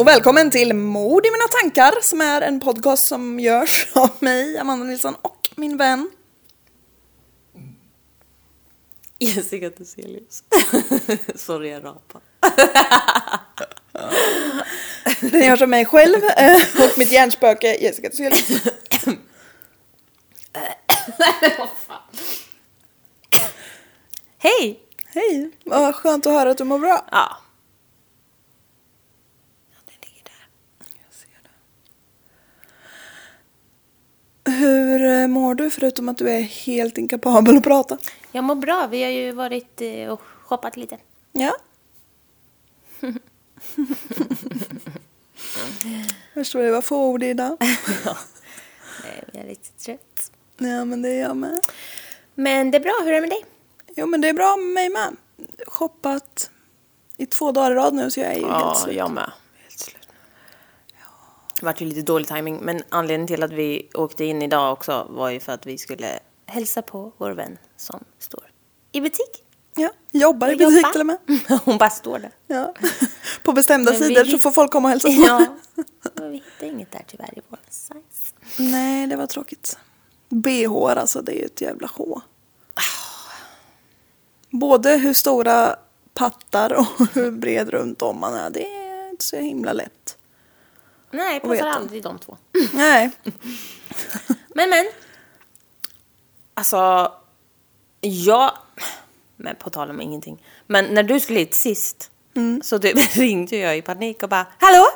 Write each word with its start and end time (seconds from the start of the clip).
och 0.00 0.06
välkommen 0.06 0.50
till 0.50 0.74
Mord 0.74 1.26
i 1.26 1.30
mina 1.30 1.44
tankar 1.60 2.00
som 2.02 2.20
är 2.20 2.40
en 2.40 2.60
podcast 2.60 3.06
som 3.06 3.40
görs 3.40 3.88
av 3.94 4.10
mig, 4.18 4.58
Amanda 4.58 4.86
Nilsson 4.86 5.14
och 5.22 5.48
min 5.56 5.76
vän. 5.76 6.10
Jessica 9.18 9.70
Theselius. 9.70 10.44
Sorry 11.34 11.68
jag 11.68 11.84
rapar. 11.84 12.22
Den 15.30 15.44
görs 15.44 15.62
av 15.62 15.68
mig 15.68 15.84
själv 15.84 16.24
eh, 16.36 16.60
och 16.84 16.98
mitt 16.98 17.12
hjärnspöke 17.12 17.76
Jessica 17.80 18.10
Theselius. 18.10 18.62
Hej! 24.38 24.80
Hej, 25.14 25.50
vad 25.64 25.94
skönt 25.94 26.26
att 26.26 26.32
höra 26.32 26.50
att 26.50 26.58
du 26.58 26.64
mår 26.64 26.78
bra. 26.78 27.06
Ja. 27.10 27.36
Ja, 29.70 29.76
den 29.86 29.94
ligger 30.10 30.24
där. 30.24 30.46
Jag 30.78 31.14
ser 31.14 31.28
det. 31.42 31.50
Hur 34.44 35.02
eh, 35.02 35.26
mår 35.26 35.54
du 35.54 35.70
förutom 35.70 36.08
att 36.08 36.18
du 36.18 36.30
är 36.30 36.40
helt 36.40 36.98
inkapabel 36.98 37.56
att 37.56 37.62
prata? 37.64 37.98
Jag 38.32 38.44
mår 38.44 38.54
bra. 38.54 38.86
Vi 38.90 39.02
har 39.02 39.10
ju 39.10 39.32
varit 39.32 39.80
eh, 39.80 40.08
och 40.08 40.20
shoppat 40.44 40.76
lite. 40.76 40.98
Ja. 41.32 41.56
Förstår 46.34 46.62
du 46.62 46.70
vad 46.70 46.84
få 46.84 47.06
ord 47.06 47.22
idag? 47.22 47.56
Eh, 47.60 47.68
Jag 49.32 49.44
är 49.44 49.48
lite 49.48 49.68
trött. 49.84 50.32
Ja 50.58 50.84
men 50.84 51.02
det 51.02 51.08
är 51.08 51.20
jag 51.20 51.36
med. 51.36 51.60
Men 52.34 52.70
det 52.70 52.78
är 52.78 52.82
bra. 52.82 52.92
Hur 53.04 53.08
är 53.08 53.14
det 53.14 53.20
med 53.20 53.30
dig? 53.30 53.44
Jo 53.96 54.06
men 54.06 54.20
det 54.20 54.28
är 54.28 54.32
bra 54.32 54.56
med 54.56 54.66
mig 54.74 54.88
med. 54.90 55.16
Shoppat 55.66 56.50
i 57.16 57.26
två 57.26 57.52
dagar 57.52 57.70
i 57.70 57.74
rad 57.74 57.94
nu 57.94 58.10
så 58.10 58.20
jag 58.20 58.32
är 58.32 58.38
ju 58.38 58.46
helt 58.48 58.78
slut. 58.78 58.96
jag 58.96 59.10
med. 59.10 59.32
Det 61.60 61.66
vart 61.66 61.80
ju 61.80 61.86
lite 61.86 62.02
dålig 62.02 62.28
timing 62.28 62.58
men 62.62 62.82
anledningen 62.88 63.26
till 63.26 63.42
att 63.42 63.52
vi 63.52 63.88
åkte 63.94 64.24
in 64.24 64.42
idag 64.42 64.72
också 64.72 65.06
var 65.10 65.30
ju 65.30 65.40
för 65.40 65.52
att 65.52 65.66
vi 65.66 65.78
skulle 65.78 66.18
hälsa 66.46 66.82
på 66.82 67.12
vår 67.16 67.30
vän 67.30 67.58
som 67.76 68.04
står 68.18 68.44
i 68.92 69.00
butik. 69.00 69.44
Ja, 69.76 69.90
jobbar 70.12 70.48
i 70.48 70.56
butik 70.56 70.76
jobba. 70.76 70.92
till 70.92 71.00
och 71.00 71.06
med. 71.06 71.18
Hon 71.64 71.78
bara 71.78 71.90
står 71.90 72.18
där. 72.18 72.30
Ja. 72.46 72.74
På 73.42 73.52
bestämda 73.52 73.92
Men 73.92 74.00
vi 74.00 74.06
sidor 74.06 74.24
så 74.24 74.30
hitt- 74.30 74.42
får 74.42 74.50
folk 74.50 74.72
komma 74.72 74.86
och 74.88 74.90
hälsa 74.90 75.08
på. 75.08 75.14
Ja, 75.14 75.46
men 76.14 76.30
vi 76.30 76.36
hittade 76.36 76.72
inget 76.72 76.92
där 76.92 77.04
tyvärr 77.06 77.38
i 77.38 77.40
vår 77.48 77.58
size. 77.70 78.34
Nej, 78.58 79.06
det 79.06 79.16
var 79.16 79.26
tråkigt. 79.26 79.78
BH 80.28 80.72
alltså, 80.76 81.22
det 81.22 81.32
är 81.32 81.38
ju 81.38 81.44
ett 81.44 81.60
jävla 81.60 81.90
H. 81.94 82.20
Både 84.50 84.96
hur 84.96 85.12
stora 85.12 85.76
pattar 86.14 86.72
och 86.72 87.06
hur 87.14 87.30
bred 87.30 87.68
runt 87.70 88.02
om 88.02 88.20
man 88.20 88.34
är, 88.34 88.50
det 88.50 88.66
är 88.66 89.10
inte 89.10 89.24
så 89.24 89.36
himla 89.36 89.72
lätt. 89.72 89.99
Nej, 91.10 91.40
passar 91.40 91.66
aldrig 91.66 92.02
de 92.02 92.18
två. 92.18 92.36
Nej, 92.72 93.10
Men 94.54 94.70
men. 94.70 94.86
Alltså. 96.54 97.12
Jag. 98.00 98.52
Men 99.36 99.56
på 99.56 99.70
tal 99.70 99.90
om 99.90 100.00
ingenting. 100.00 100.42
Men 100.66 100.84
när 100.84 101.02
du 101.02 101.20
skulle 101.20 101.38
hit 101.38 101.54
sist. 101.54 102.10
Så 102.62 102.78
typ 102.78 103.16
ringde 103.16 103.56
jag 103.56 103.76
i 103.76 103.82
panik 103.82 104.22
och 104.22 104.28
bara 104.28 104.46
Hallå! 104.58 104.86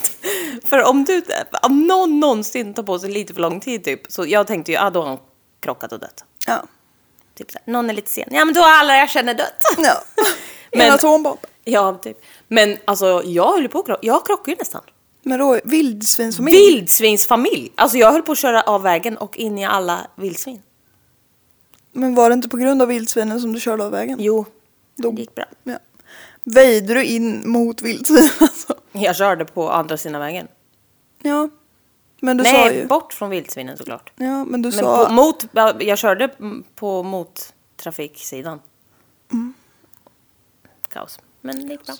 för 0.64 0.82
om 0.82 1.04
du, 1.04 1.22
om 1.62 1.86
någon 1.86 2.20
någonsin 2.20 2.74
tar 2.74 2.82
på 2.82 2.98
sig 2.98 3.10
lite 3.10 3.34
för 3.34 3.40
lång 3.40 3.60
tid 3.60 3.84
typ. 3.84 4.00
Så 4.12 4.26
jag 4.26 4.46
tänkte 4.46 4.72
ju, 4.72 4.78
ah, 4.78 4.90
då 4.90 5.02
har 5.02 5.08
hon 5.08 5.18
krockat 5.60 5.92
och 5.92 5.98
dött. 6.00 6.24
ja. 6.46 6.64
Typ 7.34 7.50
så 7.50 7.58
här, 7.64 7.72
någon 7.72 7.90
är 7.90 7.94
lite 7.94 8.10
sen. 8.10 8.28
Ja 8.30 8.44
men 8.44 8.54
då 8.54 8.60
har 8.60 8.70
alla 8.70 8.96
jag 8.96 9.10
känner 9.10 9.34
dött. 9.34 9.62
ja. 9.78 10.02
Men- 10.72 10.86
En 10.86 10.92
atombob. 10.92 11.38
ja, 11.64 11.98
typ. 12.02 12.16
Men 12.48 12.76
alltså 12.84 13.22
jag 13.24 13.52
höll 13.52 13.68
på 13.68 13.78
att 13.78 13.86
krocka. 13.86 13.98
Jag 14.06 14.26
krockade 14.26 14.50
ju 14.50 14.56
nästan. 14.58 14.82
Men 15.28 15.38
då, 15.38 15.60
vildsvinsfamilj. 15.64 16.56
Vildsvinsfamilj! 16.56 17.72
Alltså 17.74 17.98
jag 17.98 18.12
höll 18.12 18.22
på 18.22 18.32
att 18.32 18.38
köra 18.38 18.62
av 18.62 18.82
vägen 18.82 19.16
och 19.16 19.36
in 19.36 19.58
i 19.58 19.64
alla 19.64 20.06
vildsvin. 20.14 20.62
Men 21.92 22.14
var 22.14 22.30
det 22.30 22.34
inte 22.34 22.48
på 22.48 22.56
grund 22.56 22.82
av 22.82 22.88
vildsvinen 22.88 23.40
som 23.40 23.52
du 23.52 23.60
körde 23.60 23.84
av 23.84 23.90
vägen? 23.92 24.18
Jo, 24.20 24.44
Då- 24.96 25.10
det 25.10 25.20
gick 25.20 25.34
bra. 25.34 25.44
Ja. 25.64 25.78
Väjde 26.44 26.94
du 26.94 27.04
in 27.04 27.50
mot 27.50 27.82
vildsvin 27.82 28.30
alltså? 28.40 28.74
Jag 28.92 29.16
körde 29.16 29.44
på 29.44 29.70
andra 29.70 29.96
sidan 29.96 30.20
vägen. 30.20 30.48
Ja. 31.22 31.48
Men 32.20 32.36
du 32.36 32.42
Nej, 32.42 32.54
sa 32.54 32.72
ju... 32.72 32.86
bort 32.86 33.12
från 33.12 33.30
vildsvinen 33.30 33.76
såklart. 33.76 34.12
Ja, 34.16 34.44
men 34.44 34.62
du 34.62 34.68
Men 34.68 34.78
sa... 34.78 35.06
på, 35.06 35.12
mot, 35.12 35.44
jag 35.80 35.98
körde 35.98 36.28
på 36.74 37.02
mot 37.02 37.54
trafiksidan. 37.76 38.60
Mm. 39.32 39.54
Kaos. 40.88 41.18
Men 41.40 41.66
det 41.66 41.72
gick 41.72 41.86
bra. 41.86 41.94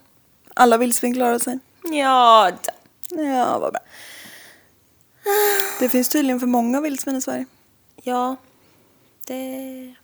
Alla 0.55 0.77
vildsvin 0.77 1.15
klarade 1.15 1.41
sig. 1.41 1.59
Ja, 1.93 2.51
Ja, 3.11 3.59
vad 3.59 3.73
bra. 3.73 3.81
Det 5.79 5.89
finns 5.89 6.09
tydligen 6.09 6.41
för 6.41 6.47
många 6.47 6.81
vildsvin 6.81 7.17
i 7.17 7.21
Sverige. 7.23 7.47
ja. 8.03 8.37
Det 9.27 9.95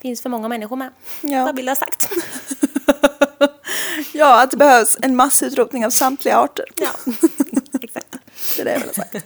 finns 0.00 0.22
för 0.22 0.28
många 0.28 0.48
människor 0.48 0.76
med. 0.76 0.90
Ja. 1.20 1.44
Vad 1.44 1.56
vill 1.56 1.66
jag 1.66 1.70
ha 1.74 1.76
sagt? 1.76 2.08
Ja, 4.12 4.42
att 4.42 4.50
det 4.50 4.56
behövs 4.56 4.96
en 5.02 5.16
massutrotning 5.16 5.86
av 5.86 5.90
samtliga 5.90 6.36
arter. 6.36 6.64
Ja, 6.76 6.90
exakt. 7.82 8.16
Det 8.56 8.60
är 8.62 8.64
det 8.64 8.72
jag 8.72 8.78
vill 8.78 8.88
ha 8.88 8.94
sagt. 8.94 9.16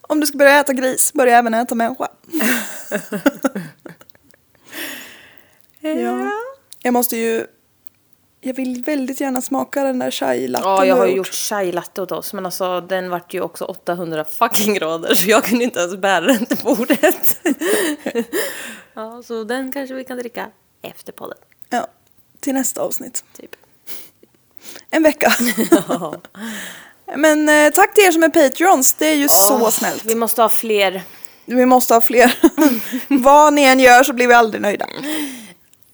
Om 0.00 0.20
du 0.20 0.26
ska 0.26 0.38
börja 0.38 0.60
äta 0.60 0.72
gris, 0.72 1.12
börja 1.12 1.38
även 1.38 1.54
äta 1.54 1.74
människa. 1.74 2.08
Ja. 5.80 6.30
Jag 6.78 6.92
måste 6.92 7.16
ju... 7.16 7.46
Jag 8.42 8.54
vill 8.54 8.82
väldigt 8.82 9.20
gärna 9.20 9.40
smaka 9.42 9.82
den 9.82 9.98
där 9.98 10.10
chai 10.10 10.48
latten 10.48 10.70
Ja, 10.70 10.84
jag 10.86 10.96
har 10.96 11.06
ju 11.06 11.14
gjort 11.16 11.34
chai 11.34 11.72
latte 11.72 12.02
åt 12.02 12.12
oss, 12.12 12.32
men 12.32 12.46
alltså 12.46 12.80
den 12.80 13.10
vart 13.10 13.34
ju 13.34 13.40
också 13.40 13.64
800 13.64 14.24
fucking 14.24 14.74
grader 14.74 15.14
så 15.14 15.30
jag 15.30 15.44
kunde 15.44 15.64
inte 15.64 15.80
ens 15.80 15.96
bära 15.96 16.26
den 16.26 16.46
till 16.46 16.56
bordet. 16.64 17.36
ja, 18.94 19.22
så 19.22 19.44
den 19.44 19.72
kanske 19.72 19.94
vi 19.94 20.04
kan 20.04 20.18
dricka 20.18 20.46
efter 20.82 21.12
podden, 21.12 21.38
Ja, 21.70 21.86
till 22.40 22.54
nästa 22.54 22.80
avsnitt. 22.80 23.24
typ. 23.36 23.50
En 24.90 25.02
vecka. 25.02 25.32
Men 27.16 27.48
eh, 27.48 27.70
tack 27.72 27.94
till 27.94 28.04
er 28.04 28.12
som 28.12 28.22
är 28.22 28.28
Patreons, 28.28 28.94
det 28.94 29.06
är 29.06 29.14
ju 29.14 29.28
så 29.28 29.70
snällt. 29.70 30.04
Vi 30.04 30.14
måste 30.14 30.42
ha 30.42 30.48
fler. 30.48 31.02
Vi 31.44 31.66
måste 31.66 31.94
ha 31.94 32.00
fler. 32.00 32.38
Vad 33.22 33.52
ni 33.52 33.62
än 33.62 33.80
gör 33.80 34.02
så 34.04 34.12
blir 34.12 34.26
vi 34.28 34.34
aldrig 34.34 34.62
nöjda. 34.62 34.86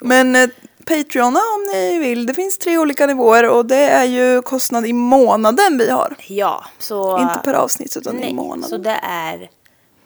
Men 0.01 0.37
eh, 0.37 0.49
Patreona 0.86 1.38
om 1.41 1.62
ni 1.72 1.98
vill. 1.98 2.26
Det 2.26 2.34
finns 2.34 2.58
tre 2.58 2.78
olika 2.78 3.06
nivåer 3.06 3.48
och 3.48 3.66
det 3.66 3.76
är 3.76 4.04
ju 4.04 4.42
kostnad 4.42 4.86
i 4.86 4.92
månaden 4.92 5.78
vi 5.78 5.91
har. 5.91 6.16
Ja, 6.28 6.64
så... 6.78 7.19
Inte 7.20 7.41
per 7.44 7.54
avsnitt 7.54 7.97
utan 7.97 8.16
i 8.16 8.20
Nej, 8.20 8.34
månaden. 8.34 8.70
så 8.70 8.76
det 8.76 9.00
är 9.02 9.50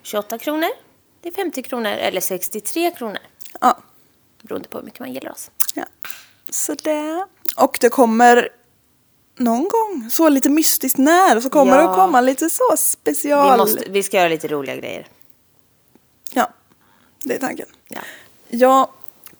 28 0.02 0.38
kronor, 0.38 0.68
det 1.20 1.28
är 1.28 1.32
50 1.32 1.62
kronor 1.62 1.91
eller 1.91 2.20
63 2.20 2.91
kronor. 2.91 3.18
Ja. 3.60 3.78
Beroende 4.42 4.68
på 4.68 4.78
hur 4.78 4.84
mycket 4.84 5.00
man 5.00 5.12
gillar 5.12 5.32
oss. 5.32 5.50
ja. 5.74 5.84
Så 6.50 6.74
det. 6.74 7.26
Och 7.56 7.78
det 7.80 7.88
kommer 7.88 8.48
någon 9.36 9.68
gång, 9.68 10.10
så 10.10 10.28
lite 10.28 10.48
mystiskt 10.48 10.98
när, 10.98 11.41
så 11.41 11.50
kommer 11.50 11.72
Ja. 11.76 11.82
det 11.82 11.88
att 11.91 11.97
komma 11.97 12.20
lite 12.20 12.50
så 12.50 12.76
special. 12.76 13.50
Vi, 13.52 13.56
måste, 13.56 13.91
vi 13.91 14.02
ska 14.02 14.16
göra 14.16 14.28
lite 14.28 14.48
roliga 14.48 14.76
grejer. 14.76 15.06
Ja, 16.32 16.48
det 17.24 17.34
är 17.34 17.38
tanken. 17.38 17.66
Ja. 17.88 18.00
Jag 18.48 18.88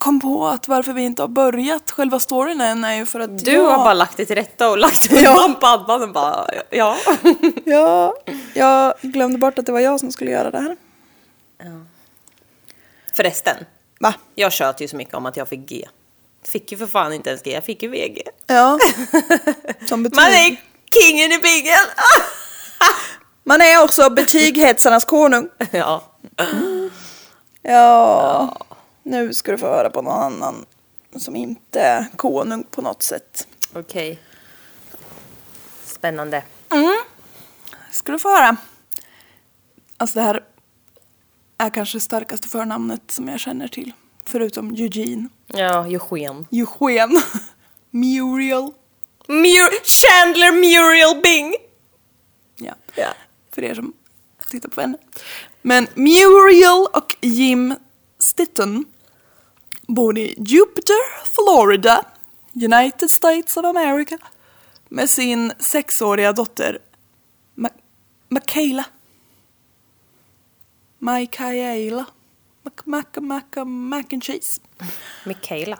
kom 0.01 0.19
på 0.19 0.47
att 0.47 0.67
varför 0.67 0.93
vi 0.93 1.01
inte 1.01 1.21
har 1.23 1.27
börjat 1.27 1.91
själva 1.91 2.19
storyn 2.19 2.61
än 2.61 2.83
är 2.83 2.93
ju 2.95 3.05
för 3.05 3.19
att 3.19 3.45
Du 3.45 3.51
jag... 3.51 3.69
har 3.69 3.77
bara 3.77 3.93
lagt 3.93 4.17
det 4.17 4.25
till 4.25 4.35
rätta 4.35 4.69
och 4.69 4.77
lagt 4.77 5.11
Ja. 5.23 5.47
på 5.53 5.59
paddan 5.59 6.01
och 6.01 6.09
bara, 6.11 6.47
ja. 6.69 6.97
Ja, 7.65 8.15
jag 8.53 8.93
glömde 9.01 9.37
bort 9.37 9.59
att 9.59 9.65
det 9.65 9.71
var 9.71 9.79
jag 9.79 9.99
som 9.99 10.11
skulle 10.11 10.31
göra 10.31 10.51
det 10.51 10.59
här. 10.59 10.77
Förresten, 13.15 13.55
Va? 13.99 14.13
jag 14.35 14.51
tjöt 14.51 14.81
ju 14.81 14.87
så 14.87 14.95
mycket 14.95 15.13
om 15.13 15.25
att 15.25 15.37
jag 15.37 15.47
fick 15.47 15.59
G. 15.69 15.87
Fick 16.43 16.71
ju 16.71 16.77
för 16.77 16.87
fan 16.87 17.13
inte 17.13 17.29
ens 17.29 17.43
G, 17.43 17.51
jag 17.53 17.63
fick 17.63 17.83
ju 17.83 17.89
VG. 17.89 18.21
Ja. 18.47 18.79
Som 19.89 20.03
betyg. 20.03 20.15
Man 20.15 20.25
är 20.31 20.61
kingen 20.93 21.31
i 21.31 21.39
bingen! 21.39 21.85
Man 23.43 23.61
är 23.61 23.83
också 23.83 24.09
betyghetsarnas 24.09 25.05
konung. 25.05 25.49
ja. 25.71 26.03
Ja. 27.61 28.57
Nu 29.11 29.33
ska 29.33 29.51
du 29.51 29.57
få 29.57 29.65
höra 29.67 29.89
på 29.89 30.01
någon 30.01 30.13
annan 30.23 30.65
som 31.15 31.35
inte 31.35 31.79
är 31.81 32.05
konung 32.15 32.63
på 32.63 32.81
något 32.81 33.03
sätt. 33.03 33.47
Okej. 33.73 34.19
Spännande. 35.85 36.43
Ska 37.91 38.11
du 38.11 38.19
få 38.19 38.29
höra. 38.29 38.57
Alltså 39.97 40.19
det 40.19 40.25
här 40.25 40.43
är 41.57 41.69
kanske 41.69 41.95
det 41.97 42.01
starkaste 42.01 42.47
förnamnet 42.47 43.11
som 43.11 43.27
jag 43.27 43.39
känner 43.39 43.67
till. 43.67 43.91
Förutom 44.25 44.71
Eugene. 44.75 45.29
Ja, 45.47 45.85
Eugen. 45.87 46.47
Eugen. 46.51 47.21
Muriel. 47.89 48.71
Mur- 49.27 49.85
Chandler 49.85 50.51
Muriel 50.51 51.21
Bing! 51.23 51.55
Ja. 52.55 52.73
Ja. 52.95 53.13
För 53.51 53.63
er 53.63 53.75
som 53.75 53.93
tittar 54.51 54.69
på 54.69 54.81
henne. 54.81 54.97
Men 55.61 55.87
Muriel 55.95 56.87
och 56.93 57.15
Jim 57.21 57.75
Stitton 58.19 58.85
bor 59.95 60.17
i 60.17 60.35
Jupiter, 60.37 61.25
Florida, 61.25 62.05
United 62.53 63.11
States 63.11 63.57
of 63.57 63.65
America. 63.65 64.17
med 64.89 65.09
sin 65.09 65.53
sexåriga 65.59 66.31
dotter 66.33 66.77
Ma- 67.55 67.69
Mikaela. 68.27 68.85
Mikaela. 70.99 72.05
Mac, 72.63 72.73
mac, 72.85 73.05
mac, 73.21 73.65
mac 73.65 74.05
and 74.13 74.23
cheese. 74.23 74.61
Mikaela. 75.25 75.79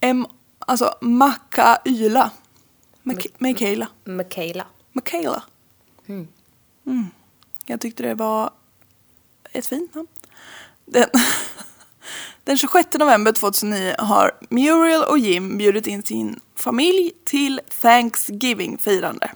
M, 0.00 0.26
alltså 0.58 0.94
Makaila. 1.00 2.30
Mik- 3.02 3.34
Mikaela. 3.38 3.88
Mikaela. 4.04 4.66
Mikaela. 4.92 5.42
Mm. 6.06 6.26
Jag 7.66 7.80
tyckte 7.80 8.02
det 8.02 8.14
var 8.14 8.50
ett 9.52 9.66
fint 9.66 9.94
namn. 9.94 10.08
Den, 10.84 11.08
den 12.44 12.56
26 12.56 12.98
november 12.98 13.32
2009 13.32 13.94
har 13.98 14.32
Muriel 14.48 15.02
och 15.02 15.18
Jim 15.18 15.58
bjudit 15.58 15.86
in 15.86 16.02
sin 16.02 16.40
familj 16.56 17.12
till 17.24 17.60
Thanksgiving-firande. 17.82 19.30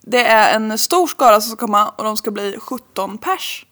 Det 0.00 0.24
är 0.24 0.56
en 0.56 0.78
stor 0.78 1.06
skara 1.06 1.40
som 1.40 1.56
ska 1.56 1.66
komma 1.66 1.88
och 1.88 2.04
de 2.04 2.16
ska 2.16 2.30
bli 2.30 2.56
17 2.58 3.18
pers. 3.18 3.66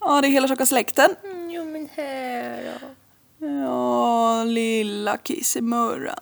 Ja, 0.00 0.20
det 0.20 0.26
är 0.26 0.30
hela 0.30 0.48
tjocka 0.48 0.66
släkten. 0.66 1.16
Mm, 1.24 1.50
jo 1.50 1.64
men 1.64 1.88
här 1.94 2.78
då. 2.80 2.86
Ja, 3.46 4.44
lilla 4.44 5.16
kissemurra. 5.16 6.18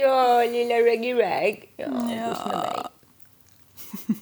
Ja, 0.00 0.44
lilla 0.44 0.74
Raggy 0.74 1.14
Rag. 1.14 1.68
Ja, 1.76 1.86
ja. 2.16 2.90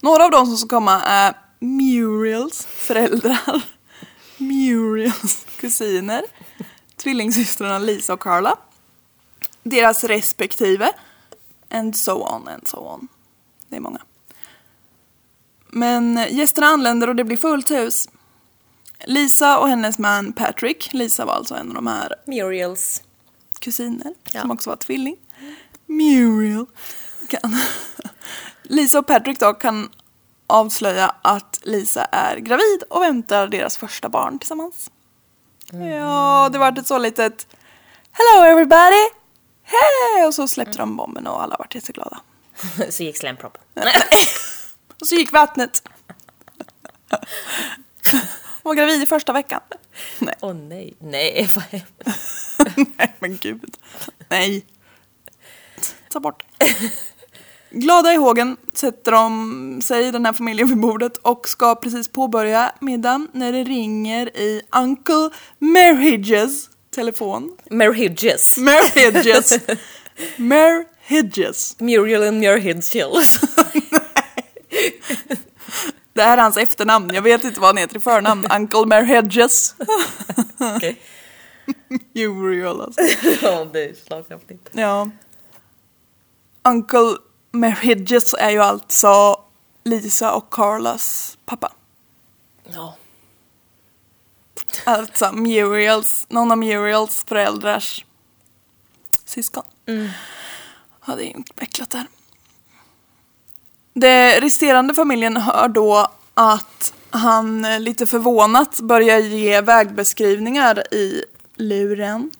Några 0.00 0.24
av 0.24 0.30
de 0.30 0.46
som 0.46 0.56
ska 0.56 0.68
komma 0.68 1.02
är 1.02 1.34
Muriels 1.58 2.66
föräldrar, 2.66 3.62
Muriels 4.38 5.46
kusiner, 5.60 6.22
tvillingsystrarna 6.96 7.78
Lisa 7.78 8.12
och 8.14 8.20
Carla, 8.20 8.58
deras 9.62 10.04
respektive, 10.04 10.92
and 11.70 11.96
so 11.96 12.12
on 12.12 12.48
and 12.48 12.68
so 12.68 12.78
on. 12.78 13.08
Det 13.68 13.76
är 13.76 13.80
många. 13.80 14.00
Men 15.68 16.26
gästerna 16.30 16.66
anländer 16.66 17.08
och 17.08 17.16
det 17.16 17.24
blir 17.24 17.36
fullt 17.36 17.70
hus. 17.70 18.08
Lisa 19.04 19.58
och 19.58 19.68
hennes 19.68 19.98
man 19.98 20.32
Patrick, 20.32 20.92
Lisa 20.92 21.24
var 21.24 21.34
alltså 21.34 21.54
en 21.54 21.68
av 21.68 21.74
de 21.74 21.86
här 21.86 22.14
Muriels. 22.26 23.02
kusiner 23.58 24.14
Ja. 24.32 24.40
som 24.40 24.50
också 24.50 24.70
var 24.70 24.76
tvilling. 24.76 25.16
Muriel. 25.86 26.66
Kan. 27.28 27.56
Lisa 28.62 28.98
och 28.98 29.06
Patrick 29.06 29.40
då 29.40 29.54
kan 29.54 29.90
avslöja 30.46 31.14
att 31.22 31.60
Lisa 31.62 32.04
är 32.04 32.36
gravid 32.36 32.82
och 32.90 33.02
väntar 33.02 33.46
deras 33.46 33.76
första 33.76 34.08
barn 34.08 34.38
tillsammans. 34.38 34.90
Ja, 35.72 36.48
det 36.52 36.58
vart 36.58 36.78
ett 36.78 36.86
så 36.86 36.98
litet 36.98 37.46
Hello 38.12 38.44
everybody! 38.44 39.08
Hej! 39.62 40.26
Och 40.26 40.34
så 40.34 40.48
släppte 40.48 40.78
de 40.78 40.96
bomben 40.96 41.26
och 41.26 41.42
alla 41.42 41.56
vart 41.58 41.74
jätteglada. 41.74 42.20
Så 42.90 43.02
gick 43.02 43.16
slemproppen. 43.16 43.62
Och 45.00 45.06
så 45.06 45.14
gick 45.14 45.32
vattnet. 45.32 45.82
Hon 47.10 48.20
var 48.62 48.74
gravid 48.74 49.02
i 49.02 49.06
första 49.06 49.32
veckan. 49.32 49.60
Nej. 50.18 50.34
Åh 50.40 50.54
nej. 50.54 50.94
Nej, 50.98 51.50
vad 51.54 51.64
hemskt. 51.64 52.58
Nej 52.96 53.14
men 53.18 53.36
gud. 53.36 53.76
Nej. 54.28 54.66
Ta 56.08 56.20
bort. 56.20 56.44
Glada 57.78 58.12
i 58.12 58.16
hågen 58.16 58.56
sätter 58.72 59.12
de 59.12 59.80
sig, 59.82 60.12
den 60.12 60.26
här 60.26 60.32
familjen, 60.32 60.68
vid 60.68 60.80
bordet 60.80 61.16
och 61.16 61.48
ska 61.48 61.74
precis 61.74 62.08
påbörja 62.08 62.72
middagen 62.80 63.28
när 63.32 63.52
det 63.52 63.64
ringer 63.64 64.36
i 64.36 64.62
Uncle 64.76 65.30
Merhidges 65.58 66.70
telefon. 66.94 67.56
Merhidges. 67.70 68.56
Merhidges. 68.56 69.58
Merhidges. 70.36 71.76
Muriel 71.80 72.22
and 72.22 72.40
Murhidges. 72.40 73.40
Det 76.12 76.22
här 76.22 76.38
är 76.38 76.42
hans 76.42 76.56
efternamn. 76.56 77.14
Jag 77.14 77.22
vet 77.22 77.44
inte 77.44 77.60
vad 77.60 77.68
han 77.68 77.76
heter 77.76 77.96
i 77.96 78.00
förnamn. 78.00 78.46
Uncle 78.52 78.86
Merhidges. 78.86 79.74
Okej. 80.76 81.00
Uriel 82.14 82.80
alltså. 82.80 83.00
Ja, 83.42 83.64
det 83.72 83.84
är 83.84 83.94
slagkraftigt. 84.06 84.68
Ja. 84.72 85.10
Uncle 86.64 87.16
Merhidges 87.60 88.34
är 88.34 88.50
ju 88.50 88.62
alltså 88.62 89.40
Lisa 89.84 90.32
och 90.32 90.50
Carlas 90.50 91.38
pappa. 91.44 91.72
Ja. 92.64 92.96
Alltså 94.84 95.32
Muriels, 95.32 96.26
någon 96.28 96.52
av 96.52 96.58
Muriels 96.58 97.24
föräldrars 97.24 98.04
syskon. 99.24 99.64
Ja, 101.06 101.16
det 101.16 101.24
är 101.24 101.36
invecklat 101.36 101.90
där. 101.90 102.06
Det 103.92 104.40
resterande 104.40 104.94
familjen 104.94 105.36
hör 105.36 105.68
då 105.68 106.10
att 106.34 106.94
han 107.10 107.64
eh, 107.64 107.80
lite 107.80 108.06
förvånat 108.06 108.80
börjar 108.80 109.18
ge 109.18 109.60
vägbeskrivningar 109.60 110.94
i 110.94 111.24
luren. 111.54 112.30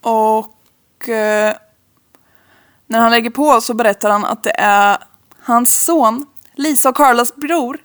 Och 0.00 1.08
eh, 1.08 1.56
när 2.90 3.00
han 3.00 3.10
lägger 3.10 3.30
på 3.30 3.60
så 3.60 3.74
berättar 3.74 4.10
han 4.10 4.24
att 4.24 4.42
det 4.42 4.54
är 4.58 4.98
hans 5.40 5.84
son, 5.84 6.26
Lisa 6.54 6.88
och 6.88 6.96
Carlas 6.96 7.36
bror, 7.36 7.78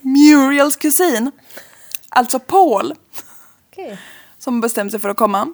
Muriels 0.00 0.76
kusin, 0.76 1.30
alltså 2.08 2.38
Paul, 2.38 2.94
Okej. 3.70 3.98
som 4.38 4.60
bestämt 4.60 4.90
sig 4.90 5.00
för 5.00 5.08
att 5.08 5.16
komma. 5.16 5.52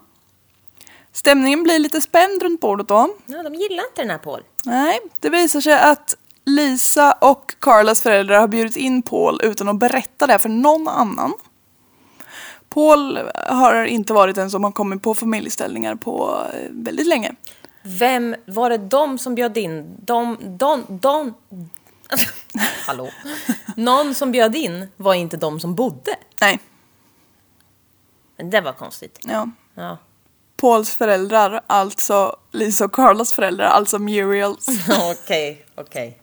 Stämningen 1.13 1.63
blir 1.63 1.79
lite 1.79 2.01
spänd 2.01 2.43
runt 2.43 2.61
bordet 2.61 2.89
då. 2.89 3.09
Ja, 3.27 3.43
de 3.43 3.55
gillar 3.55 3.85
inte 3.85 4.03
den 4.03 4.11
här 4.11 4.19
Paul. 4.19 4.43
Nej, 4.65 5.01
det 5.21 5.31
visar 5.31 5.61
sig 5.61 5.81
att 5.81 6.17
Lisa 6.45 7.13
och 7.13 7.55
Carlas 7.59 8.03
föräldrar 8.03 8.41
har 8.41 8.49
bjudit 8.49 8.77
in 8.77 9.03
Paul 9.03 9.41
utan 9.43 9.69
att 9.69 9.79
berätta 9.79 10.27
det 10.27 10.39
för 10.39 10.49
någon 10.49 10.89
annan. 10.89 11.33
Paul 12.69 13.19
har 13.35 13.85
inte 13.85 14.13
varit 14.13 14.39
en 14.39 14.51
som 14.51 14.65
har 14.65 14.73
kommit 14.73 15.03
på 15.03 15.15
familjeställningar 15.15 15.95
på 15.95 16.47
eh, 16.55 16.69
väldigt 16.71 17.07
länge. 17.07 17.35
Vem 17.83 18.37
var 18.47 18.71
det 18.71 18.79
de 18.79 19.19
som 19.19 19.35
bjöd 19.35 19.57
in? 19.59 19.97
De, 19.99 20.37
de, 20.59 20.85
de... 20.89 21.35
Hallå? 22.87 23.11
Någon 23.77 24.15
som 24.15 24.33
bjöd 24.33 24.57
in 24.57 24.89
var 24.97 25.15
inte 25.15 25.37
de 25.37 25.61
som 25.61 25.75
bodde. 25.75 26.17
Nej, 26.41 26.61
Men 28.37 28.51
det 28.51 28.61
var 28.61 28.73
konstigt. 28.73 29.19
ja. 29.23 29.49
Ja. 29.75 29.99
Pauls 30.57 30.97
föräldrar, 30.97 31.61
alltså 31.67 32.37
Lisa 32.53 32.85
och 32.85 32.93
Carlas 32.93 33.33
föräldrar, 33.33 33.67
alltså 33.67 33.99
Muriels 33.99 34.67
Okej, 35.13 35.67
okej. 35.75 36.23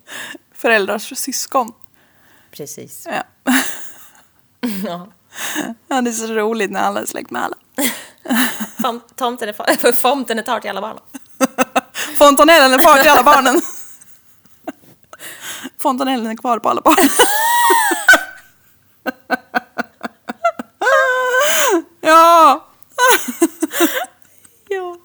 föräldrars 0.54 1.18
syskon. 1.18 1.72
Precis. 2.52 3.08
Ja. 3.12 3.24
Ja. 4.86 5.08
ja, 5.88 6.02
det 6.02 6.10
är 6.10 6.12
så 6.12 6.34
roligt 6.34 6.72
när 6.72 6.80
alla 6.80 7.02
är 7.02 7.06
släkt 7.06 7.32
med 7.32 7.44
alla. 7.44 7.56
Tomten 9.16 9.50
är, 9.50 9.54
far, 9.54 10.60
till 10.60 10.70
alla 10.70 10.82
barn. 10.82 11.00
Fontanellen 12.20 12.74
är 12.74 12.78
kvar 12.78 13.00
till 13.00 13.10
alla 13.10 13.24
barnen. 13.24 13.62
Fontanellen 15.78 16.28
är 16.28 16.36
kvar 16.36 16.60
på 16.60 16.70
alla 16.70 16.82
barn. 16.82 17.10
ja! 22.02 22.66
Ja. 24.70 24.98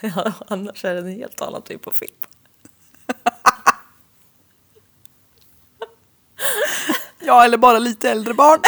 ja. 0.00 0.32
Annars 0.48 0.84
är 0.84 0.94
det 0.94 1.00
en 1.00 1.08
helt 1.08 1.40
annan 1.40 1.62
typ 1.62 1.86
av 1.86 1.92
film. 1.92 2.14
Ja, 7.20 7.44
eller 7.44 7.56
bara 7.56 7.78
lite 7.78 8.10
äldre 8.10 8.34
barn. 8.34 8.60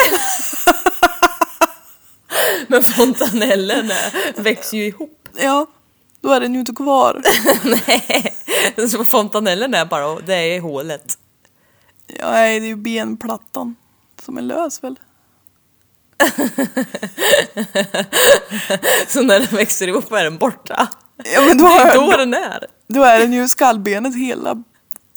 Men 2.66 2.82
fontanellen 2.82 3.90
är, 3.90 4.42
växer 4.42 4.76
ju 4.76 4.86
ihop. 4.86 5.28
ja, 5.36 5.66
då 6.26 6.32
är 6.32 6.40
den 6.40 6.54
ju 6.54 6.60
inte 6.60 6.72
kvar. 6.72 7.22
Nej, 7.86 8.36
så 8.88 9.04
fontanellen 9.04 9.74
är 9.74 9.84
bara, 9.84 10.20
det 10.20 10.34
är 10.34 10.60
hålet. 10.60 11.18
Ja, 12.06 12.30
nej, 12.30 12.60
det 12.60 12.66
är 12.66 12.68
ju 12.68 12.76
benplattan 12.76 13.76
som 14.22 14.38
är 14.38 14.42
lös 14.42 14.84
väl? 14.84 14.98
Så 19.08 19.22
när 19.22 19.40
den 19.40 19.56
växer 19.56 19.88
ihop 19.88 20.12
är 20.12 20.24
den 20.24 20.38
borta. 20.38 20.88
Ja, 21.24 21.40
men 21.40 21.58
då, 21.58 21.64
Det 21.64 21.70
är 21.70 21.94
då 21.94 22.12
är, 22.12 22.18
den 22.18 22.34
är. 22.34 22.66
då 22.88 23.02
är 23.02 23.18
den 23.18 23.32
ju 23.32 23.48
skallbenet 23.48 24.16
hela 24.16 24.62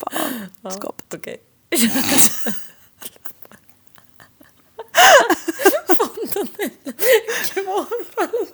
fan, 0.00 0.46
skapet. 0.72 1.14
Okej. 1.14 1.36
fontanellen 5.96 6.70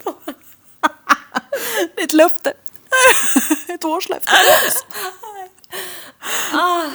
kvar. 0.02 0.35
Det 1.94 2.00
är 2.00 2.04
ett 2.04 2.12
löfte. 2.12 2.52
Ett 3.68 3.84
årslöfte. 3.84 4.32
Ah. 6.52 6.82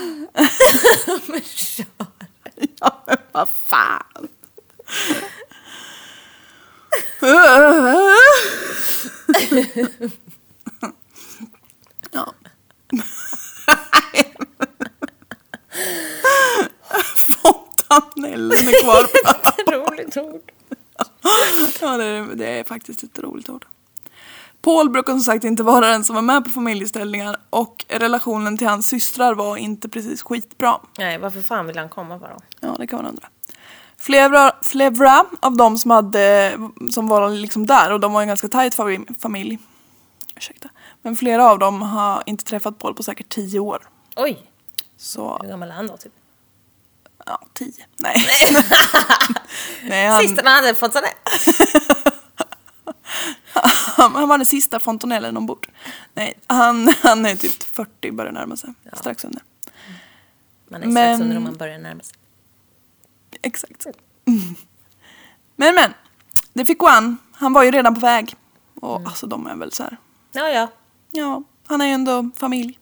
Men 1.25 1.41
kör. 1.41 1.85
Ja, 2.79 3.03
vad 3.31 3.49
fan. 3.49 4.27
ja. 12.11 12.33
Fontanellen 17.41 18.67
är 18.67 18.83
kvar 18.83 19.03
på 19.65 19.71
roligt 19.71 20.17
ord. 20.17 20.51
ja, 21.81 21.97
det 21.97 22.05
är, 22.05 22.35
det 22.35 22.47
är 22.47 22.63
faktiskt 22.63 23.03
ett 23.03 23.19
roligt 23.19 23.49
ord. 23.49 23.65
Paul 24.61 24.89
brukar 24.89 25.13
som 25.13 25.21
sagt 25.21 25.43
inte 25.43 25.63
vara 25.63 25.87
den 25.87 26.03
som 26.03 26.15
var 26.15 26.21
med 26.21 26.43
på 26.45 26.49
familjeställningar 26.49 27.35
och 27.49 27.85
relationen 27.89 28.57
till 28.57 28.67
hans 28.67 28.87
systrar 28.87 29.33
var 29.33 29.57
inte 29.57 29.89
precis 29.89 30.21
skitbra. 30.23 30.79
Nej, 30.97 31.17
varför 31.17 31.41
fan 31.41 31.67
vill 31.67 31.77
han 31.77 31.89
komma 31.89 32.17
bara? 32.17 32.37
Ja, 32.59 32.75
det 32.79 32.87
kan 32.87 32.97
man 32.97 33.05
undra. 33.05 33.27
Flera, 33.97 34.51
flera 34.61 35.25
av 35.39 35.57
dem 35.57 35.77
som, 35.77 35.91
hade, 35.91 36.53
som 36.91 37.07
var 37.07 37.29
liksom 37.29 37.65
där, 37.65 37.91
och 37.91 37.99
de 37.99 38.13
var 38.13 38.21
en 38.21 38.27
ganska 38.27 38.47
tajt 38.47 38.77
fami- 38.77 39.19
familj, 39.19 39.59
ursäkta, 40.35 40.69
men 41.01 41.15
flera 41.15 41.49
av 41.51 41.59
dem 41.59 41.81
har 41.81 42.23
inte 42.25 42.43
träffat 42.45 42.79
Paul 42.79 42.93
på 42.95 43.03
säkert 43.03 43.29
tio 43.29 43.59
år. 43.59 43.89
Oj, 44.15 44.49
Så, 44.97 45.37
hur 45.41 45.49
gammal 45.49 45.69
är 45.69 45.73
han 45.73 45.87
då 45.87 45.97
typ? 45.97 46.11
ja, 47.25 47.39
tio. 47.53 47.85
Nej. 47.99 48.25
Nej 49.83 50.07
han, 50.09 50.21
Sist 50.21 50.41
han 50.43 50.53
hade 50.53 50.75
fått 50.75 50.93
sån 50.93 51.01
här. 51.03 51.13
han, 53.97 54.29
var 54.29 54.37
den 54.37 54.45
sista 54.45 54.79
fontanellen 54.79 55.37
ombord. 55.37 55.67
Nej, 56.13 56.39
han, 56.47 56.93
han 57.03 57.25
är 57.25 57.35
typ 57.35 57.63
40, 57.63 58.11
börjar 58.11 58.31
närma 58.31 58.57
sig. 58.57 58.73
Strax 58.93 59.25
under. 59.25 59.41
Man 60.69 60.83
är 60.83 60.91
strax 60.91 60.93
Men- 60.93 61.21
under 61.21 61.37
om 61.37 61.43
man 61.43 61.57
börjar 61.57 61.77
närma 61.77 62.03
sig. 62.03 62.17
Exakt. 63.41 63.87
Men 65.55 65.75
men, 65.75 65.93
det 66.53 66.65
fick 66.65 66.77
gå 66.77 66.87
an. 66.87 67.17
Han 67.33 67.53
var 67.53 67.63
ju 67.63 67.71
redan 67.71 67.93
på 67.95 67.99
väg. 68.01 68.35
Och 68.75 69.01
alltså 69.05 69.27
de 69.27 69.47
är 69.47 69.55
väl 69.55 69.71
så 69.71 69.83
här. 69.83 69.97
Ja, 70.31 70.49
ja. 70.49 70.67
Ja, 71.11 71.43
han 71.65 71.81
är 71.81 71.85
ju 71.85 71.91
ändå 71.91 72.29
familj. 72.37 72.79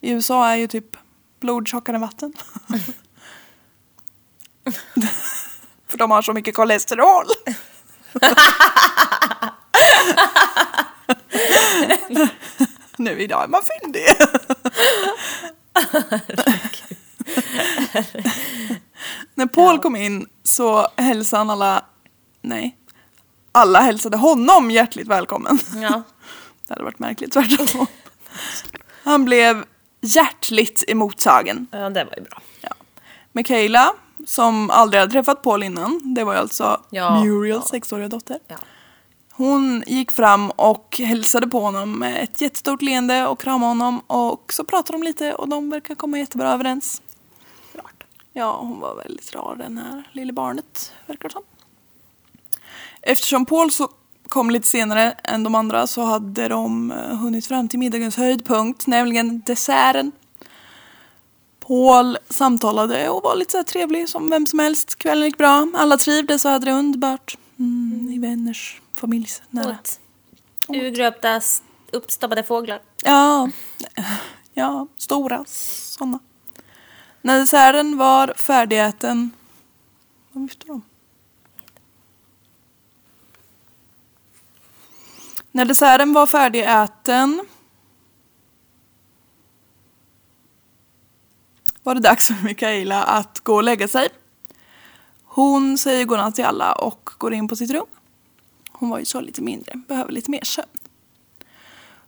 I 0.00 0.10
USA 0.10 0.48
är 0.48 0.56
ju 0.56 0.66
typ 0.66 0.96
blod 1.40 1.68
tjockare 1.68 1.94
än 1.96 2.00
vatten. 2.00 2.32
För 5.86 5.98
de 5.98 6.10
har 6.10 6.22
så 6.22 6.32
mycket 6.32 6.54
kolesterol. 6.54 7.24
Nu 12.98 13.20
idag 13.20 13.44
är 13.44 13.48
man 13.48 13.60
fyndig. 13.80 14.02
När 19.34 19.46
Paul 19.46 19.78
kom 19.78 19.96
in 19.96 20.26
så 20.44 20.86
hälsade 20.96 21.40
han 21.40 21.50
alla, 21.50 21.84
nej, 22.42 22.76
alla 23.52 23.80
hälsade 23.80 24.16
honom 24.16 24.70
hjärtligt 24.70 25.08
välkommen. 25.08 25.58
ja. 25.82 26.02
Det 26.68 26.74
hade 26.74 26.84
varit 26.84 26.98
märkligt 26.98 27.32
tvärtom. 27.32 27.86
Han 29.04 29.24
blev 29.24 29.64
hjärtligt 30.00 30.84
emottagen. 30.88 31.66
Ja, 31.70 31.90
det 31.90 32.04
var 32.04 32.14
ju 32.16 32.22
bra. 32.22 32.42
Ja. 32.60 32.70
Michaela, 33.32 33.92
som 34.26 34.70
aldrig 34.70 35.00
hade 35.00 35.12
träffat 35.12 35.42
Paul 35.42 35.62
innan, 35.62 36.14
det 36.14 36.24
var 36.24 36.32
ju 36.32 36.38
alltså 36.38 36.80
Ja. 36.90 37.24
Muriels 37.24 37.68
sexåriga 37.68 38.08
dotter. 38.08 38.38
Ja. 38.48 38.56
Hon 39.38 39.84
gick 39.86 40.12
fram 40.12 40.50
och 40.50 40.98
hälsade 40.98 41.46
på 41.46 41.60
honom 41.60 41.98
med 41.98 42.24
ett 42.24 42.40
jättestort 42.40 42.82
leende 42.82 43.26
och 43.26 43.40
kramade 43.40 43.70
honom 43.70 44.00
och 44.06 44.52
så 44.52 44.64
pratade 44.64 44.98
de 44.98 45.02
lite 45.02 45.34
och 45.34 45.48
de 45.48 45.70
verkar 45.70 45.94
komma 45.94 46.18
jättebra 46.18 46.52
överens. 46.52 47.02
Klart. 47.72 48.04
Ja, 48.32 48.58
hon 48.60 48.80
var 48.80 48.94
väldigt 48.94 49.34
rar 49.34 49.56
den 49.58 49.78
här 49.78 50.10
lilla 50.12 50.32
barnet, 50.32 50.92
verkar 51.06 51.28
det 51.28 51.32
som. 51.32 51.42
Eftersom 53.02 53.46
Paul 53.46 53.70
så 53.70 53.88
kom 54.28 54.50
lite 54.50 54.66
senare 54.66 55.12
än 55.12 55.42
de 55.44 55.54
andra 55.54 55.86
så 55.86 56.02
hade 56.02 56.48
de 56.48 56.90
eh, 56.90 57.16
hunnit 57.16 57.46
fram 57.46 57.68
till 57.68 57.78
middagens 57.78 58.16
höjdpunkt, 58.16 58.86
nämligen 58.86 59.42
desserten. 59.46 60.12
Paul 61.60 62.18
samtalade 62.28 63.08
och 63.08 63.22
var 63.22 63.36
lite 63.36 63.52
så 63.52 63.64
trevlig 63.64 64.08
som 64.08 64.30
vem 64.30 64.46
som 64.46 64.58
helst. 64.58 64.96
Kvällen 64.96 65.24
gick 65.24 65.38
bra, 65.38 65.68
alla 65.74 65.96
trivdes 65.96 66.44
och 66.44 66.50
hade 66.50 66.64
det 66.64 66.72
underbart. 66.72 67.36
Vänners, 68.20 68.80
familjs, 68.94 69.42
nära. 69.50 69.70
Åt 69.70 70.00
urgröpta, 70.68 71.40
uppstoppade 71.92 72.42
fåglar. 72.42 72.82
Ja, 73.04 73.50
ja, 74.54 74.86
stora 74.96 75.44
sådana. 75.46 76.18
När 77.22 77.38
desserten 77.38 77.98
var 77.98 78.34
färdigäten... 78.36 79.30
Vad 80.32 80.42
viftar 80.42 80.68
de? 80.68 80.82
När 85.52 85.64
desserten 85.64 86.12
var 86.12 86.26
färdigäten 86.26 87.46
var 91.82 91.94
det 91.94 92.00
dags 92.00 92.26
för 92.26 92.44
Mikaela 92.44 93.02
att 93.02 93.40
gå 93.40 93.54
och 93.54 93.62
lägga 93.62 93.88
sig. 93.88 94.08
Hon 95.24 95.78
säger 95.78 96.04
godnatt 96.04 96.34
till 96.34 96.44
alla 96.44 96.72
och 96.72 97.10
går 97.18 97.34
in 97.34 97.48
på 97.48 97.56
sitt 97.56 97.70
rum. 97.70 97.86
Hon 98.78 98.88
var 98.88 98.98
ju 98.98 99.04
så 99.04 99.20
lite 99.20 99.42
mindre, 99.42 99.72
behöver 99.88 100.12
lite 100.12 100.30
mer 100.30 100.44
sömn. 100.44 100.68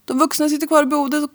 De 0.04 0.18
vuxna 0.18 0.48
sitter 0.48 0.66
kvar 0.66 0.82
i 0.82 0.86
bordet, 0.86 1.30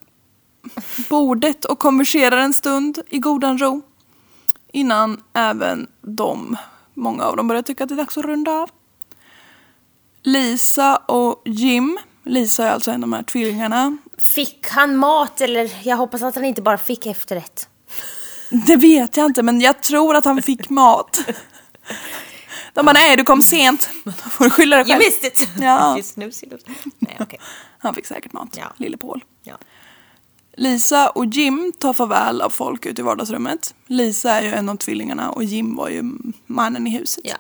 bordet 1.10 1.66
och 1.66 1.80
konverserar 1.80 2.38
en 2.38 2.54
stund 2.54 3.00
i 3.10 3.20
godan 3.20 3.58
ro. 3.58 3.82
Innan 4.72 5.24
även 5.34 5.88
de, 6.02 6.58
många 6.94 7.24
av 7.24 7.38
dem 7.38 7.48
börjar 7.48 7.62
tycka 7.62 7.84
att 7.84 7.90
det 7.90 7.96
är 7.96 7.98
dags 7.98 8.18
att 8.18 8.26
runda 8.26 8.52
av. 8.52 8.70
Lisa 10.24 10.96
och 10.96 11.42
Jim, 11.46 12.00
Lisa 12.24 12.66
är 12.66 12.72
alltså 12.72 12.92
en 12.92 13.04
av 13.04 13.10
de 13.10 13.14
här 13.14 13.24
tvillingarna. 13.24 13.98
Fick 14.18 14.68
han 14.70 14.98
mat 14.98 15.42
eller 15.42 15.72
jag 15.84 15.98
hoppas 15.98 16.22
att 16.22 16.36
han 16.36 16.46
inte 16.46 16.62
bara 16.62 16.78
fick 16.78 17.06
efterrätt. 17.06 17.70
Det 18.50 18.76
vet 18.76 19.18
jag 19.18 19.26
inte 19.26 19.44
men 19.44 19.62
jag 19.62 19.82
tror 19.82 20.16
att 20.16 20.26
han 20.26 20.42
fick 20.42 20.70
mat. 20.70 21.20
De 22.76 22.86
bara 22.86 22.94
nej 22.94 23.18
du 23.18 23.24
kom 23.24 23.42
sent, 23.42 23.90
då 24.04 24.12
får 24.12 24.44
du 24.46 24.52
skylla 24.52 24.76
dig 24.76 24.86
You 24.86 25.00
själv. 25.00 25.04
missed 25.24 25.26
it! 25.26 25.50
Ja. 25.62 25.94
You 25.98 26.04
snoozy. 26.04 26.48
Nej, 27.00 27.18
okej. 27.20 27.40
Han 27.80 27.94
fick 27.94 28.06
säkert 28.06 28.34
mat, 28.34 28.58
Ja. 28.58 28.74
lille 28.78 28.98
Paul. 28.98 29.24
Ja. 29.44 29.58
Lisa 30.58 31.10
och 31.10 31.26
Jim 31.26 31.74
tar 31.80 31.94
farväl 31.94 32.42
av 32.42 32.50
folk 32.50 32.86
ute 32.86 33.02
i 33.02 33.04
vardagsrummet. 33.04 33.74
Lisa 33.88 34.32
är 34.32 34.42
ju 34.42 34.54
en 34.54 34.70
av 34.70 34.76
tvillingarna 34.76 35.30
och 35.32 35.44
Jim 35.44 35.76
var 35.76 35.90
ju 35.90 36.04
mannen 36.46 36.88
i 36.88 36.90
huset. 36.90 37.24
ja. 37.28 37.36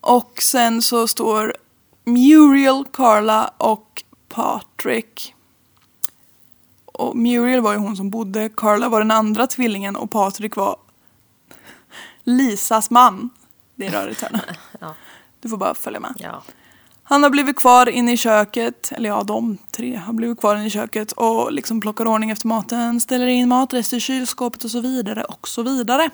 Och 0.00 0.42
sen 0.42 0.82
så 0.82 1.08
står 1.08 1.54
Muriel, 2.04 2.84
Carla 2.92 3.50
och 3.58 4.02
Patrick. 4.28 5.34
Och 6.84 7.16
Muriel 7.16 7.60
var 7.60 7.72
ju 7.72 7.78
hon 7.78 7.96
som 7.96 8.10
bodde, 8.10 8.48
Carla 8.56 8.88
var 8.88 8.98
den 9.00 9.10
andra 9.10 9.46
tvillingen 9.46 9.96
och 9.96 10.10
Patrick 10.10 10.56
var 10.56 10.76
Lisas 12.24 12.90
man. 12.90 13.30
Det 13.78 13.86
är 13.86 13.90
rörigt 13.90 14.22
här 14.22 14.30
nu. 14.32 14.38
Ja. 14.80 14.94
Du 15.40 15.48
får 15.48 15.56
bara 15.56 15.74
följa 15.74 16.00
med. 16.00 16.14
ja. 16.18 16.42
Han 17.02 17.22
har 17.22 17.30
blivit 17.30 17.56
kvar 17.56 17.88
inne 17.88 18.12
i 18.12 18.16
köket, 18.16 18.92
eller 18.92 19.08
ja 19.08 19.22
de 19.22 19.58
tre 19.70 19.96
har 19.96 20.12
blivit 20.12 20.40
kvar 20.40 20.56
inne 20.56 20.66
i 20.66 20.70
köket 20.70 21.12
och 21.12 21.52
liksom 21.52 21.80
plockar 21.80 22.06
ordning 22.06 22.30
efter 22.30 22.48
maten, 22.48 23.00
ställer 23.00 23.26
in 23.26 23.48
matrester 23.48 23.96
i 23.96 24.00
kylskåpet 24.00 24.64
och 24.64 24.70
så 24.70 24.80
vidare 24.80 25.24
och 25.24 25.48
så 25.48 25.62
vidare. 25.62 26.10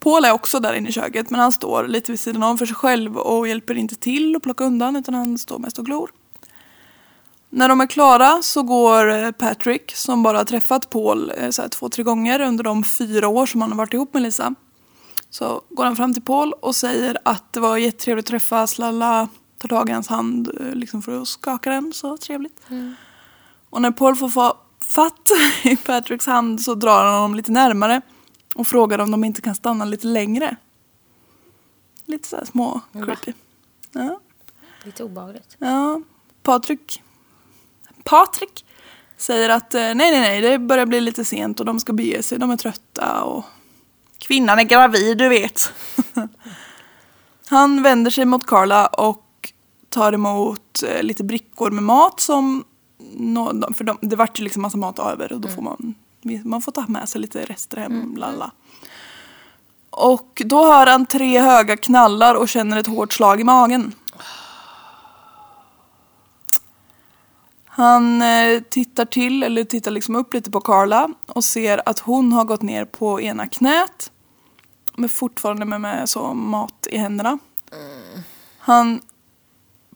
Paul 0.00 0.24
är 0.24 0.32
också 0.32 0.60
där 0.60 0.74
inne 0.74 0.88
i 0.88 0.92
köket 0.92 1.30
men 1.30 1.40
han 1.40 1.52
står 1.52 1.88
lite 1.88 2.12
vid 2.12 2.20
sidan 2.20 2.42
om 2.42 2.58
för 2.58 2.66
sig 2.66 2.76
själv 2.76 3.18
och 3.18 3.48
hjälper 3.48 3.74
inte 3.74 3.94
till 3.94 4.36
att 4.36 4.42
plocka 4.42 4.64
undan 4.64 4.96
utan 4.96 5.14
han 5.14 5.38
står 5.38 5.58
mest 5.58 5.78
och 5.78 5.86
glor. 5.86 6.10
När 7.50 7.68
de 7.68 7.80
är 7.80 7.86
klara 7.86 8.42
så 8.42 8.62
går 8.62 9.10
eh, 9.12 9.30
Patrick, 9.30 9.92
som 9.96 10.22
bara 10.22 10.38
har 10.38 10.44
träffat 10.44 10.90
Paul 10.90 11.32
eh, 11.36 11.50
så 11.50 11.62
här, 11.62 11.68
två, 11.68 11.88
tre 11.88 12.04
gånger 12.04 12.40
under 12.40 12.64
de 12.64 12.84
fyra 12.84 13.28
år 13.28 13.46
som 13.46 13.62
han 13.62 13.70
har 13.70 13.78
varit 13.78 13.94
ihop 13.94 14.14
med 14.14 14.22
Lisa. 14.22 14.54
Så 15.30 15.62
går 15.68 15.84
han 15.84 15.96
fram 15.96 16.12
till 16.14 16.22
Paul 16.22 16.52
och 16.52 16.76
säger 16.76 17.18
att 17.24 17.52
det 17.52 17.60
var 17.60 17.76
jättetrevligt 17.76 18.26
att 18.26 18.30
träffas, 18.30 18.78
lalla, 18.78 19.28
tar 19.58 19.68
tag 19.68 19.88
i 19.88 19.92
hans 19.92 20.08
hand 20.08 20.50
eh, 20.60 20.74
liksom 20.74 21.02
för 21.02 21.22
att 21.22 21.28
skaka 21.28 21.70
den, 21.70 21.92
så 21.92 22.16
trevligt. 22.16 22.60
Och 23.70 23.82
när 23.82 23.90
Paul 23.90 24.16
får 24.16 24.28
fa- 24.28 24.56
fatt 24.80 25.30
i 25.64 25.76
Patricks 25.76 26.26
hand 26.26 26.60
så 26.60 26.74
drar 26.74 27.04
han 27.04 27.14
honom 27.14 27.34
lite 27.34 27.52
närmare 27.52 28.00
och 28.54 28.66
frågar 28.66 28.98
om 28.98 29.10
de 29.10 29.24
inte 29.24 29.40
kan 29.40 29.54
stanna 29.54 29.84
lite 29.84 30.06
längre. 30.06 30.56
Lite 32.04 32.28
så 32.28 32.46
små 32.46 32.80
creepy. 32.92 33.32
Ja. 33.92 34.20
Lite 34.84 35.04
obehagligt. 35.04 35.56
Ja, 35.58 36.02
Patrik. 36.42 37.02
Patrik 38.04 38.64
säger 39.16 39.48
att 39.50 39.74
eh, 39.74 39.80
nej, 39.80 39.94
nej, 39.94 40.20
nej, 40.20 40.40
det 40.40 40.58
börjar 40.58 40.86
bli 40.86 41.00
lite 41.00 41.24
sent 41.24 41.60
och 41.60 41.66
de 41.66 41.80
ska 41.80 41.92
bege 41.92 42.22
sig, 42.22 42.38
de 42.38 42.50
är 42.50 42.56
trötta 42.56 43.22
och 43.22 43.44
kvinnan 44.20 44.58
är 44.58 44.62
gravid, 44.62 45.18
du 45.18 45.28
vet. 45.28 45.72
Han 47.48 47.82
vänder 47.82 48.10
sig 48.10 48.24
mot 48.24 48.46
Carla 48.46 48.86
och 48.86 49.52
tar 49.88 50.12
emot 50.12 50.82
eh, 50.88 51.02
lite 51.02 51.24
brickor 51.24 51.70
med 51.70 51.82
mat 51.82 52.20
som, 52.20 52.64
för 53.74 53.84
de, 53.84 53.98
det 54.00 54.16
vart 54.16 54.40
ju 54.40 54.44
liksom 54.44 54.62
massa 54.62 54.76
mat 54.76 54.98
över 54.98 55.32
och 55.32 55.40
då 55.40 55.48
får 55.48 55.62
man, 55.62 55.94
man 56.44 56.62
får 56.62 56.72
ta 56.72 56.84
med 56.88 57.08
sig 57.08 57.20
lite 57.20 57.44
rester 57.44 57.76
hem, 57.76 58.16
lalla. 58.16 58.50
Och 59.90 60.42
då 60.44 60.72
hör 60.72 60.86
han 60.86 61.06
tre 61.06 61.40
höga 61.40 61.76
knallar 61.76 62.34
och 62.34 62.48
känner 62.48 62.76
ett 62.76 62.86
hårt 62.86 63.12
slag 63.12 63.40
i 63.40 63.44
magen. 63.44 63.92
Han 67.80 68.22
eh, 68.22 68.60
tittar 68.60 69.04
till, 69.04 69.42
eller 69.42 69.64
tittar 69.64 69.90
liksom 69.90 70.16
upp 70.16 70.34
lite 70.34 70.50
på 70.50 70.60
Carla 70.60 71.08
och 71.26 71.44
ser 71.44 71.88
att 71.88 71.98
hon 71.98 72.32
har 72.32 72.44
gått 72.44 72.62
ner 72.62 72.84
på 72.84 73.20
ena 73.20 73.48
knät. 73.48 74.12
Men 74.96 75.08
fortfarande 75.08 75.64
med, 75.64 75.80
med 75.80 76.08
så 76.08 76.34
mat 76.34 76.86
i 76.90 76.98
händerna. 76.98 77.38
Han, 78.58 79.00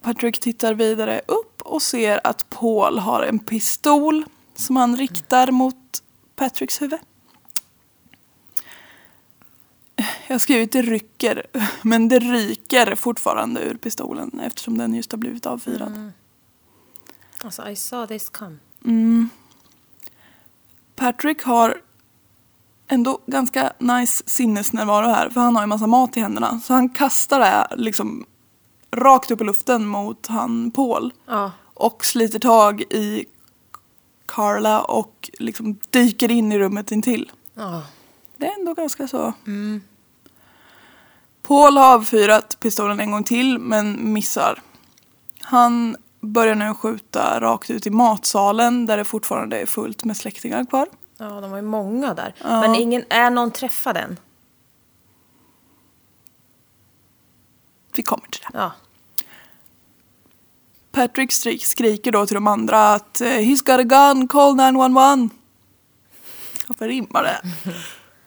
Patrick 0.00 0.40
tittar 0.40 0.74
vidare 0.74 1.20
upp 1.26 1.62
och 1.62 1.82
ser 1.82 2.20
att 2.24 2.50
Paul 2.50 2.98
har 2.98 3.22
en 3.22 3.38
pistol 3.38 4.24
som 4.54 4.76
han 4.76 4.96
riktar 4.96 5.50
mot 5.50 6.02
Patricks 6.36 6.82
huvud. 6.82 7.00
Jag 10.26 10.34
har 10.34 10.38
skrivit 10.38 10.72
det 10.72 10.82
rycker, 10.82 11.46
men 11.82 12.08
det 12.08 12.18
ryker 12.18 12.94
fortfarande 12.94 13.60
ur 13.60 13.74
pistolen 13.74 14.40
eftersom 14.40 14.78
den 14.78 14.94
just 14.94 15.12
har 15.12 15.18
blivit 15.18 15.46
avfyrad. 15.46 16.12
Alltså, 17.44 17.68
I 17.68 17.76
saw 17.76 18.18
this 18.18 18.28
come. 18.28 18.56
Patrick 20.96 21.42
har 21.42 21.80
ändå 22.88 23.18
ganska 23.26 23.72
nice 23.78 24.22
sinnesnärvaro 24.26 25.06
här 25.06 25.30
för 25.30 25.40
han 25.40 25.56
har 25.56 25.62
ju 25.62 25.66
massa 25.66 25.86
mat 25.86 26.16
i 26.16 26.20
händerna. 26.20 26.60
Så 26.64 26.72
han 26.72 26.88
kastar 26.88 27.40
det 27.40 27.66
liksom 27.76 28.26
rakt 28.90 29.30
upp 29.30 29.40
i 29.40 29.44
luften 29.44 29.86
mot 29.86 30.26
han 30.26 30.70
Paul. 30.70 31.12
Ja. 31.26 31.52
Och 31.74 32.04
sliter 32.04 32.38
tag 32.38 32.80
i 32.80 33.24
Carla 34.26 34.82
och 34.82 35.30
liksom 35.38 35.78
dyker 35.90 36.30
in 36.30 36.52
i 36.52 36.58
rummet 36.58 36.92
intill. 36.92 37.32
Ja. 37.54 37.82
Det 38.36 38.46
är 38.46 38.58
ändå 38.58 38.74
ganska 38.74 39.08
så. 39.08 39.32
Paul 41.42 41.76
har 41.76 41.94
avfyrat 41.94 42.60
pistolen 42.60 43.00
en 43.00 43.10
gång 43.10 43.24
till 43.24 43.58
men 43.58 44.12
missar. 44.12 44.62
Han 45.40 45.96
börjar 46.24 46.54
nu 46.54 46.74
skjuta 46.74 47.40
rakt 47.40 47.70
ut 47.70 47.86
i 47.86 47.90
matsalen 47.90 48.86
där 48.86 48.96
det 48.96 49.04
fortfarande 49.04 49.60
är 49.60 49.66
fullt 49.66 50.04
med 50.04 50.16
släktingar 50.16 50.64
kvar. 50.64 50.88
Ja, 51.18 51.40
de 51.40 51.50
var 51.50 51.58
ju 51.58 51.62
många 51.62 52.14
där. 52.14 52.34
Men 52.42 52.74
ingen, 52.74 53.04
är 53.10 53.30
någon 53.30 53.50
träffad 53.50 53.96
än? 53.96 54.16
Vi 57.96 58.02
kommer 58.02 58.24
till 58.28 58.40
det. 58.52 58.58
Ja. 58.58 58.72
Patrick 60.92 61.32
strik, 61.32 61.66
skriker 61.66 62.12
då 62.12 62.26
till 62.26 62.34
de 62.34 62.46
andra 62.46 62.94
att 62.94 63.20
eh, 63.20 63.26
He's 63.26 63.64
got 63.64 63.80
a 63.80 63.82
gun, 63.82 64.28
call 64.28 64.56
911. 64.56 65.28
Varför 66.66 66.88
rimmar 66.88 67.22
det? 67.22 67.40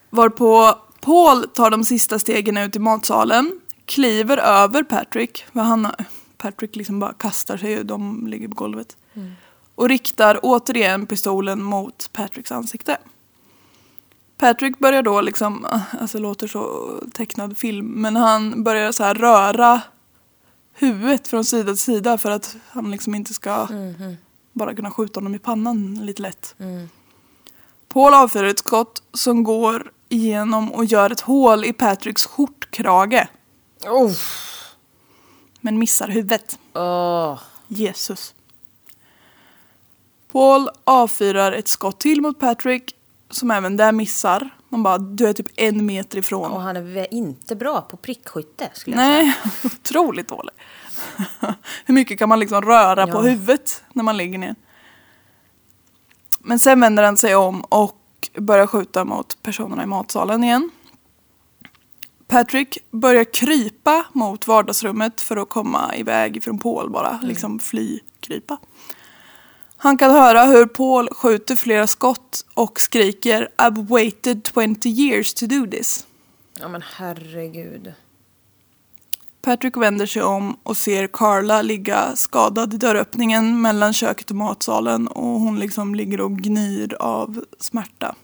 Varpå 0.10 0.78
Paul 1.00 1.48
tar 1.48 1.70
de 1.70 1.84
sista 1.84 2.20
stegen 2.20 2.58
ut 2.58 2.76
i 2.76 2.80
matsalen, 2.80 3.60
kliver 3.86 4.38
över 4.38 4.84
Patrick, 4.84 5.46
för 5.54 5.60
han, 5.60 5.92
Patrick 6.38 6.76
liksom 6.76 7.00
bara 7.00 7.14
kastar 7.14 7.58
sig, 7.58 7.84
de 7.84 8.28
ligger 8.28 8.48
på 8.48 8.56
golvet. 8.56 8.98
Och 9.76 9.90
riktar 9.90 10.40
återigen 10.44 11.06
pistolen 11.06 11.64
mot 11.64 12.10
Patricks 12.14 12.52
ansikte. 12.52 12.98
Patrick 14.38 14.80
börjar 14.80 15.02
då 15.02 15.22
liksom, 15.22 15.66
alltså 16.00 16.18
det 16.18 16.22
låter 16.22 16.48
så 16.48 16.94
tecknad 17.14 17.58
film, 17.58 17.86
men 17.86 18.16
han 18.16 18.64
börjar 18.64 18.92
så 18.92 19.04
här 19.04 19.16
röra 19.16 19.82
huvudet 20.74 21.28
från 21.28 21.46
sida 21.46 21.72
till 21.72 21.82
sida 21.82 22.18
för 22.18 22.32
att 22.32 22.56
han 22.70 22.92
liksom 22.92 23.16
inte 23.16 23.34
ska 23.34 23.68
bara 24.52 24.76
kunna 24.76 24.92
skjuta 24.92 25.20
honom 25.20 25.36
i 25.36 25.40
pannan 25.40 26.06
lite 26.06 26.22
lätt. 26.22 26.56
Paul 27.90 28.14
avfyrar 28.14 28.48
ett 28.48 28.60
skott 28.60 29.04
som 29.14 29.44
går 29.44 29.92
igenom 30.10 30.72
och 30.72 30.86
gör 30.86 31.10
ett 31.10 31.20
hål 31.22 31.66
i 31.66 31.74
Patricks 31.74 32.26
skjortkrage. 32.26 33.28
Oh. 33.86 34.12
Men 35.62 35.80
missar 35.80 36.08
huvudet. 36.08 36.60
Åh. 36.74 37.40
Jesus. 37.68 38.34
Paul 40.32 40.70
avfyrar 40.84 41.52
ett 41.52 41.68
skott 41.68 42.00
till 42.00 42.22
mot 42.22 42.40
Patrick 42.40 42.96
som 43.30 43.52
även 43.52 43.78
där 43.78 43.92
missar. 43.92 44.50
Man 44.70 44.84
bara, 44.84 44.98
du 44.98 45.28
är 45.28 45.34
typ 45.34 45.48
en 45.56 45.86
meter 45.86 46.18
ifrån. 46.18 46.52
Och 46.52 46.62
han 46.62 46.78
är 46.78 47.14
inte 47.14 47.56
bra 47.56 47.82
på 47.82 47.98
prickskytte 47.98 48.70
skulle 48.74 48.96
jag 48.96 49.06
säga. 49.06 49.24
Nej, 49.24 49.36
otroligt 49.66 50.28
dålig. 50.28 50.54
Hur 51.86 51.94
mycket 51.94 52.20
kan 52.20 52.30
man 52.30 52.40
liksom 52.40 52.62
röra 52.62 53.08
på 53.08 53.18
Ja. 53.18 53.22
huvudet 53.22 53.84
när 53.94 54.04
man 54.04 54.18
ligger 54.18 54.38
ner? 54.38 54.56
Men 56.40 56.60
sen 56.60 56.80
vänder 56.80 57.04
han 57.04 57.18
sig 57.18 57.36
om 57.36 57.62
och 57.62 58.30
börjar 58.38 58.68
skjuta 58.68 59.06
mot 59.06 59.38
personerna 59.44 59.84
i 59.84 59.86
matsalen 59.86 60.44
igen. 60.44 60.70
Patrick 62.28 62.78
börjar 62.92 63.24
krypa 63.24 64.06
mot 64.14 64.48
vardagsrummet 64.48 65.22
för 65.22 65.38
att 65.38 65.50
komma 65.50 65.96
iväg 65.96 66.44
från 66.44 66.60
Paul 66.60 66.90
bara, 66.90 67.20
liksom 67.24 67.60
fly, 67.60 68.00
krypa. 68.20 68.58
Han 69.78 69.98
kan 69.98 70.12
höra 70.12 70.44
hur 70.44 70.66
Paul 70.66 71.10
skjuter 71.12 71.56
flera 71.56 71.88
skott 71.88 72.46
och 72.54 72.82
skriker 72.82 73.50
I've 73.58 73.88
waited 73.88 74.50
20 74.54 74.90
years 74.90 75.34
to 75.34 75.46
do 75.46 75.68
this. 75.68 76.06
Ja 76.60 76.68
men 76.68 76.84
herregud. 76.96 77.94
Patrick 79.42 79.78
vänder 79.78 80.06
sig 80.06 80.22
om 80.22 80.58
och 80.64 80.78
ser 80.78 81.08
Carla 81.08 81.62
ligga 81.62 82.16
skadad 82.16 82.74
i 82.74 82.78
dörröppningen 82.78 83.62
mellan 83.62 83.94
köket 83.94 84.30
och 84.30 84.36
matsalen 84.36 85.08
och 85.08 85.40
hon 85.40 85.60
liksom 85.60 85.96
ligger 85.96 86.22
och 86.22 86.38
gnyr 86.38 86.94
av 87.00 87.44
smärta. 87.60 88.16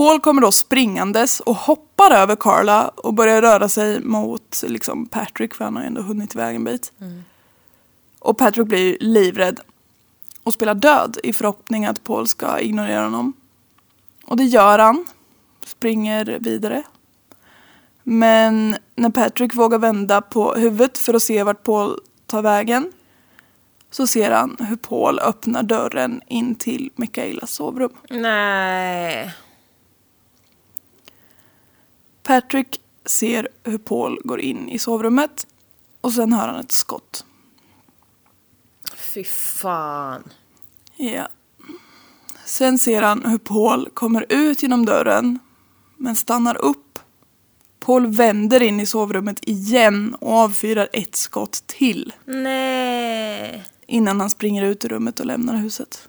Paul 0.00 0.20
kommer 0.20 0.42
då 0.42 0.52
springandes 0.52 1.40
och 1.40 1.56
hoppar 1.56 2.10
över 2.10 2.36
Carla 2.36 2.88
och 2.88 3.14
börjar 3.14 3.42
röra 3.42 3.68
sig 3.68 4.00
mot 4.00 4.64
liksom 4.66 5.06
Patrick 5.06 5.54
för 5.54 5.64
han 5.64 5.76
har 5.76 5.82
ändå 5.82 6.02
hunnit 6.02 6.34
iväg 6.34 6.56
en 6.56 6.64
bit. 6.64 6.92
Och 8.18 8.38
Patrick 8.38 8.66
blir 8.66 8.96
livrädd 9.00 9.60
och 10.42 10.54
spelar 10.54 10.74
död 10.74 11.18
i 11.22 11.32
förhoppning 11.32 11.86
att 11.86 12.04
Paul 12.04 12.26
ska 12.26 12.60
ignorera 12.60 13.04
honom. 13.04 13.32
Och 14.24 14.36
det 14.36 14.44
gör 14.44 14.78
han. 14.78 15.06
Springer 15.64 16.38
vidare 16.40 16.82
men 18.02 18.76
när 18.94 19.10
Patrick 19.10 19.54
vågar 19.54 19.78
vända 19.78 20.20
på 20.20 20.54
huvudet 20.54 20.98
för 20.98 21.14
att 21.14 21.22
se 21.22 21.42
vart 21.42 21.62
Paul 21.62 22.00
tar 22.26 22.42
vägen 22.42 22.92
så 23.90 24.06
ser 24.06 24.30
han 24.30 24.56
hur 24.60 24.76
Paul 24.76 25.18
öppnar 25.18 25.62
dörren 25.62 26.22
in 26.26 26.54
till 26.54 26.90
Michaelas 26.96 27.50
sovrum. 27.50 27.92
Nej. 28.10 29.34
Patrick 32.30 32.80
ser 33.04 33.48
hur 33.64 33.78
Paul 33.78 34.20
går 34.24 34.40
in 34.40 34.68
i 34.68 34.78
sovrummet 34.78 35.46
och 36.00 36.12
sen 36.12 36.32
hör 36.32 36.48
han 36.48 36.60
ett 36.60 36.72
skott. 36.72 37.24
Fy 38.96 39.24
fan. 39.24 40.22
Ja. 40.96 41.28
Sen 42.44 42.78
ser 42.78 43.02
han 43.02 43.24
hur 43.24 43.38
Paul 43.38 43.88
kommer 43.94 44.26
ut 44.28 44.62
genom 44.62 44.86
dörren 44.86 45.38
men 45.96 46.16
stannar 46.16 46.56
upp. 46.56 46.98
Paul 47.80 48.06
vänder 48.06 48.62
in 48.62 48.80
i 48.80 48.86
sovrummet 48.86 49.48
igen 49.48 50.14
och 50.20 50.32
avfyrar 50.32 50.88
ett 50.92 51.16
skott 51.16 51.64
till. 51.66 52.12
Nej. 52.24 53.64
innan 53.86 54.20
han 54.20 54.30
springer 54.30 54.64
ut 54.64 54.84
ur 54.84 54.88
rummet 54.88 55.20
och 55.20 55.26
lämnar 55.26 55.56
huset. 55.56 56.08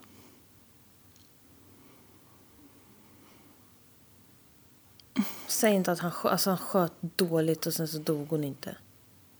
Säg 5.52 5.74
inte 5.74 5.92
att 5.92 6.00
han, 6.00 6.12
skö- 6.12 6.30
alltså 6.30 6.50
han 6.50 6.58
sköt 6.60 6.94
dåligt 7.02 7.66
och 7.66 7.74
sen 7.74 7.88
så 7.88 7.98
dog 7.98 8.28
hon 8.30 8.44
inte. 8.44 8.76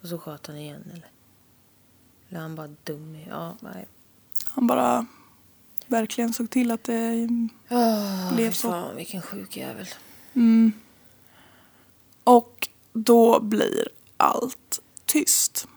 Och 0.02 0.08
så 0.08 0.18
sköt 0.18 0.48
han 0.48 0.58
igen 0.58 0.84
eller? 0.94 1.10
Eller 2.30 2.40
han 2.40 2.56
bara 2.56 2.70
dum 2.84 3.18
Ja, 3.30 3.58
nej. 3.60 3.88
Han 4.46 4.68
bara 4.68 5.06
verkligen 5.88 6.34
såg 6.34 6.50
till 6.50 6.72
att 6.72 6.84
det 6.84 7.28
Oh, 7.70 8.36
Blev 8.36 8.52
så. 8.52 8.70
fan 8.72 8.96
vilken 8.96 9.22
sjuk 9.22 9.58
jävel. 9.58 9.88
Och 12.24 12.70
då 12.94 13.40
blir 13.40 13.88
allt 14.18 14.80
tyst. 15.06 15.68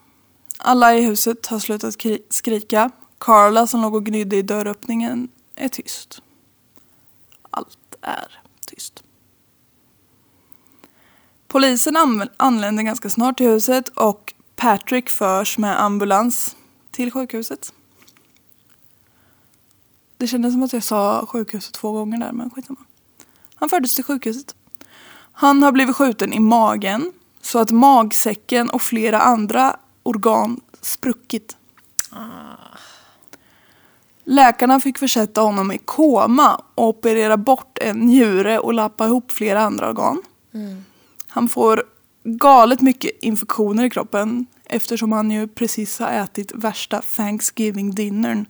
Alla 0.58 0.94
i 0.94 1.02
huset 1.04 1.46
har 1.46 1.58
slutat 1.58 1.96
kri- 1.98 2.22
skrika. 2.30 2.90
Carla 3.18 3.66
som 3.66 3.82
låg 3.82 3.94
och 3.94 4.04
gnydde 4.06 4.36
i 4.36 4.42
dörröppningen 4.42 5.28
är 5.54 5.68
tyst. 5.68 6.22
Allt 7.50 7.78
är 8.00 8.40
tyst. 8.66 9.03
Polisen 11.54 11.96
anländer 12.36 12.82
ganska 12.82 13.10
snart 13.10 13.36
till 13.36 13.46
huset 13.46 13.88
och 13.88 14.34
Patrick 14.56 15.10
förs 15.10 15.58
med 15.58 15.82
ambulans 15.82 16.56
till 16.90 17.10
sjukhuset. 17.10 17.72
Det 20.16 20.26
kändes 20.26 20.52
som 20.52 20.62
att 20.62 20.72
jag 20.72 20.82
sa 20.82 21.26
sjukhuset 21.26 21.74
två 21.74 21.92
gånger 21.92 22.18
där, 22.18 22.32
men 22.32 22.50
skitsamma. 22.50 22.80
Han 23.54 23.68
fördes 23.68 23.94
till 23.94 24.04
sjukhuset. 24.04 24.54
Han 25.32 25.62
har 25.62 25.72
blivit 25.72 25.96
skjuten 25.96 26.32
i 26.32 26.38
magen 26.38 27.12
så 27.40 27.58
att 27.58 27.70
magsäcken 27.70 28.70
och 28.70 28.82
flera 28.82 29.20
andra 29.20 29.76
organ 30.02 30.60
spruckit. 30.80 31.56
Läkarna 34.24 34.80
fick 34.80 34.98
försätta 34.98 35.40
honom 35.40 35.72
i 35.72 35.78
koma 35.78 36.62
och 36.74 36.88
operera 36.88 37.36
bort 37.36 37.78
en 37.80 37.98
njure 37.98 38.58
och 38.58 38.74
lappa 38.74 39.06
ihop 39.06 39.32
flera 39.32 39.62
andra 39.62 39.88
organ. 39.88 40.22
Mm. 40.54 40.84
Han 41.34 41.48
får 41.48 41.82
galet 42.24 42.80
mycket 42.80 43.10
infektioner 43.20 43.84
i 43.84 43.90
kroppen 43.90 44.46
eftersom 44.66 45.12
han 45.12 45.30
ju 45.30 45.48
precis 45.48 45.98
har 45.98 46.08
ätit 46.10 46.52
värsta 46.54 47.02
Thanksgiving 47.16 47.94
dinnern 47.94 48.46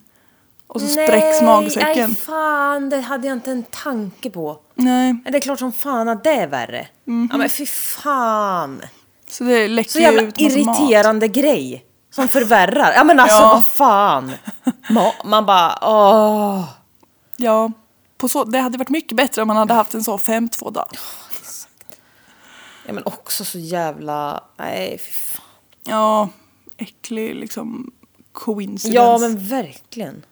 Och 0.67 0.81
så 0.81 0.87
spräcks 0.87 1.41
magsäcken. 1.41 2.09
Nej, 2.09 2.15
fan, 2.15 2.89
det 2.89 2.99
hade 3.01 3.27
jag 3.27 3.37
inte 3.37 3.51
en 3.51 3.63
tanke 3.63 4.29
på. 4.29 4.59
Nej, 4.75 5.15
Det 5.29 5.37
är 5.37 5.41
klart 5.41 5.59
som 5.59 5.71
fan 5.71 6.09
att 6.09 6.23
det 6.23 6.29
är 6.31 6.47
värre. 6.47 6.87
Ja 7.31 7.37
men 7.37 7.49
fy 7.49 7.65
fan. 7.65 8.81
så 9.29 9.43
det 9.43 9.67
läcker 9.67 9.91
Så 9.91 9.99
jävla 9.99 10.21
ut 10.21 10.41
massa 10.41 10.59
mat. 10.59 10.79
irriterande 10.79 11.27
grej. 11.27 11.85
Som 12.11 12.27
förvärrar. 12.27 12.93
Ja 12.95 13.03
men 13.03 13.19
alltså 13.19 13.37
Ja. 13.41 13.53
vad 13.53 13.65
fan. 13.67 14.31
Ma- 14.89 15.25
Man 15.25 15.45
bara 15.45 15.77
åh. 15.81 16.63
Ja, 17.37 17.71
på 18.17 18.29
så, 18.29 18.43
det 18.43 18.59
hade 18.59 18.77
varit 18.77 18.89
mycket 18.89 19.17
bättre 19.17 19.41
om 19.41 19.47
man 19.47 19.57
hade 19.57 19.73
haft 19.73 19.93
en 19.93 20.03
så 20.03 20.17
5-2 20.17 20.71
dag. 20.71 20.85
Ja 22.85 22.93
men 22.93 23.03
också 23.05 23.45
så 23.45 23.59
jävla, 23.59 24.43
nej 24.57 24.97
fy 24.97 25.11
fan. 25.11 25.45
Ja, 25.83 26.29
äcklig 26.77 27.35
liksom 27.35 27.91
coincidence. 28.31 28.95
Ja 28.95 29.17
men 29.17 29.47
verkligen. 29.47 30.25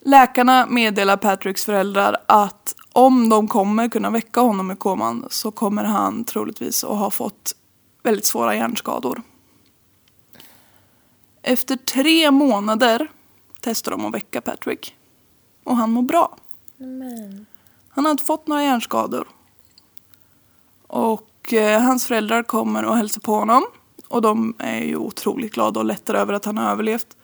Läkarna 0.00 0.66
meddelar 0.66 1.16
Patricks 1.16 1.64
föräldrar 1.64 2.16
att 2.28 2.74
om 2.92 3.28
de 3.28 3.48
kommer 3.48 3.88
kunna 3.88 4.10
väcka 4.10 4.40
honom 4.40 4.70
ur 4.70 4.74
koman 4.74 5.26
så 5.30 5.50
kommer 5.50 5.84
han 5.84 6.24
troligtvis 6.24 6.84
att 6.84 6.98
ha 6.98 7.10
fått 7.10 7.54
väldigt 8.02 8.26
svåra 8.26 8.54
hjärnskador. 8.54 9.22
Efter 11.42 11.76
tre 11.76 12.30
månader 12.30 13.10
testar 13.60 13.90
de 13.90 14.06
att 14.06 14.14
väcka 14.14 14.40
Patrick. 14.40 14.94
Och 15.64 15.76
han 15.76 15.90
mår 15.90 16.02
bra. 16.02 16.36
Han 17.88 18.04
har 18.04 18.10
inte 18.10 18.24
fått 18.24 18.46
några 18.46 18.64
hjärnskador. 18.64 19.28
Och 20.88 21.52
eh, 21.52 21.80
hans 21.82 22.06
föräldrar 22.06 22.42
kommer 22.42 22.84
och 22.84 22.96
hälsar 22.96 23.20
på 23.20 23.34
honom. 23.34 23.64
Och 24.08 24.22
de 24.22 24.54
är 24.58 24.80
ju 24.80 24.96
otroligt 24.96 25.54
glada 25.54 25.80
och 25.80 25.86
lättade 25.86 26.18
över 26.18 26.32
att 26.32 26.44
han 26.44 26.58
har 26.58 26.70
överlevt. 26.70 27.16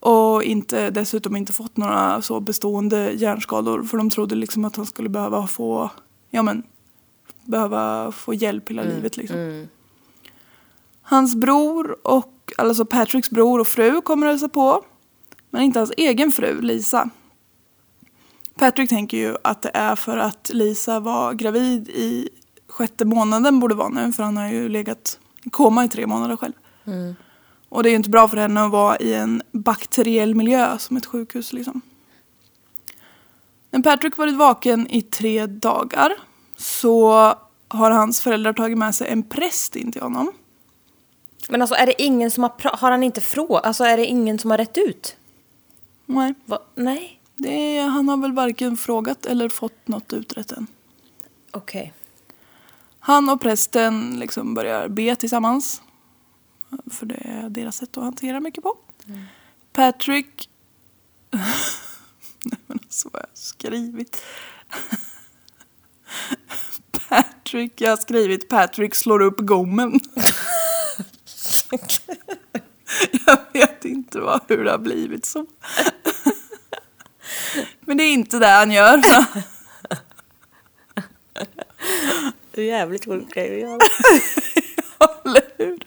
Och 0.00 0.42
inte, 0.42 0.90
dessutom 0.90 1.36
inte 1.36 1.52
fått 1.52 1.76
några 1.76 2.22
så 2.22 2.40
bestående 2.40 3.12
hjärnskador. 3.12 3.82
För 3.82 3.98
de 3.98 4.10
trodde 4.10 4.34
liksom 4.34 4.64
att 4.64 4.76
han 4.76 4.86
skulle 4.86 5.08
behöva 5.08 5.46
få, 5.46 5.90
ja 6.30 6.42
men, 6.42 6.62
behöva 7.44 8.12
få 8.12 8.34
hjälp 8.34 8.70
hela 8.70 8.82
livet 8.82 9.16
liksom. 9.16 9.66
Hans 11.02 11.34
bror 11.34 11.96
och, 12.02 12.52
alltså 12.58 12.84
Patricks 12.84 13.30
bror 13.30 13.60
och 13.60 13.68
fru 13.68 14.00
kommer 14.00 14.26
att 14.26 14.32
hälsa 14.32 14.48
på. 14.48 14.84
Men 15.50 15.62
inte 15.62 15.78
hans 15.78 15.92
egen 15.96 16.32
fru, 16.32 16.60
Lisa. 16.60 17.10
Patrick 18.54 18.90
tänker 18.90 19.16
ju 19.16 19.36
att 19.44 19.62
det 19.62 19.70
är 19.74 19.96
för 19.96 20.16
att 20.16 20.50
Lisa 20.54 21.00
var 21.00 21.34
gravid 21.34 21.88
i 21.88 22.28
sjätte 22.78 23.04
månaden 23.04 23.60
borde 23.60 23.74
vara 23.74 23.88
nu. 23.88 24.12
För 24.12 24.22
han 24.22 24.36
har 24.36 24.48
ju 24.48 24.68
legat 24.68 25.18
i 25.44 25.50
koma 25.50 25.84
i 25.84 25.88
tre 25.88 26.06
månader 26.06 26.36
själv. 26.36 26.52
Och 27.68 27.82
det 27.82 27.88
är 27.88 27.90
ju 27.90 27.96
inte 27.96 28.10
bra 28.10 28.28
för 28.28 28.36
henne 28.36 28.64
att 28.64 28.70
vara 28.70 28.98
i 28.98 29.14
en 29.14 29.42
bakteriell 29.52 30.34
miljö 30.34 30.78
som 30.78 30.96
ett 30.96 31.06
sjukhus 31.06 31.52
liksom. 31.52 31.80
När 33.70 33.82
Patrick 33.82 34.16
varit 34.16 34.36
vaken 34.36 34.86
i 34.90 35.02
tre 35.02 35.46
dagar 35.46 36.12
så 36.56 37.12
har 37.68 37.90
hans 37.90 38.20
föräldrar 38.20 38.52
tagit 38.52 38.78
med 38.78 38.94
sig 38.94 39.08
en 39.08 39.22
präst 39.22 39.76
in 39.76 39.92
till 39.92 40.02
honom. 40.02 40.32
Men 41.48 41.62
alltså 41.62 41.76
är 41.76 41.86
det 41.86 42.02
ingen 42.02 42.30
som 42.30 42.42
har, 42.42 42.76
har 42.76 42.90
han 42.90 43.02
inte 43.02 43.20
frågat, 43.20 43.66
alltså 43.66 43.84
är 43.84 43.96
det 43.96 44.06
ingen 44.06 44.38
som 44.38 44.50
har 44.50 44.58
rätt 44.58 44.78
ut? 44.78 45.16
Nej, 46.06 46.34
Va? 46.44 46.58
Nej. 46.74 47.20
det 47.34 47.78
är, 47.78 47.86
han 47.86 48.08
har 48.08 48.16
väl 48.16 48.32
varken 48.32 48.76
frågat 48.76 49.26
eller 49.26 49.48
fått 49.48 49.88
något 49.88 50.12
utrett 50.12 50.52
än. 50.52 50.66
Okej. 51.50 51.92
Han 53.08 53.28
och 53.28 53.40
prästen 53.40 54.18
liksom 54.18 54.54
börjar 54.54 54.88
be 54.88 55.16
tillsammans. 55.16 55.82
För 56.90 57.06
det 57.06 57.14
är 57.14 57.48
deras 57.48 57.76
sätt 57.76 57.96
att 57.96 58.04
hantera 58.04 58.40
mycket 58.40 58.64
på. 58.64 58.76
Patrick... 59.72 60.50
Nej 61.30 62.58
men 62.66 62.78
alltså 62.82 63.08
vad 63.12 63.22
har 63.22 63.28
jag 63.28 63.38
skrivit? 63.38 64.22
Patrick, 67.08 67.80
jag 67.80 67.90
har 67.90 67.96
skrivit 67.96 68.48
Patrick 68.48 68.94
slår 68.94 69.22
upp 69.22 69.38
gommen. 69.38 70.00
jag 73.26 73.38
vet 73.52 73.84
inte 73.84 74.20
vad, 74.20 74.40
hur 74.48 74.64
det 74.64 74.70
har 74.70 74.78
blivit 74.78 75.26
så. 75.26 75.46
men 77.80 77.96
det 77.96 78.04
är 78.04 78.12
inte 78.12 78.38
det 78.38 78.46
han 78.46 78.70
gör. 78.70 79.02
Det 82.58 82.62
är 82.62 82.66
jävligt 82.66 83.04
sjukt 83.04 83.34
grej 83.34 83.54
att 83.54 83.60
göra. 83.60 83.78
Eller 85.24 85.42
hur? 85.58 85.78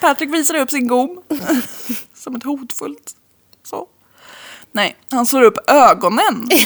Patrick 0.00 0.34
visar 0.34 0.54
upp 0.54 0.70
sin 0.70 0.88
gom. 0.88 1.22
Som 2.14 2.36
ett 2.36 2.42
hotfullt 2.42 3.16
så. 3.62 3.88
Nej, 4.72 4.96
han 5.10 5.26
slår 5.26 5.42
upp 5.42 5.70
ögonen. 5.70 6.48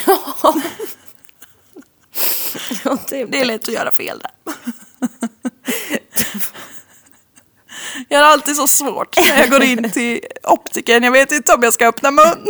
Ja, 2.85 2.98
det 3.09 3.24
Det 3.24 3.40
är 3.40 3.44
lätt 3.44 3.68
att 3.68 3.74
göra 3.74 3.92
fel 3.92 4.18
där. 4.18 4.55
Jag 8.09 8.18
har 8.18 8.26
alltid 8.26 8.57
så 8.57 8.68
svårt 8.68 9.16
när 9.16 9.40
jag 9.40 9.50
går 9.50 9.62
in 9.62 9.90
till 9.90 10.20
optiken. 10.42 11.02
Jag 11.02 11.12
vet 11.12 11.33
inte 11.33 11.55
om 11.55 11.62
jag 11.62 11.74
ska 11.74 11.88
öppna 11.88 12.11
mun. 12.11 12.46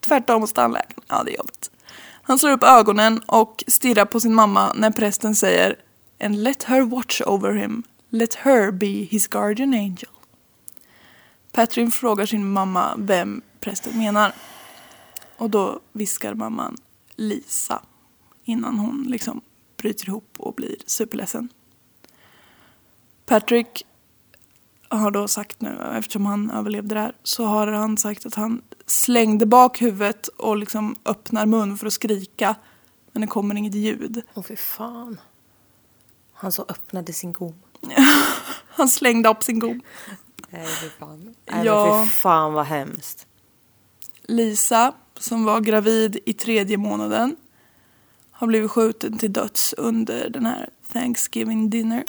Tvärtom 0.00 0.40
hos 0.40 0.52
tandläkaren. 0.52 1.02
Ja, 1.08 1.22
det 1.24 1.34
är 1.34 1.36
jobbigt. 1.36 1.70
Han 2.28 2.38
slår 2.38 2.50
upp 2.50 2.64
ögonen 2.64 3.18
och 3.18 3.64
stirrar 3.66 4.04
på 4.04 4.20
sin 4.20 4.34
mamma 4.34 4.72
när 4.72 4.90
prästen 4.90 5.34
säger 5.34 5.76
And 6.20 6.42
let 6.42 6.62
her 6.62 6.80
watch 6.82 7.20
over 7.20 7.52
him. 7.52 7.82
Let 8.08 8.34
her 8.34 8.70
be 8.70 8.86
his 8.86 9.26
guardian 9.26 9.74
angel. 9.74 10.10
Patrin 11.52 11.90
frågar 11.90 12.26
sin 12.26 12.50
mamma 12.50 12.94
vem 12.98 13.42
prästen 13.60 13.98
menar. 13.98 14.32
Och 15.36 15.50
då 15.50 15.80
viskar 15.92 16.34
mamman 16.34 16.76
Lisa 17.16 17.82
innan 18.44 18.78
hon 18.78 19.04
liksom 19.08 19.40
bryter 19.76 20.08
ihop 20.08 20.34
och 20.38 20.54
blir 20.54 20.76
superledsen. 20.86 21.48
Patrick 23.26 23.86
har 24.88 25.10
då 25.10 25.28
sagt 25.28 25.60
nu, 25.60 25.92
eftersom 25.98 26.26
han 26.26 26.50
överlevde 26.50 26.94
det 26.94 27.00
här, 27.00 27.12
så 27.22 27.44
har 27.44 27.66
han 27.66 27.96
sagt 27.96 28.26
att 28.26 28.34
han 28.34 28.62
slängde 28.90 29.46
bak 29.46 29.82
huvudet 29.82 30.28
och 30.28 30.56
liksom 30.56 30.96
öppnar 31.04 31.46
mun 31.46 31.78
för 31.78 31.86
att 31.86 31.92
skrika. 31.92 32.54
Men 33.12 33.20
det 33.20 33.26
kommer 33.26 33.54
inget 33.54 33.74
ljud. 33.74 34.22
Åh 34.34 34.42
fy 34.42 34.56
fan. 34.56 35.20
Han 36.32 36.52
så 36.52 36.62
öppnade 36.68 37.12
sin 37.12 37.32
gom. 37.32 37.54
Han 38.68 38.88
slängde 38.88 39.28
upp 39.28 39.42
sin 39.42 39.58
gom. 39.58 39.80
Nej 40.50 40.66
fy 40.66 40.88
fan. 40.98 41.34
Nej 41.50 41.66
Ja. 41.66 42.04
fy 42.04 42.10
fan 42.10 42.52
vad 42.52 42.66
hemskt. 42.66 43.26
Lisa, 44.22 44.92
som 45.18 45.44
var 45.44 45.60
gravid 45.60 46.18
i 46.26 46.32
tredje 46.32 46.76
månaden, 46.76 47.36
har 48.30 48.46
blivit 48.46 48.70
skjuten 48.70 49.18
till 49.18 49.32
döds 49.32 49.72
under 49.72 50.30
den 50.30 50.46
här 50.46 50.68
Thanksgiving 50.92 51.70
dinner. 51.70 52.04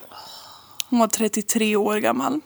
Hon 0.89 0.99
var 0.99 1.07
33 1.07 1.75
år 1.75 1.97
gammal. 1.97 2.41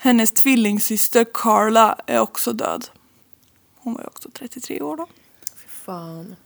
Hennes 0.00 0.32
tvillingsyster 0.32 1.26
Carla 1.34 1.98
är 2.06 2.20
också 2.20 2.52
död. 2.52 2.86
Hon 3.76 3.94
var 3.94 4.00
ju 4.00 4.06
också 4.06 4.30
33 4.30 4.80
år 4.80 4.96
då. 4.96 5.06
Fy 5.56 5.68
fan. 5.68 6.36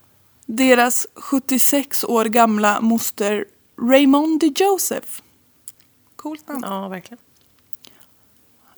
Deras 0.45 1.07
76 1.15 2.03
år 2.03 2.25
gamla 2.25 2.81
moster 2.81 3.45
Raymondi 3.81 4.53
Joseph, 4.55 5.07
coolt 6.15 6.47
namn, 6.47 6.63
Ja 6.63 6.87
verkligen. 6.87 7.23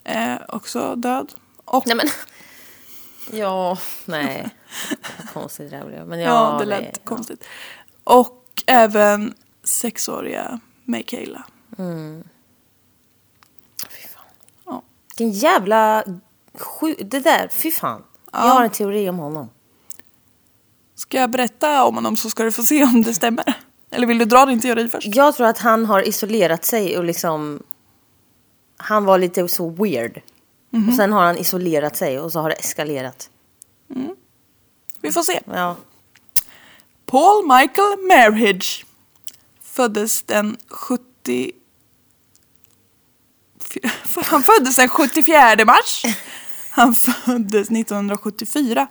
är 0.04 0.56
också 0.56 0.96
död. 0.96 1.34
Och 1.66 1.88
Nej 1.88 1.96
men. 1.96 2.08
Ja, 3.40 3.78
nej. 4.06 4.50
Konstigt 5.34 5.72
det 5.72 5.78
här 5.78 5.86
blev. 5.86 6.08
Men 6.08 6.20
ja, 6.20 6.26
Ja, 6.26 6.60
det 6.60 6.66
lät 6.66 7.06
konstigt. 7.06 7.44
Och 8.04 8.64
även 8.66 9.34
sexåriga 9.64 10.60
Michaela. 10.84 11.44
Ja. 11.78 11.84
Vilken 15.18 15.32
jävla 15.32 16.04
sju... 16.54 16.96
Det 17.00 17.20
där, 17.20 17.50
fy 17.54 17.72
fan. 17.72 18.04
Jag 18.32 18.40
har 18.40 18.64
en 18.64 18.70
teori 18.70 19.10
om 19.10 19.18
honom. 19.18 19.50
Ska 20.96 21.20
jag 21.20 21.30
berätta 21.30 21.86
om 21.86 21.96
honom 21.96 22.16
så 22.16 22.30
ska 22.30 22.44
du 22.44 22.52
få 22.52 22.64
se 22.64 22.84
om 22.84 23.02
det 23.02 23.14
stämmer? 23.14 23.54
Eller 23.92 24.08
vill 24.08 24.18
du 24.18 24.26
dra 24.26 24.46
din 24.46 24.62
teori 24.62 24.90
först? 24.90 25.08
Jag 25.16 25.36
tror 25.36 25.48
att 25.48 25.58
han 25.58 25.86
har 25.86 26.08
isolerat 26.08 26.66
sig 26.66 26.98
och 26.98 27.04
liksom... 27.04 27.64
Han 28.78 29.06
var 29.06 29.18
lite 29.18 29.48
så 29.48 29.70
weird. 29.70 30.22
Och 30.90 30.96
sen 30.96 31.12
har 31.12 31.24
han 31.24 31.38
isolerat 31.38 31.96
sig 31.96 32.20
och 32.20 32.32
så 32.32 32.40
har 32.40 32.50
det 32.50 32.56
eskalerat. 32.56 33.30
Vi 35.02 35.12
får 35.12 35.22
se. 35.24 35.42
Ja. 35.46 35.76
Paul 37.06 37.44
Michael 37.44 38.00
Marriage 38.08 38.86
föddes 39.62 40.24
den 40.24 40.58
70... 40.68 41.52
Han 44.24 44.44
föddes 44.44 44.76
den 44.76 44.90
74 44.90 45.66
mars. 45.66 46.04
Han 46.72 46.94
föddes 46.94 47.72
1974. 47.72 48.88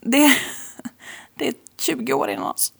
Det, 0.00 0.32
det 1.34 1.48
är 1.48 1.54
20 1.78 2.12
år 2.12 2.30
innan 2.30 2.44
oss. 2.44 2.72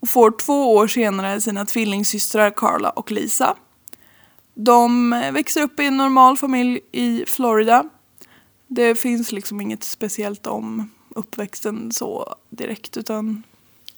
Och 0.00 0.08
får 0.08 0.30
två 0.30 0.74
år 0.74 0.86
senare 0.86 1.40
sina 1.40 1.66
tvillingsystrar 1.66 2.50
Carla 2.50 2.90
och 2.90 3.10
Lisa. 3.10 3.56
De 4.54 5.10
växer 5.32 5.62
upp 5.62 5.80
i 5.80 5.86
en 5.86 5.96
normal 5.96 6.36
familj 6.36 6.80
i 6.92 7.24
Florida. 7.26 7.84
Det 8.66 8.94
finns 8.94 9.32
liksom 9.32 9.60
inget 9.60 9.84
speciellt 9.84 10.46
om 10.46 10.90
uppväxten 11.08 11.92
så 11.92 12.34
direkt 12.50 12.96
utan 12.96 13.42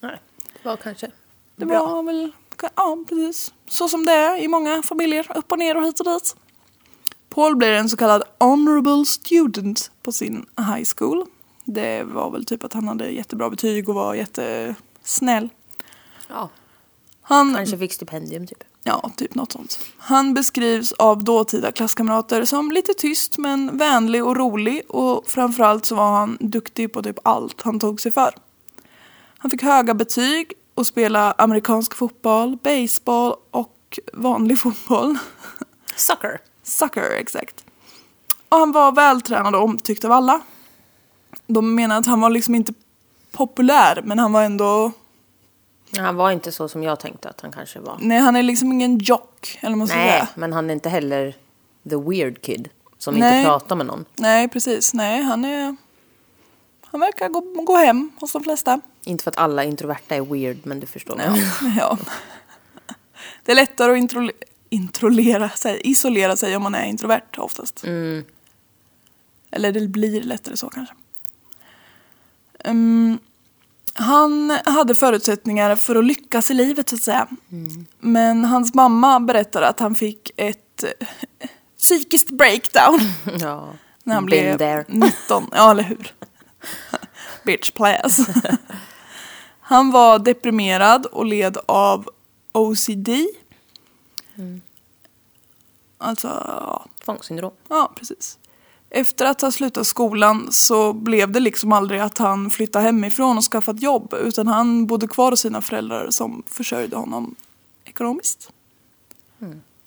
Nej, 0.00 0.20
det 0.62 0.68
var 0.68 0.76
kanske 0.76 1.10
det 1.56 1.66
bra. 1.66 1.86
var 1.86 2.02
väl, 2.02 2.32
ja 2.62 2.96
precis, 3.08 3.52
så 3.68 3.88
som 3.88 4.04
det 4.04 4.12
är 4.12 4.36
i 4.42 4.48
många 4.48 4.82
familjer, 4.82 5.26
upp 5.34 5.52
och 5.52 5.58
ner 5.58 5.76
och 5.76 5.84
hit 5.84 6.00
och 6.00 6.06
dit. 6.06 6.36
Paul 7.28 7.56
blir 7.56 7.72
en 7.72 7.88
så 7.88 7.96
kallad 7.96 8.22
honorable 8.38 9.04
student 9.06 9.90
på 10.02 10.12
sin 10.12 10.46
high 10.56 10.88
school. 10.96 11.26
Det 11.64 12.02
var 12.02 12.30
väl 12.30 12.44
typ 12.44 12.64
att 12.64 12.72
han 12.72 12.88
hade 12.88 13.08
jättebra 13.10 13.50
betyg 13.50 13.88
och 13.88 13.94
var 13.94 14.14
jättesnäll. 14.14 15.48
Ja, 16.28 16.48
Han, 17.22 17.54
kanske 17.54 17.78
fick 17.78 17.92
stipendium 17.92 18.46
typ. 18.46 18.64
ja, 18.82 19.10
typ 19.16 19.34
något 19.34 19.52
sånt. 19.52 19.78
Han 19.96 20.34
beskrivs 20.34 20.92
av 20.92 21.24
dåtida 21.24 21.72
klasskamrater 21.72 22.44
som 22.44 22.72
lite 22.72 22.94
tyst 22.94 23.38
men 23.38 23.78
vänlig 23.78 24.24
och 24.24 24.36
rolig 24.36 24.82
och 24.88 25.26
framförallt 25.26 25.84
så 25.86 25.94
var 25.94 26.10
han 26.10 26.38
duktig 26.40 26.92
på 26.92 27.02
typ 27.02 27.18
allt 27.22 27.62
han 27.62 27.80
tog 27.80 28.00
sig 28.00 28.12
för. 28.12 28.34
Han 29.38 29.50
fick 29.50 29.62
höga 29.62 29.94
betyg 29.94 30.52
och 30.74 30.86
spela 30.86 31.32
amerikansk 31.38 31.94
fotboll, 31.94 32.56
baseball 32.62 33.34
och 33.50 33.98
vanlig 34.12 34.60
fotboll. 34.60 35.18
Sucker. 35.96 36.40
Sucker, 36.62 37.10
exakt. 37.10 37.64
Och 38.48 38.58
han 38.58 38.72
var 38.72 38.92
vältränad 38.92 39.54
och 39.54 39.62
omtyckt 39.62 40.04
av 40.04 40.12
alla. 40.12 40.40
De 41.46 41.74
menar 41.74 41.98
att 41.98 42.06
han 42.06 42.20
var 42.20 42.30
liksom 42.30 42.54
inte 42.54 42.72
populär 43.32 44.02
men 44.04 44.18
han 44.18 44.32
var 44.32 44.42
ändå, 44.42 44.92
Han 45.98 46.16
var 46.16 46.30
inte 46.30 46.52
så 46.52 46.68
som 46.68 46.82
jag 46.82 47.00
tänkte 47.00 47.28
att 47.28 47.40
han 47.40 47.52
kanske 47.52 47.80
var. 47.80 47.96
nej 48.00 48.18
han 48.18 48.36
är 48.36 48.42
liksom 48.42 48.72
ingen 48.72 48.98
jock 48.98 49.58
eller 49.60 49.76
vad 49.76 49.88
Nej, 49.88 50.10
säga. 50.10 50.28
men 50.34 50.52
han 50.52 50.70
är 50.70 50.74
inte 50.74 50.88
heller 50.88 51.34
the 51.90 51.96
weird 51.96 52.42
kid. 52.42 52.68
Som 52.98 53.14
Nej. 53.14 53.38
inte 53.38 53.48
pratar 53.48 53.76
med 53.76 53.86
någon. 53.86 54.04
Nej 54.16 54.48
precis, 54.48 54.94
nej 54.94 55.22
han 55.22 55.44
är, 55.44 55.76
han 56.84 57.00
verkar 57.00 57.28
gå, 57.28 57.40
gå 57.40 57.76
hem 57.76 58.10
hos 58.20 58.32
de 58.32 58.44
flesta. 58.44 58.80
Inte 59.04 59.24
för 59.24 59.30
att 59.30 59.38
alla 59.38 59.64
introverta 59.64 60.14
är 60.14 60.20
weird, 60.20 60.56
men 60.62 60.80
du 60.80 60.86
förstår. 60.86 61.16
menar. 61.16 61.38
Ja. 61.78 61.98
Det 63.44 63.52
är 63.52 63.56
lättare 63.56 63.92
att 63.92 63.98
intro, 63.98 64.30
introlera 64.68 65.48
sig, 65.50 65.80
isolera 65.84 66.36
sig 66.36 66.56
om 66.56 66.62
man 66.62 66.74
är 66.74 66.84
introvert 66.86 67.38
oftast. 67.38 67.84
Mm. 67.84 68.24
Eller 69.50 69.72
det 69.72 69.88
blir 69.88 70.22
lättare 70.22 70.56
så 70.56 70.68
kanske. 70.68 70.94
Ehm, 72.64 73.18
han 73.94 74.58
hade 74.64 74.94
förutsättningar 74.94 75.76
för 75.76 75.96
att 75.96 76.04
lyckas 76.04 76.50
i 76.50 76.54
livet 76.54 76.88
så 76.88 76.94
att 76.96 77.02
säga. 77.02 77.28
Men 78.00 78.44
hans 78.44 78.74
mamma 78.74 79.20
berättade 79.20 79.68
att 79.68 79.80
han 79.80 79.94
fick 79.94 80.30
ett 80.36 80.84
psykiskt 81.78 82.30
breakdown 82.30 83.00
Ja. 83.40 83.68
när 84.02 84.14
han 84.14 84.26
Been 84.26 84.56
blev 84.56 84.58
there. 84.58 84.84
19. 84.88 85.48
Ja, 85.52 85.70
eller 85.70 85.82
hur? 85.82 86.12
Bitch 87.44 87.70
class. 87.70 88.20
Han 89.66 89.90
var 89.90 90.18
deprimerad 90.18 91.06
och 91.06 91.26
led 91.26 91.58
av 91.66 92.08
OCD. 92.52 93.08
Alltså, 95.98 96.28
ja, 96.28 96.86
Tvångssyndrom. 97.04 97.52
ja, 97.68 97.92
precis. 97.96 98.38
Efter 98.90 99.26
att 99.26 99.40
ha 99.40 99.50
slutat 99.50 99.86
skolan 99.86 100.52
så 100.52 100.92
blev 100.92 101.30
det 101.30 101.40
liksom 101.40 101.72
aldrig 101.72 102.00
att 102.00 102.18
han 102.18 102.50
flyttade 102.50 102.84
hemifrån 102.84 103.36
och 103.38 103.44
skaffade 103.44 103.84
jobb 103.84 104.14
utan 104.14 104.46
han 104.46 104.86
bodde 104.86 105.08
kvar 105.08 105.30
hos 105.30 105.40
sina 105.40 105.60
föräldrar 105.62 106.10
som 106.10 106.42
försörjde 106.46 106.96
honom 106.96 107.34
ekonomiskt. 107.84 108.52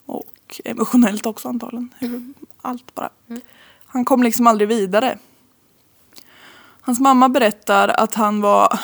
Och 0.05 0.61
emotionellt 0.65 1.25
också 1.25 1.49
antagligen. 1.49 1.93
Allt 2.61 2.95
bara. 2.95 3.09
Han 3.85 4.05
kom 4.05 4.23
liksom 4.23 4.47
aldrig 4.47 4.67
vidare. 4.67 5.17
Hans 6.81 6.99
mamma 6.99 7.29
berättar 7.29 7.87
att 7.87 8.13
han 8.13 8.41
var, 8.41 8.79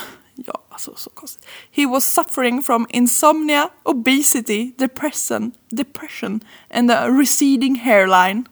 alltså 0.74 0.96
så 0.96 1.10
konstigt. 1.10 1.46
He 1.72 1.86
was 1.86 2.14
suffering 2.14 2.64
from 2.64 2.86
insomnia, 2.90 3.70
obesity, 3.84 4.72
depression, 4.78 5.52
depression 5.70 6.40
and 6.70 6.92
a 6.92 7.08
receding 7.10 7.76
hairline. 7.76 8.44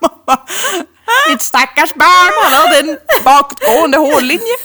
Mamma, 0.00 0.46
Mitt 1.28 1.42
stackars 1.42 1.94
barn, 1.94 2.32
han 2.42 2.52
hade 2.52 2.78
en 2.78 2.98
bakåtgående 3.24 3.98
hårlinje. 3.98 4.56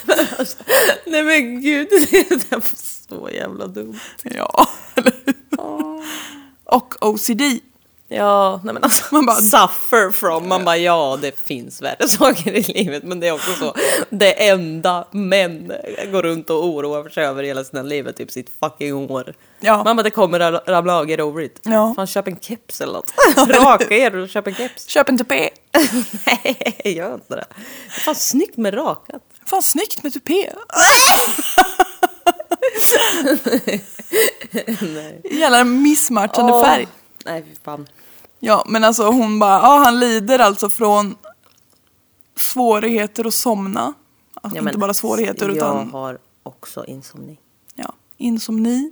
Nej 1.05 1.23
men 1.23 1.61
gud, 1.61 1.87
det 1.89 2.51
var 2.51 2.61
så 3.09 3.29
jävla 3.29 3.67
dumt. 3.67 3.99
Ja, 4.23 4.69
eller 4.95 5.11
hur? 5.25 5.35
Och 6.65 6.95
OCD. 7.01 7.41
Ja, 8.09 8.61
nej 8.63 8.73
men 8.73 8.83
alltså. 8.83 9.03
Man 9.15 9.25
bara- 9.25 9.35
suffer 9.41 10.11
from. 10.11 10.47
Man 10.47 10.65
bara 10.65 10.77
ja, 10.77 11.17
det 11.21 11.39
finns 11.39 11.81
värre 11.81 12.07
saker 12.07 12.51
i 12.53 12.61
livet. 12.61 13.03
Men 13.03 13.19
det 13.19 13.27
är 13.27 13.31
också 13.31 13.51
så. 13.53 13.75
Det 14.09 14.47
enda 14.49 15.07
män 15.11 15.71
går 16.11 16.23
runt 16.23 16.49
och 16.49 16.65
oroar 16.65 17.09
sig 17.09 17.25
över 17.25 17.43
hela 17.43 17.63
sina 17.63 17.81
liv 17.81 18.07
är 18.07 18.11
typ 18.11 18.31
sitt 18.31 18.49
fucking 18.59 18.93
hår. 19.07 19.33
Ja. 19.59 19.83
Mamma 19.83 20.03
det 20.03 20.09
kommer 20.09 20.39
ra- 20.39 20.61
ramla 20.67 20.97
av, 20.97 21.09
get 21.09 21.19
over 21.21 21.41
it. 21.43 21.59
Ja. 21.63 21.93
Fan 21.95 22.07
köp 22.07 22.27
en 22.27 22.39
keps 22.39 22.81
eller 22.81 22.93
något. 22.93 23.13
Raka 23.49 23.95
er 23.95 24.15
och 24.15 24.29
köp 24.29 24.47
en 24.47 24.55
keps. 24.55 24.87
Köp 24.87 25.09
en 25.09 25.17
tupé. 25.17 25.49
Nej, 26.25 26.81
gör 26.85 27.13
inte 27.13 27.35
det. 27.35 27.45
Fan 27.89 28.15
snyggt 28.15 28.57
med 28.57 28.73
rakat. 28.73 29.21
Fan 29.45 29.61
snyggt 29.61 30.03
med 30.03 30.13
tupé. 30.13 30.49
Jävla 35.31 35.63
missmatchande 35.63 36.53
Åh. 36.53 36.65
färg. 36.65 36.87
Nej, 37.25 37.43
fy 37.49 37.55
fan. 37.65 37.87
Ja, 38.39 38.63
men 38.67 38.83
alltså 38.83 39.03
hon 39.11 39.39
bara, 39.39 39.59
ja 39.61 39.77
han 39.85 39.99
lider 39.99 40.39
alltså 40.39 40.69
från 40.69 41.15
svårigheter 42.35 43.25
att 43.27 43.33
somna. 43.33 43.93
Alltså, 44.41 44.57
Ja, 44.59 44.63
inte 44.69 44.77
bara 44.77 44.93
svårigheter 44.93 45.47
Jag 45.47 45.55
utan 45.55 45.91
har 45.91 46.17
också 46.43 46.85
insomni. 46.85 47.39
ja, 47.75 47.93
insomni 48.17 48.91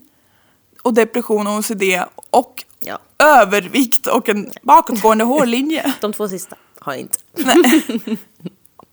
och 0.81 0.93
depression 0.93 1.47
och 1.47 1.53
OCD 1.57 1.83
och 2.29 2.63
Ja. 2.79 2.99
övervikt 3.19 4.07
och 4.07 4.29
en 4.29 4.51
bakåtgående 4.61 5.23
hårlinje. 5.33 5.93
De 6.01 6.13
två 6.13 6.29
sista 6.29 6.55
har 6.79 6.93
jag 6.93 7.01
inte. 7.01 7.17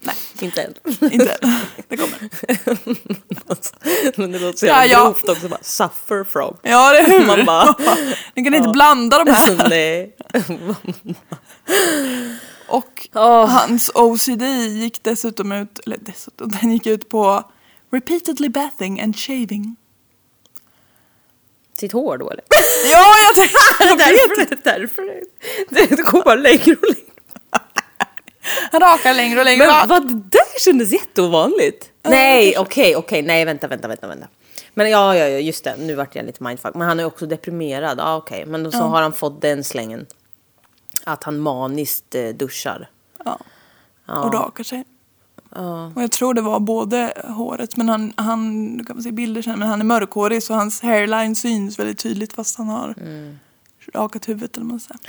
Nej, 0.04 0.14
inte 0.40 0.62
än. 0.62 0.74
inte 1.12 1.32
än. 1.32 1.56
Det 1.88 1.96
kommer. 1.96 2.18
Men 4.20 4.32
det 4.32 4.38
låter 4.38 4.58
så 4.58 4.66
Ja, 4.66 4.80
jävla 4.86 4.92
ja. 4.94 5.04
grovt 5.04 5.28
också. 5.28 5.48
Bara, 5.48 5.62
suffer 5.62 6.24
from. 6.24 6.56
Ja, 6.62 6.92
det 6.92 6.98
är 6.98 7.06
hur. 7.18 7.26
Man 7.26 7.44
bara- 7.44 7.76
Ni 8.34 8.44
kan 8.44 8.54
inte 8.54 8.68
blanda 8.68 9.24
de 9.24 9.30
här. 9.30 9.68
Nej. 9.68 10.16
Och 12.68 13.08
Åh. 13.14 13.46
hans 13.46 13.90
OCD 13.94 14.42
gick 14.68 15.02
dessutom 15.02 15.52
ut, 15.52 15.78
eller 15.86 15.96
dessutom, 16.00 16.48
den 16.60 16.72
gick 16.72 16.86
ut 16.86 17.08
på 17.08 17.50
repeatedly 17.92 18.48
bathing 18.48 19.00
and 19.00 19.16
shaving. 19.16 19.76
Sitt 21.78 21.92
hår 21.92 22.18
då 22.18 22.30
eller? 22.30 22.44
Ja, 22.92 23.14
jag 23.26 23.36
tänkte, 23.36 24.04
jag 24.04 24.28
vet 24.38 24.64
därför, 24.64 24.80
därför 24.80 25.02
det, 25.68 25.96
det 25.96 26.02
går 26.02 26.22
bara 26.24 26.34
längre 26.34 26.76
och 26.76 26.88
längre. 26.88 27.01
Han 28.72 28.81
rakar 28.81 29.14
längre 29.14 29.38
och 29.38 29.44
längre. 29.44 29.66
Men 29.66 29.88
vad, 29.88 30.09
det 30.09 30.14
där 30.14 30.61
kändes 30.61 30.92
jätteovanligt. 30.92 31.90
Nej, 32.02 32.59
okej, 32.59 32.96
okej, 32.96 33.22
nej 33.22 33.44
vänta, 33.44 33.68
vänta, 33.68 33.88
vänta, 33.88 34.07
vänta. 34.07 34.26
Men 34.74 34.90
ja, 34.90 35.16
ja, 35.16 35.28
ja, 35.28 35.38
just 35.38 35.64
det, 35.64 35.76
nu 35.78 35.94
vart 35.94 36.14
jag 36.14 36.26
lite 36.26 36.44
mindfuck. 36.44 36.74
Men 36.74 36.88
han 36.88 37.00
är 37.00 37.05
också 37.05 37.26
deprimerad, 37.26 37.98
ja 37.98 38.16
okej. 38.16 38.46
Men 38.46 38.72
så 38.72 38.78
har 38.78 39.02
han 39.02 39.12
fått 39.12 39.40
den 39.40 39.64
slängen. 39.64 40.07
Att 41.05 41.24
han 41.24 41.38
maniskt 41.38 42.14
eh, 42.14 42.28
duschar. 42.28 42.90
Ja. 43.24 43.38
Och 44.07 44.35
rakar 44.35 44.64
sig. 44.64 44.85
Och 45.94 46.02
jag 46.02 46.11
tror 46.12 46.35
det 46.35 46.40
var 46.40 46.61
både 46.61 47.12
håret, 47.26 47.76
men 47.76 47.88
han, 47.88 48.12
han 48.16 48.76
du 48.76 48.85
kan 48.85 48.96
man 48.96 49.02
se 49.02 49.12
bilder 49.12 49.42
sen, 49.42 49.59
men 49.59 49.68
han 49.68 49.81
är 49.81 49.85
mörkhårig 49.85 50.42
så 50.42 50.55
hans 50.55 50.83
hairline 50.83 51.35
syns 51.35 51.78
väldigt 51.78 51.98
tydligt 51.98 52.33
fast 52.33 52.59
han 52.59 52.68
har 52.68 52.94
rakat 53.94 54.28
huvudet 54.28 54.57
eller 54.57 54.64
vad 54.64 54.70
man 54.70 54.81
säger. 54.81 55.00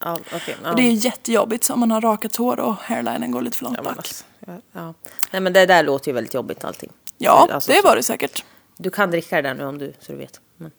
Ja, 0.00 0.18
okej. 0.34 0.56
ja. 0.62 0.70
Och 0.70 0.76
det 0.76 0.82
är 0.82 0.92
jättejobbigt 0.92 1.70
om 1.70 1.80
man 1.80 1.90
har 1.90 2.00
rakat 2.00 2.36
hår 2.36 2.60
och 2.60 2.74
hairlinen 2.74 3.30
går 3.30 3.42
lite 3.42 3.56
för 3.56 3.64
långt 3.64 3.76
Ja, 3.76 3.82
bak. 3.82 3.96
alltså, 3.96 4.24
ja. 4.72 4.94
Nej 5.30 5.40
men 5.40 5.52
det 5.52 5.66
där 5.66 5.82
låter 5.84 6.08
ju 6.08 6.12
väldigt 6.14 6.34
jobbigt 6.34 6.64
allting. 6.64 6.90
Ja, 7.18 7.48
Alltså, 7.52 7.72
det 7.72 7.80
var 7.84 7.96
det 7.96 8.02
säkert. 8.02 8.44
Du 8.76 8.90
kan 8.90 9.10
dricka 9.10 9.36
det 9.36 9.42
där 9.48 9.54
nu 9.54 9.64
om 9.64 9.78
du, 9.78 9.92
så 10.00 10.12
du 10.12 10.18
vet. 10.18 10.40
Men, 10.56 10.70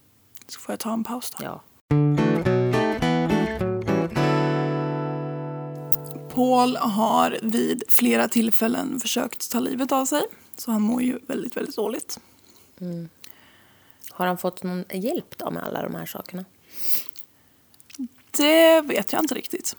Så 0.48 0.60
får 0.60 0.72
jag 0.74 0.80
ta 0.80 0.94
en 0.94 1.04
paus 1.04 1.32
då. 1.40 1.44
ja. 1.46 1.62
Paul 6.34 6.76
har 6.78 7.40
vid 7.42 7.84
flera 7.90 8.28
tillfällen 8.28 9.00
försökt 9.00 9.52
ta 9.52 9.60
livet 9.60 9.92
av 9.92 10.06
sig. 10.06 10.22
Så 10.58 10.72
han 10.72 10.82
mår 10.82 11.02
ju 11.02 11.20
väldigt, 11.28 11.58
väldigt 11.58 11.76
dåligt. 11.76 12.20
Har 14.12 14.28
han 14.28 14.38
fått 14.38 14.64
någon 14.64 14.84
hjälp 14.94 15.38
då 15.38 15.52
med 15.52 15.64
alla 15.64 15.82
de 15.82 15.96
här 15.96 16.06
sakerna? 16.06 16.46
Det 18.32 18.82
vet 18.82 19.14
jag 19.14 19.24
inte 19.24 19.36
riktigt. 19.36 19.76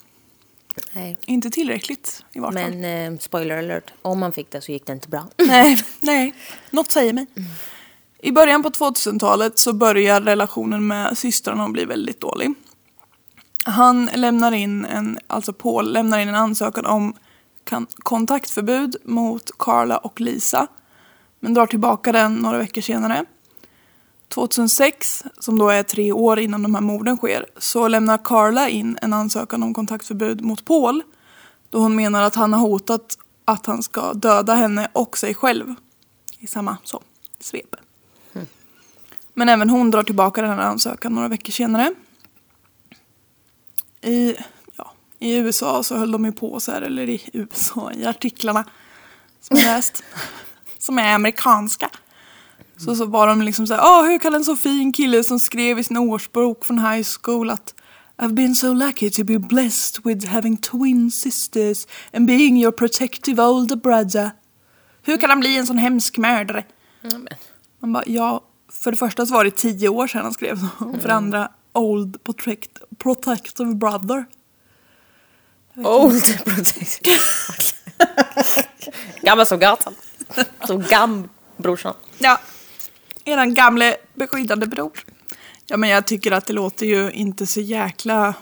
Nej. 0.93 1.17
Inte 1.27 1.51
tillräckligt 1.51 2.25
i 2.33 2.41
vart 2.41 2.55
fall. 2.55 2.75
Men 2.75 3.13
eh, 3.15 3.19
spoiler 3.19 3.59
alert, 3.59 3.93
om 4.03 4.23
han 4.23 4.33
fick 4.33 4.51
det 4.51 4.61
så 4.61 4.73
gick 4.73 4.87
det 4.87 4.93
inte 4.93 5.09
bra. 5.09 5.29
Nej, 5.37 5.79
nej. 6.01 6.35
Något 6.71 6.93
säger 6.93 7.13
mig. 7.13 7.27
I 8.19 8.33
början 8.33 8.63
på 8.63 8.71
2000-talet 8.71 9.59
så 9.59 9.73
börjar 9.73 10.21
relationen 10.21 10.87
med 10.87 11.19
systrarna 11.19 11.65
att 11.65 11.73
bli 11.73 11.85
väldigt 11.85 12.21
dålig. 12.21 12.55
Han 13.65 14.11
lämnar 14.15 14.53
in 14.53 14.85
en, 14.85 15.19
alltså 15.27 15.53
Paul 15.53 15.93
lämnar 15.93 16.19
in 16.19 16.29
en 16.29 16.35
ansökan 16.35 16.87
om 16.87 17.15
kontaktförbud 17.99 18.97
mot 19.05 19.51
Carla 19.59 19.99
och 19.99 20.21
Lisa. 20.21 20.67
Men 21.41 21.55
drar 21.55 21.67
tillbaka 21.67 22.13
den 22.13 22.35
några 22.35 22.59
veckor 22.59 22.81
senare. 22.81 23.25
2006, 24.29 25.25
som 25.39 25.59
då 25.59 25.69
är 25.69 25.83
tre 25.83 26.13
år 26.13 26.39
innan 26.39 26.63
de 26.63 26.75
här 26.75 26.83
morden 26.83 27.17
sker, 27.17 27.47
så 27.59 27.89
lämnar 27.89 28.19
Carla 28.19 28.69
in 28.69 28.99
en 29.03 29.13
ansökan 29.13 29.63
om 29.63 29.75
kontaktförbud 29.75 30.41
mot 30.41 30.65
Paul. 30.65 31.03
Då 31.71 31.79
hon 31.79 31.97
menar 31.97 32.23
att 32.23 32.35
han 32.35 32.53
har 32.53 32.61
hotat 32.61 33.19
att 33.45 33.67
han 33.67 33.83
ska 33.83 34.13
döda 34.13 34.55
henne 34.55 34.89
och 34.93 35.19
sig 35.19 35.35
själv. 35.35 35.75
I 36.39 36.47
samma 36.47 36.77
så, 36.85 37.03
svep. 37.41 37.77
Men 39.39 39.49
även 39.49 39.71
hon 39.71 39.91
drar 39.91 40.03
tillbaka 40.03 40.43
den 40.43 40.51
här 40.51 40.59
ansökan 40.59 41.15
några 41.15 41.29
veckor 41.29 41.53
senare. 41.53 41.95
I, 44.01 44.35
ja, 44.77 44.93
I 45.19 45.37
USA 45.37 45.83
så 45.83 45.97
höll 45.97 46.13
de 46.13 46.25
ju 46.25 46.33
på 46.33 46.61
så 46.61 46.73
här, 46.73 46.83
eller 46.83 47.09
i 47.09 47.31
USA, 47.33 47.93
i 47.93 48.07
artiklarna 48.07 48.65
som 49.41 49.57
jag 49.57 49.65
läst, 49.65 50.05
som 50.79 50.99
är 50.99 51.15
amerikanska. 51.15 51.91
Så, 52.79 52.95
så 52.97 53.05
var 53.05 53.27
de 53.27 53.43
liksom 53.43 53.67
såhär, 53.67 53.81
oh, 53.81 54.07
hur 54.07 54.19
kan 54.19 54.35
en 54.35 54.45
så 54.45 54.57
fin 54.57 54.93
kille 54.93 55.25
som 55.25 55.39
skrev 55.39 55.79
i 55.79 55.85
sin 55.85 55.97
årsbok 55.97 56.65
från 56.65 56.79
high 56.79 57.07
school 57.23 57.51
att 57.51 57.75
I've 58.23 58.35
been 58.35 58.55
so 58.55 58.73
lucky 58.73 59.11
to 59.11 59.25
be 59.25 59.39
blessed 59.39 60.05
with 60.05 60.27
having 60.27 60.57
twin 60.57 61.11
sisters 61.11 61.87
and 62.13 62.27
being 62.27 62.57
your 62.57 62.73
protective 62.73 63.43
older 63.43 63.77
brother. 63.77 64.31
Hur 65.03 65.17
kan 65.17 65.31
han 65.31 65.41
bli 65.41 65.57
en 65.57 65.67
sån 65.67 65.79
hemsk 65.79 66.19
mördare? 66.19 66.65
Man 67.81 67.93
bara, 67.93 68.05
ja, 68.07 68.45
för 68.73 68.91
det 68.91 68.97
första 68.97 69.27
så 69.27 69.35
var 69.35 69.45
det 69.45 69.51
tio 69.51 69.89
år 69.89 70.07
sedan 70.07 70.23
han 70.23 70.33
skrev 70.33 70.57
så. 70.61 70.85
Och 70.85 71.01
för 71.01 71.09
det 71.09 71.15
andra, 71.15 71.49
old 71.73 72.25
protect, 72.25 72.71
protective 72.99 73.75
brother. 73.75 74.25
Old 75.77 76.45
protective. 76.45 77.25
Gammal 79.23 79.47
som 79.47 79.59
gatan. 79.59 79.95
Som 80.67 80.83
gambrorsan. 80.83 81.95
Ja, 82.19 82.41
eran 83.29 83.55
gamle 83.55 83.97
beskyddande 84.15 84.67
bror. 84.67 85.05
Ja 85.67 85.77
men 85.77 85.91
jag 85.91 86.07
tycker 86.07 86.33
att 86.33 86.47
det 86.47 86.53
låter 86.53 86.87
ju 86.87 87.11
inte 87.13 87.47
så 87.47 87.61
jäkla... 87.61 88.35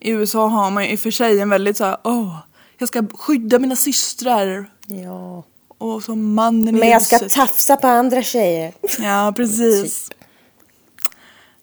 I 0.00 0.10
USA 0.10 0.46
har 0.46 0.70
man 0.70 0.84
ju 0.84 0.90
i 0.90 0.96
och 0.96 1.00
för 1.00 1.10
sig 1.10 1.40
en 1.40 1.48
väldigt 1.48 1.76
så 1.76 1.84
här, 1.84 1.96
åh, 2.04 2.36
jag 2.78 2.88
ska 2.88 3.06
skydda 3.14 3.58
mina 3.58 3.76
systrar. 3.76 4.70
Ja. 4.86 5.44
Och 5.78 6.02
som 6.02 6.34
mannen 6.34 6.76
i 6.76 6.78
Men 6.78 6.88
jag 6.88 7.02
ska 7.02 7.16
huset. 7.16 7.32
tafsa 7.32 7.76
på 7.76 7.86
andra 7.86 8.22
tjejer. 8.22 8.72
Ja, 8.98 9.32
precis. 9.36 10.10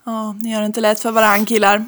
Ja, 0.03 0.33
ni 0.33 0.51
gör 0.51 0.59
det 0.59 0.65
inte 0.65 0.81
lätt 0.81 0.99
för 0.99 1.11
varann 1.11 1.45
killar. 1.45 1.85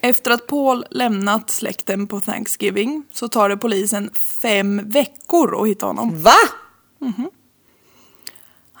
Efter 0.00 0.30
att 0.30 0.46
Paul 0.46 0.84
lämnat 0.90 1.50
släkten 1.50 2.06
på 2.06 2.20
Thanksgiving 2.20 3.04
så 3.12 3.28
tar 3.28 3.48
det 3.48 3.56
polisen 3.56 4.10
fem 4.14 4.90
veckor 4.90 5.62
att 5.62 5.68
hitta 5.68 5.86
honom. 5.86 6.22
Va? 6.22 6.36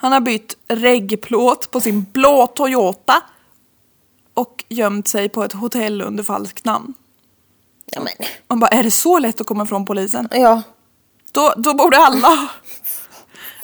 Han 0.00 0.12
har 0.12 0.20
bytt 0.20 0.56
reggplåt 0.68 1.70
på 1.70 1.80
sin 1.80 2.06
blå 2.12 2.46
Toyota 2.46 3.22
och 4.34 4.64
gömt 4.68 5.08
sig 5.08 5.28
på 5.28 5.44
ett 5.44 5.52
hotell 5.52 6.02
under 6.02 6.24
falskt 6.24 6.64
namn. 6.64 6.94
Ja 7.86 8.00
men. 8.00 8.28
Man 8.48 8.60
bara, 8.60 8.68
är 8.68 8.82
det 8.82 8.90
så 8.90 9.18
lätt 9.18 9.40
att 9.40 9.46
komma 9.46 9.66
från 9.66 9.86
polisen? 9.86 10.28
Ja. 10.32 10.62
Då, 11.32 11.54
då 11.56 11.74
borde 11.74 11.96
alla... 11.96 12.48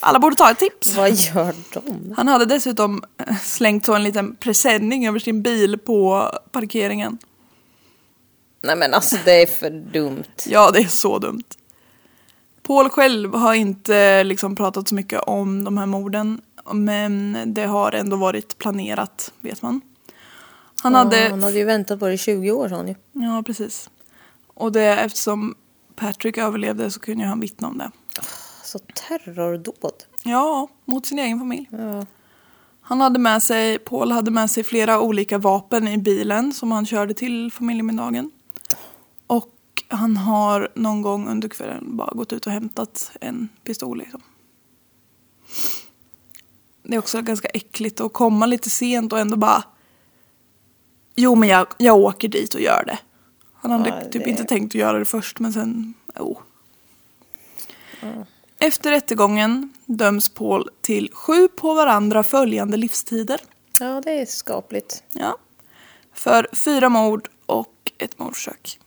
Alla 0.01 0.19
borde 0.19 0.37
ta 0.37 0.51
ett 0.51 0.59
tips. 0.59 0.95
Vad 0.95 1.11
gör 1.11 1.55
de? 1.73 2.15
Han 2.17 2.29
hade 2.29 2.45
dessutom 2.45 3.03
eh, 3.27 3.37
slängt 3.37 3.87
så 3.87 3.95
en 3.95 4.03
liten 4.03 4.37
presenning 4.37 5.09
över 5.09 5.19
sin 5.19 5.43
bil 5.43 5.79
på 5.79 6.31
parkeringen. 6.53 7.19
Nej 8.63 8.77
men 8.77 8.95
alltså 8.95 9.17
det 9.25 9.43
är 9.43 9.47
för 9.47 9.71
dumt. 9.71 10.25
Ja, 10.47 10.71
det 10.71 10.81
är 10.81 10.89
så 10.89 11.19
dumt. 11.19 11.45
Paul 12.67 12.89
själv 12.89 13.35
har 13.35 13.55
inte 13.55 14.25
liksom 14.25 14.57
pratat 14.57 14.89
så 14.89 14.95
mycket 14.95 15.21
om 15.21 15.65
de 15.65 15.79
här 15.79 15.87
morden. 15.87 16.41
Men 16.73 17.39
det 17.47 17.67
har 17.67 17.93
ändå 17.93 18.17
varit 18.17 18.59
planerat, 18.59 19.33
vet 19.41 19.63
man. 19.63 19.81
Han 20.83 20.95
hade... 20.95 21.29
Han 21.31 21.43
hade 21.43 21.59
ju 21.59 21.65
väntat 21.65 22.01
på 22.01 22.07
det 22.07 22.13
i 22.13 22.19
20 22.19 22.51
år 22.51 22.69
sa 22.69 22.77
han 22.77 22.89
ju. 22.89 22.95
Ja, 23.13 23.43
precis. 23.47 23.91
Och 24.55 24.73
det, 24.73 24.83
eftersom 24.83 25.55
Patrick 25.97 26.39
överlevde 26.39 26.91
så 26.91 27.01
kunde 27.01 27.25
ju 27.25 27.29
han 27.29 27.41
vittna 27.41 27.69
om 27.69 27.79
det. 27.79 27.91
Så 28.65 28.79
terrordåd. 28.79 30.05
Ja, 30.23 30.69
mot 30.85 31.07
sin 31.07 31.19
egen 31.19 31.39
familj. 31.39 31.69
Ja. 31.71 32.07
Han 32.81 33.01
hade 33.01 33.19
med 33.19 33.43
sig, 33.43 33.79
Paul 33.79 34.13
hade 34.13 34.31
med 34.31 34.51
sig 34.51 34.65
flera 34.65 35.01
olika 35.01 35.39
vapen 35.39 35.89
i 35.89 35.99
bilen 35.99 36.53
som 36.53 36.73
han 36.73 36.87
körde 36.87 37.15
till 37.15 37.53
familjemiddagen. 37.53 38.31
Och 39.27 39.56
han 39.89 40.17
har 40.17 40.69
någon 40.75 41.03
gång 41.03 41.29
under 41.29 41.49
kvällen 41.49 41.97
bara 41.97 42.11
gått 42.15 42.33
ut 42.33 42.47
och 42.47 42.53
hämtat 42.53 43.13
en 43.21 43.49
pistol 43.65 43.99
liksom. 43.99 44.21
Det 46.83 46.95
är 46.95 46.99
också 46.99 47.23
ganska 47.23 47.49
äckligt 47.49 48.01
att 48.01 48.13
komma 48.13 48.47
lite 48.47 48.71
sent 48.71 49.13
och 49.13 49.19
ändå 49.19 49.37
bara 49.37 49.65
Jo 51.17 51.35
men 51.35 51.49
jag, 51.49 51.67
jag 51.79 51.97
åker 51.99 52.29
dit 52.29 52.55
och 52.55 52.61
gör 52.61 52.85
det. 52.87 52.99
Han 53.55 53.71
hade 53.71 53.89
Ja, 53.89 54.11
typ 54.11 54.25
det- 54.25 54.31
inte 54.31 54.45
tänkt 54.45 54.71
att 54.71 54.75
göra 54.75 54.99
det 54.99 55.05
först 55.05 55.39
men 55.41 55.53
sen, 55.53 55.95
jo. 56.19 56.41
Efter 58.59 58.91
rättegången 58.91 59.73
döms 59.87 60.29
Paul 60.29 60.71
till 60.81 61.11
sju 61.13 61.49
på 61.49 61.75
varandra 61.75 62.23
följande 62.23 62.77
livstider. 62.77 63.41
ja, 63.79 64.01
det 64.05 64.11
är 64.21 64.27
skapligt. 64.27 65.03
Ja. 65.13 65.37
För 66.13 66.49
fyra 66.53 66.89
mord 66.89 67.29
och 67.47 67.93
ett 67.99 68.19
mordförsök. 68.19 68.81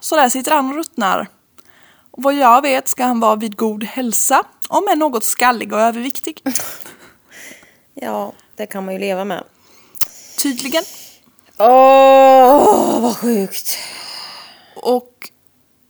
Så 0.00 0.16
där 0.16 0.28
sitter 0.28 0.52
han 0.52 0.68
och 0.68 0.74
ruttnar. 0.74 1.28
Och 2.10 2.22
vad 2.22 2.34
jag 2.34 2.62
vet 2.62 2.88
ska 2.88 3.04
han 3.04 3.20
vara 3.20 3.36
vid 3.36 3.56
god 3.56 3.84
hälsa, 3.84 4.42
om 4.68 4.88
än 4.92 4.98
något 4.98 5.24
skallig 5.24 5.72
och 5.72 5.80
överviktig. 5.80 6.42
Ja, 7.94 8.32
det 8.56 8.66
kan 8.66 8.84
man 8.84 8.94
ju 8.94 9.00
leva 9.00 9.24
med. 9.24 9.44
Tydligen. 10.42 10.84
Åh, 11.58 13.00
vad 13.00 13.16
sjukt. 13.16 13.78
Och 14.76 15.30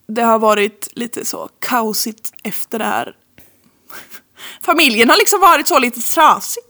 det 0.06 0.22
har 0.22 0.38
varit 0.38 0.88
lite 0.92 1.24
så 1.24 1.48
kaosigt 1.58 2.32
efter 2.42 2.78
det 2.78 2.84
här. 2.84 3.16
Familjen 4.62 5.10
har 5.10 5.16
liksom 5.16 5.40
varit 5.40 5.68
så 5.68 5.78
lite 5.78 6.00
trasig. 6.00 6.62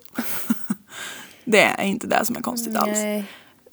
Det 1.44 1.62
är 1.62 1.84
inte 1.84 2.06
det 2.06 2.24
som 2.24 2.36
är 2.36 2.40
konstigt 2.40 2.76
alls. 2.76 2.98
Nej. 2.98 3.24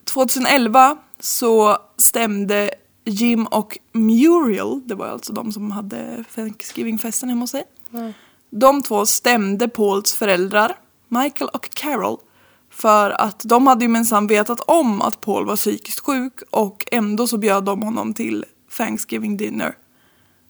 2011 0.06 0.98
så 1.20 1.78
stämde 1.98 2.72
Jim 3.08 3.46
och 3.46 3.78
Muriel, 3.94 4.82
det 4.88 4.96
var 4.96 5.08
alltså 5.08 5.34
de 5.34 5.52
som 5.52 5.72
hade 5.72 6.24
Thanksgiving-festen 6.36 7.30
hemma 7.30 7.42
hos 7.42 7.52
sig. 7.52 7.64
De 8.50 8.84
två 8.84 9.06
stämde 9.06 9.68
Pauls 9.68 10.14
föräldrar, 10.14 10.78
Michael 11.08 11.50
och 11.54 11.70
Carol, 11.70 12.18
för 12.70 13.10
att 13.10 13.40
de 13.46 13.68
hade 13.68 13.86
ju 13.86 13.90
minsann 13.90 14.28
vetat 14.28 14.60
om 14.60 15.02
att 15.02 15.22
Paul 15.22 15.46
var 15.46 15.56
psykiskt 15.56 16.00
sjuk 16.00 16.34
och 16.50 16.88
ändå 16.92 17.28
så 17.28 17.38
bjöd 17.38 17.64
de 17.64 17.82
honom 17.82 18.14
till 18.14 18.46
Thanksgiving 18.78 19.38
dinner. 19.38 19.78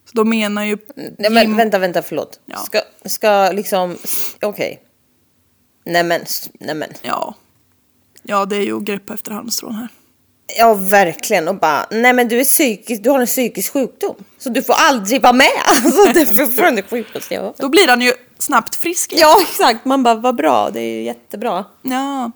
Så 0.06 0.12
de 0.14 0.30
menar 0.30 0.64
ju... 0.64 0.78
Nej, 0.96 1.32
men 1.32 1.44
Jim- 1.48 1.58
vänta, 1.58 1.80
vänta, 1.80 2.02
förlåt. 2.02 2.40
Ja. 2.46 2.58
Ska, 2.58 2.82
ska 3.06 3.52
liksom, 3.52 3.96
okej. 4.42 4.84
Nej 5.86 6.04
men, 6.04 6.22
nej 6.60 6.76
men. 6.76 6.90
Ja. 7.02 7.36
Ja, 8.24 8.46
det 8.46 8.56
är 8.56 8.62
ju 8.62 8.78
att 8.78 8.84
greppa 8.84 9.14
efter 9.14 9.32
halmstrån 9.32 9.76
här. 9.76 9.88
Ja, 10.58 10.74
verkligen. 10.74 11.48
Och 11.48 11.56
bara, 11.56 11.86
nej 11.92 12.14
men 12.14 12.28
du 12.28 12.40
är 12.40 12.44
psykisk, 12.44 13.04
du 13.04 13.10
har 13.10 13.20
en 13.20 13.26
psykisk 13.26 13.74
sjukdom. 13.74 14.16
Så 14.38 14.50
du 14.50 14.64
får 14.64 14.74
aldrig 14.78 15.22
vara 15.22 15.34
med. 15.34 15.48
Alltså, 15.66 16.26
fortfarande 16.36 16.84
sjukast 16.84 17.32
jag 17.32 17.42
har. 17.42 17.54
Då 17.58 17.70
blir 17.70 17.88
han 17.88 18.02
ju 18.02 18.14
snabbt 18.40 18.76
frisk. 18.76 19.14
Ja, 19.18 19.38
exakt. 19.42 19.86
Man 19.86 20.04
bara, 20.04 20.16
vad 20.16 20.36
bra, 20.36 20.70
det 20.70 20.80
är 20.80 20.96
ju 20.96 21.04
jättebra. 21.04 21.66
Ja. 21.82 22.32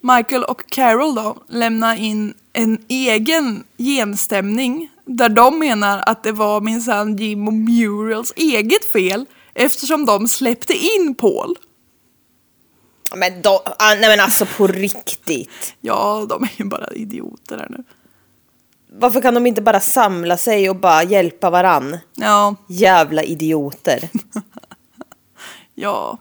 Michael 0.00 0.44
och 0.44 0.62
Carol 0.70 1.14
då 1.14 1.36
lämnar 1.48 1.96
in 1.96 2.34
en 2.52 2.78
egen 2.88 3.64
genstämning 3.78 4.88
där 5.04 5.28
de 5.28 5.58
menar 5.58 6.02
att 6.06 6.22
det 6.22 6.32
var 6.32 6.60
minsann 6.60 7.16
Jim 7.16 7.48
och 7.48 7.54
Muriels 7.54 8.32
eget 8.36 8.92
fel 8.92 9.26
eftersom 9.54 10.06
de 10.06 10.28
släppte 10.28 10.72
in 10.74 11.14
Paul. 11.14 11.56
Men 13.16 13.42
då, 13.42 13.62
ah, 13.78 13.94
nej 13.94 14.08
men 14.08 14.20
alltså 14.20 14.46
på 14.46 14.66
riktigt. 14.66 15.74
Ja, 15.80 16.26
de 16.28 16.42
är 16.42 16.50
ju 16.56 16.64
bara 16.64 16.86
idioter 16.92 17.58
här 17.58 17.66
nu. 17.70 17.84
Varför 18.92 19.20
kan 19.20 19.34
de 19.34 19.46
inte 19.46 19.62
bara 19.62 19.80
samla 19.80 20.36
sig 20.36 20.70
och 20.70 20.76
bara 20.76 21.02
hjälpa 21.02 21.50
varann? 21.50 21.98
Ja, 22.14 22.54
Jävla 22.68 23.22
idioter. 23.22 24.08
ja. 25.74 26.18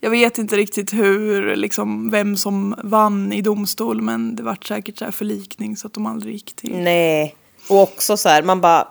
Jag 0.00 0.10
vet 0.10 0.38
inte 0.38 0.56
riktigt 0.56 0.92
hur, 0.92 1.56
liksom, 1.56 2.10
vem 2.10 2.36
som 2.36 2.74
vann 2.82 3.32
i 3.32 3.42
domstol 3.42 4.00
men 4.02 4.36
det 4.36 4.42
vart 4.42 4.64
säkert 4.64 4.98
så 4.98 5.04
här 5.04 5.12
förlikning 5.12 5.76
så 5.76 5.86
att 5.86 5.92
de 5.92 6.06
aldrig 6.06 6.34
gick 6.34 6.56
till. 6.56 6.76
Nej. 6.78 7.36
Och 7.68 7.82
också 7.82 8.16
så 8.16 8.28
här, 8.28 8.42
man 8.42 8.60
bara 8.60 8.88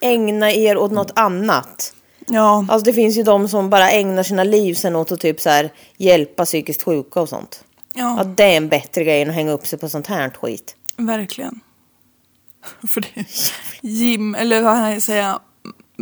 ägna 0.00 0.52
er 0.52 0.76
åt 0.76 0.92
något 0.92 1.12
annat. 1.14 1.94
Ja. 2.30 2.66
Alltså 2.68 2.84
det 2.84 2.92
finns 2.92 3.16
ju 3.18 3.22
de 3.22 3.48
som 3.48 3.70
bara 3.70 3.90
ägnar 3.90 4.22
sina 4.22 4.44
liv 4.44 4.74
sen 4.74 4.96
åt 4.96 5.12
att 5.12 5.20
typ 5.20 5.40
så 5.40 5.48
här 5.50 5.72
hjälpa 5.96 6.44
psykiskt 6.44 6.82
sjuka 6.82 7.20
och 7.20 7.28
sånt. 7.28 7.64
Ja, 7.94 8.18
Att 8.20 8.36
det 8.36 8.44
är 8.44 8.56
en 8.56 8.68
bättre 8.68 9.04
grej 9.04 9.22
än 9.22 9.28
att 9.28 9.34
hänga 9.34 9.52
upp 9.52 9.66
sig 9.66 9.78
på 9.78 9.88
sånt 9.88 10.06
här 10.06 10.30
skit. 10.30 10.76
verkligen. 10.96 11.60
För 12.88 13.00
det, 13.00 13.24
Jim, 13.80 14.34
eller 14.34 14.62
vad 14.62 14.92
jag 14.94 15.02
säga, 15.02 15.40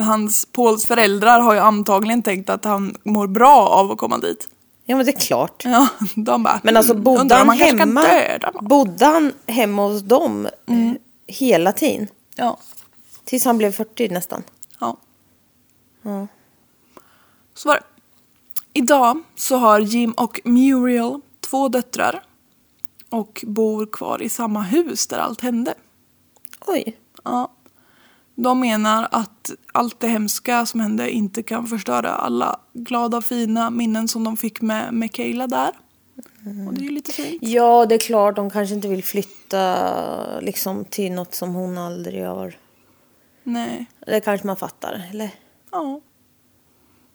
hans 0.01 0.47
Pauls 0.53 0.87
föräldrar 0.87 1.41
har 1.41 1.55
ju 1.55 1.61
antagligen 1.61 2.23
tänkt 2.23 2.51
att 2.51 2.65
han 2.65 2.97
mår 3.03 3.27
bra 3.27 3.67
av 3.69 3.91
att 3.93 3.99
komma 3.99 4.19
dit. 4.19 4.49
Ja 4.87 4.97
men 4.97 5.07
det 5.07 5.13
är 5.13 5.21
klart. 5.21 5.63
Ja, 5.65 5.89
de 6.15 6.43
bara, 6.43 6.61
Men 6.63 6.77
alltså 6.77 6.93
"Mm, 6.93 7.05
bodde 7.05 7.35
han 7.35 7.51
hemma, 7.51 8.03
döda 8.03 8.51
någon." 8.55 8.69
bodde 8.69 9.05
han 9.07 9.33
hemma 9.47 9.83
hos 9.89 10.03
dem 10.03 10.47
eh, 10.47 10.93
hela 11.27 11.73
tiden? 11.73 12.07
Ja, 12.37 12.59
Tills 13.25 13.45
han 13.45 13.59
blev 13.59 13.73
40 13.73 14.09
nästan. 14.09 14.43
ja. 14.81 14.97
Ja. 16.03 16.27
Så 17.55 17.69
var 17.69 17.75
det. 17.75 17.83
Idag 18.73 19.23
så 19.35 19.57
har 19.57 19.81
Jim 19.81 20.13
och 20.13 20.41
Muriel 20.45 21.21
två 21.41 21.69
döttrar. 21.69 22.23
Och 23.11 23.45
bor 23.47 23.87
kvar 23.87 24.23
i 24.23 24.29
samma 24.29 24.63
hus 24.63 25.07
där 25.07 25.19
allt 25.19 25.41
hände. 25.41 25.75
Oj. 26.67 26.97
Ja. 27.25 27.53
De 28.35 28.61
menar 28.61 29.09
att 29.11 29.51
allt 29.73 30.01
det 30.01 30.09
hemska 30.09 30.67
som 30.67 30.81
hände 30.81 31.11
inte 31.11 31.43
kan 31.43 31.67
förstöra 31.67 32.11
alla 32.11 32.61
glada 32.73 33.21
fina 33.21 33.71
minnen 33.71 34.09
som 34.09 34.25
de 34.25 34.37
fick 34.37 34.61
med 34.61 34.95
Michaela 34.95 35.47
där. 35.47 35.71
Och 36.69 36.75
det 36.75 36.81
är 36.81 36.85
ju 36.85 36.91
lite 36.91 37.13
fint. 37.13 37.43
Ja, 37.43 37.87
det 37.87 37.95
är 37.95 37.99
klart. 37.99 38.37
De 38.37 38.51
kanske 38.51 38.75
inte 38.75 38.89
vill 38.89 39.05
flytta 39.05 40.41
liksom, 40.41 40.85
till 40.85 41.13
något 41.13 41.35
som 41.35 41.55
hon 41.55 41.79
aldrig 41.79 42.27
har... 42.27 42.57
Nej. 43.43 43.87
Det 44.07 44.21
kanske 44.21 44.47
man 44.47 44.57
fattar, 44.57 45.09
eller? 45.11 45.31
Ja. 45.71 46.01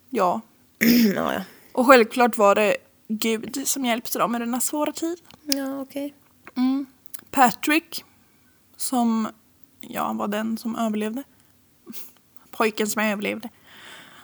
Ja. 0.09 0.41
ja, 1.15 1.33
ja. 1.33 1.41
Och 1.73 1.85
självklart 1.85 2.37
var 2.37 2.55
det 2.55 2.77
Gud 3.07 3.61
som 3.65 3.85
hjälpte 3.85 4.19
dem 4.19 4.35
i 4.35 4.39
denna 4.39 4.59
svåra 4.59 4.91
tid. 4.91 5.17
Ja, 5.43 5.81
okej. 5.81 6.13
Mm. 6.55 6.85
Patrick, 7.31 8.05
som 8.77 9.27
ja, 9.81 10.13
var 10.13 10.27
den 10.27 10.57
som 10.57 10.75
överlevde. 10.75 11.23
Pojken 12.51 12.87
som 12.87 13.01
överlevde. 13.01 13.49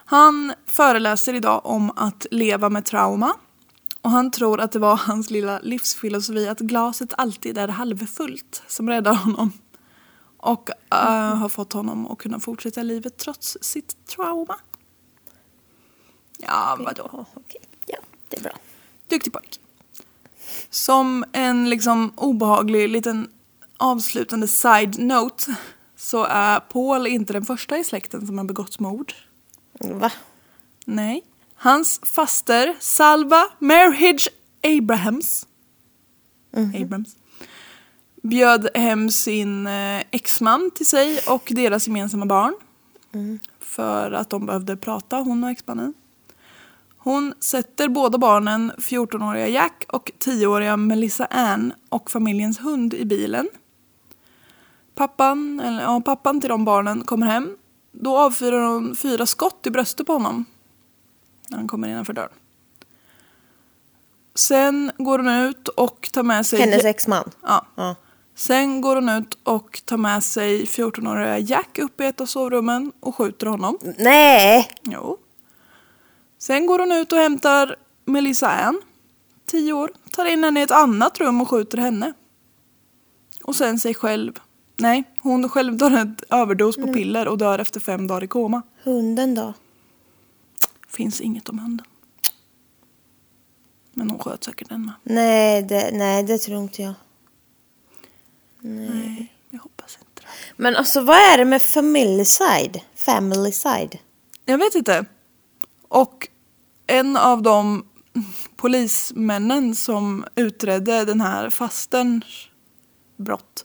Han 0.04 0.52
föreläser 0.66 1.34
idag 1.34 1.66
om 1.66 1.92
att 1.96 2.26
leva 2.30 2.68
med 2.68 2.84
trauma. 2.84 3.34
Och 4.02 4.10
han 4.10 4.30
tror 4.30 4.60
att 4.60 4.72
det 4.72 4.78
var 4.78 4.96
hans 4.96 5.30
lilla 5.30 5.58
livsfilosofi 5.58 6.48
att 6.48 6.58
glaset 6.58 7.14
alltid 7.16 7.58
är 7.58 7.68
halvfullt 7.68 8.62
som 8.66 8.88
räddar 8.88 9.14
honom. 9.14 9.52
Och 10.42 10.70
eh, 10.90 11.34
har 11.34 11.48
fått 11.48 11.72
honom 11.72 12.06
att 12.06 12.18
kunna 12.18 12.40
fortsätta 12.40 12.82
livet 12.82 13.16
trots 13.16 13.58
sitt 13.60 14.06
trauma. 14.06 14.56
Ja, 16.38 16.76
vadå? 16.78 17.26
Okej. 17.34 17.60
Ja, 17.86 17.98
det 18.28 18.36
är 18.36 18.42
bra. 18.42 18.52
Duktig 19.08 19.32
pojk. 19.32 19.60
Som 20.70 21.24
en 21.32 21.70
liksom 21.70 22.12
obehaglig 22.16 22.88
liten 22.88 23.28
avslutande 23.76 24.48
side-note 24.48 25.54
så 25.96 26.24
är 26.24 26.60
Paul 26.60 27.06
inte 27.06 27.32
den 27.32 27.44
första 27.44 27.78
i 27.78 27.84
släkten 27.84 28.26
som 28.26 28.38
har 28.38 28.44
begått 28.44 28.78
mord. 28.78 29.12
Va? 29.72 30.12
Nej. 30.84 31.24
Hans 31.54 32.00
faster 32.02 32.76
Salva 32.80 33.46
Merhidge 33.58 34.28
Abrahams, 34.62 35.46
Abrams 36.52 37.16
bjöd 38.22 38.68
hem 38.74 39.10
sin 39.10 39.66
eh, 39.66 40.02
exman 40.10 40.70
till 40.74 40.86
sig 40.86 41.20
och 41.28 41.48
deras 41.50 41.86
gemensamma 41.86 42.26
barn. 42.26 42.54
För 43.60 44.12
att 44.12 44.30
de 44.30 44.46
behövde 44.46 44.76
prata, 44.76 45.16
hon 45.16 45.44
och 45.44 45.50
exmannen. 45.50 45.94
Hon 46.98 47.34
sätter 47.40 47.88
båda 47.88 48.18
barnen, 48.18 48.72
14-åriga 48.78 49.48
Jack 49.48 49.84
och 49.88 50.10
10-åriga 50.18 50.76
Melissa 50.76 51.26
Ann 51.26 51.72
och 51.88 52.10
familjens 52.10 52.60
hund 52.60 52.94
i 52.94 53.04
bilen. 53.04 53.48
Pappan, 54.94 55.60
eller, 55.60 55.82
ja, 55.82 56.00
pappan 56.00 56.40
till 56.40 56.50
de 56.50 56.64
barnen 56.64 57.04
kommer 57.04 57.26
hem. 57.26 57.56
Då 57.92 58.18
avfyrar 58.18 58.60
hon 58.60 58.96
fyra 58.96 59.26
skott 59.26 59.66
i 59.66 59.70
bröstet 59.70 60.06
på 60.06 60.12
honom. 60.12 60.44
När 61.48 61.58
han 61.58 61.68
kommer 61.68 61.88
innanför 61.88 62.12
dörren. 62.12 62.32
Sen 64.34 64.92
går 64.98 65.18
hon 65.18 65.28
ut 65.28 65.68
och 65.68 66.10
tar 66.12 66.22
med 66.22 66.46
sig... 66.46 66.60
Hennes 66.60 66.84
exman? 66.84 67.30
Ja. 67.42 67.66
Ja. 67.74 67.96
Sen 68.40 68.80
går 68.80 68.94
hon 68.94 69.08
ut 69.08 69.38
och 69.42 69.82
tar 69.84 69.96
med 69.96 70.24
sig 70.24 70.64
14-åriga 70.64 71.38
Jack 71.38 71.78
upp 71.78 72.00
i 72.00 72.04
ett 72.04 72.20
av 72.20 72.26
sovrummen 72.26 72.92
och 73.00 73.16
skjuter 73.16 73.46
honom. 73.46 73.78
Nej! 73.98 74.68
Jo. 74.82 75.18
Sen 76.38 76.66
går 76.66 76.78
hon 76.78 76.92
ut 76.92 77.12
och 77.12 77.18
hämtar 77.18 77.76
Melissa 78.04 78.50
Ann, 78.50 78.80
10 79.46 79.72
år, 79.72 79.92
tar 80.10 80.24
in 80.24 80.44
henne 80.44 80.60
i 80.60 80.62
ett 80.62 80.70
annat 80.70 81.20
rum 81.20 81.40
och 81.40 81.50
skjuter 81.50 81.78
henne. 81.78 82.12
Och 83.44 83.56
sen 83.56 83.78
sig 83.78 83.94
själv. 83.94 84.40
Nej, 84.76 85.04
hon 85.20 85.48
själv 85.48 85.78
tar 85.78 85.90
ett 85.90 86.22
överdos 86.30 86.76
på 86.76 86.92
piller 86.92 87.28
och 87.28 87.38
dör 87.38 87.58
efter 87.58 87.80
fem 87.80 88.06
dagar 88.06 88.24
i 88.24 88.28
koma. 88.28 88.62
Hunden 88.82 89.34
då? 89.34 89.54
Finns 90.88 91.20
inget 91.20 91.48
om 91.48 91.58
hunden. 91.58 91.86
Men 93.92 94.10
hon 94.10 94.18
sköt 94.18 94.44
säkert 94.44 94.68
den 94.68 94.82
med. 94.82 94.94
Nej 95.02 95.62
det, 95.62 95.90
nej, 95.92 96.22
det 96.22 96.38
tror 96.38 96.58
inte 96.58 96.82
jag. 96.82 96.94
Nej, 98.60 99.32
jag 99.50 99.58
hoppas 99.58 99.98
inte 100.00 100.22
det. 100.22 100.28
Men 100.56 100.76
alltså 100.76 101.00
vad 101.00 101.16
är 101.16 101.38
det 101.38 101.44
med 101.44 101.62
family 101.62 102.24
side? 102.24 102.80
Family 102.94 103.52
side? 103.52 103.98
Jag 104.44 104.58
vet 104.58 104.74
inte. 104.74 105.04
Och 105.88 106.28
en 106.86 107.16
av 107.16 107.42
de 107.42 107.84
polismännen 108.56 109.74
som 109.74 110.24
utredde 110.34 111.04
den 111.04 111.20
här 111.20 111.50
fasterns 111.50 112.48
brott. 113.16 113.64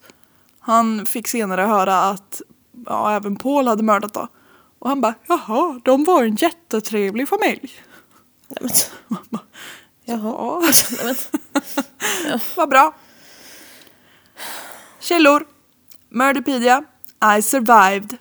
Han 0.60 1.06
fick 1.06 1.28
senare 1.28 1.62
höra 1.62 2.00
att 2.00 2.41
ja, 2.86 3.16
även 3.16 3.36
Paul 3.36 3.68
hade 3.68 3.84
mördat 3.84 4.14
då. 4.14 4.28
Och 4.80 4.89
han 4.89 5.02
bara, 5.02 5.14
jaha, 5.28 5.82
de 5.84 6.04
var 6.04 6.24
en 6.24 6.36
jättetrevlig 6.36 7.30
familj. 7.30 7.72
Nej, 8.48 8.58
men, 8.62 8.72
Man 9.08 9.24
bara, 9.30 9.43
jaha. 10.06 10.64
Ja, 10.64 10.72
Nej, 11.04 11.16
men, 12.26 12.39
vad 12.56 12.70
bra. 12.70 12.93
Källor. 15.06 15.47
Murderpedia. 16.10 16.84
I 17.38 17.41
survived. 17.41 18.18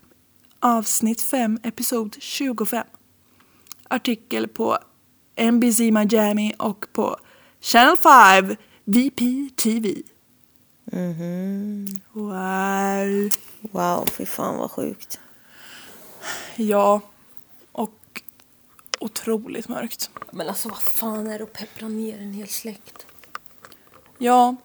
Avsnitt 0.61 1.23
5, 1.23 1.59
episod 1.63 2.17
25. 2.21 2.87
Artikel 3.89 4.49
på 4.49 4.79
NBC 5.53 5.81
Miami 5.81 6.55
och 6.59 6.87
på 6.93 7.17
Channel 7.61 7.97
5 7.97 8.57
VPTV. 8.85 10.03
Wow. 12.13 13.31
wow, 13.61 14.07
fy 14.07 14.27
fan 14.27 14.59
vad 14.59 14.71
sjukt. 14.71 15.21
Ja, 16.57 17.01
och 17.73 18.23
otroligt 19.01 19.69
mörkt. 19.69 20.11
Men 20.31 20.49
alltså 20.49 20.69
vad 20.69 20.83
fan 20.83 21.27
är 21.27 21.39
det 21.39 21.45
att 21.45 21.53
peppra 21.53 21.89
ner 21.89 22.19
en 22.19 22.33
hel 22.33 22.49
släkt? 22.49 23.07
Ja, 24.19 24.57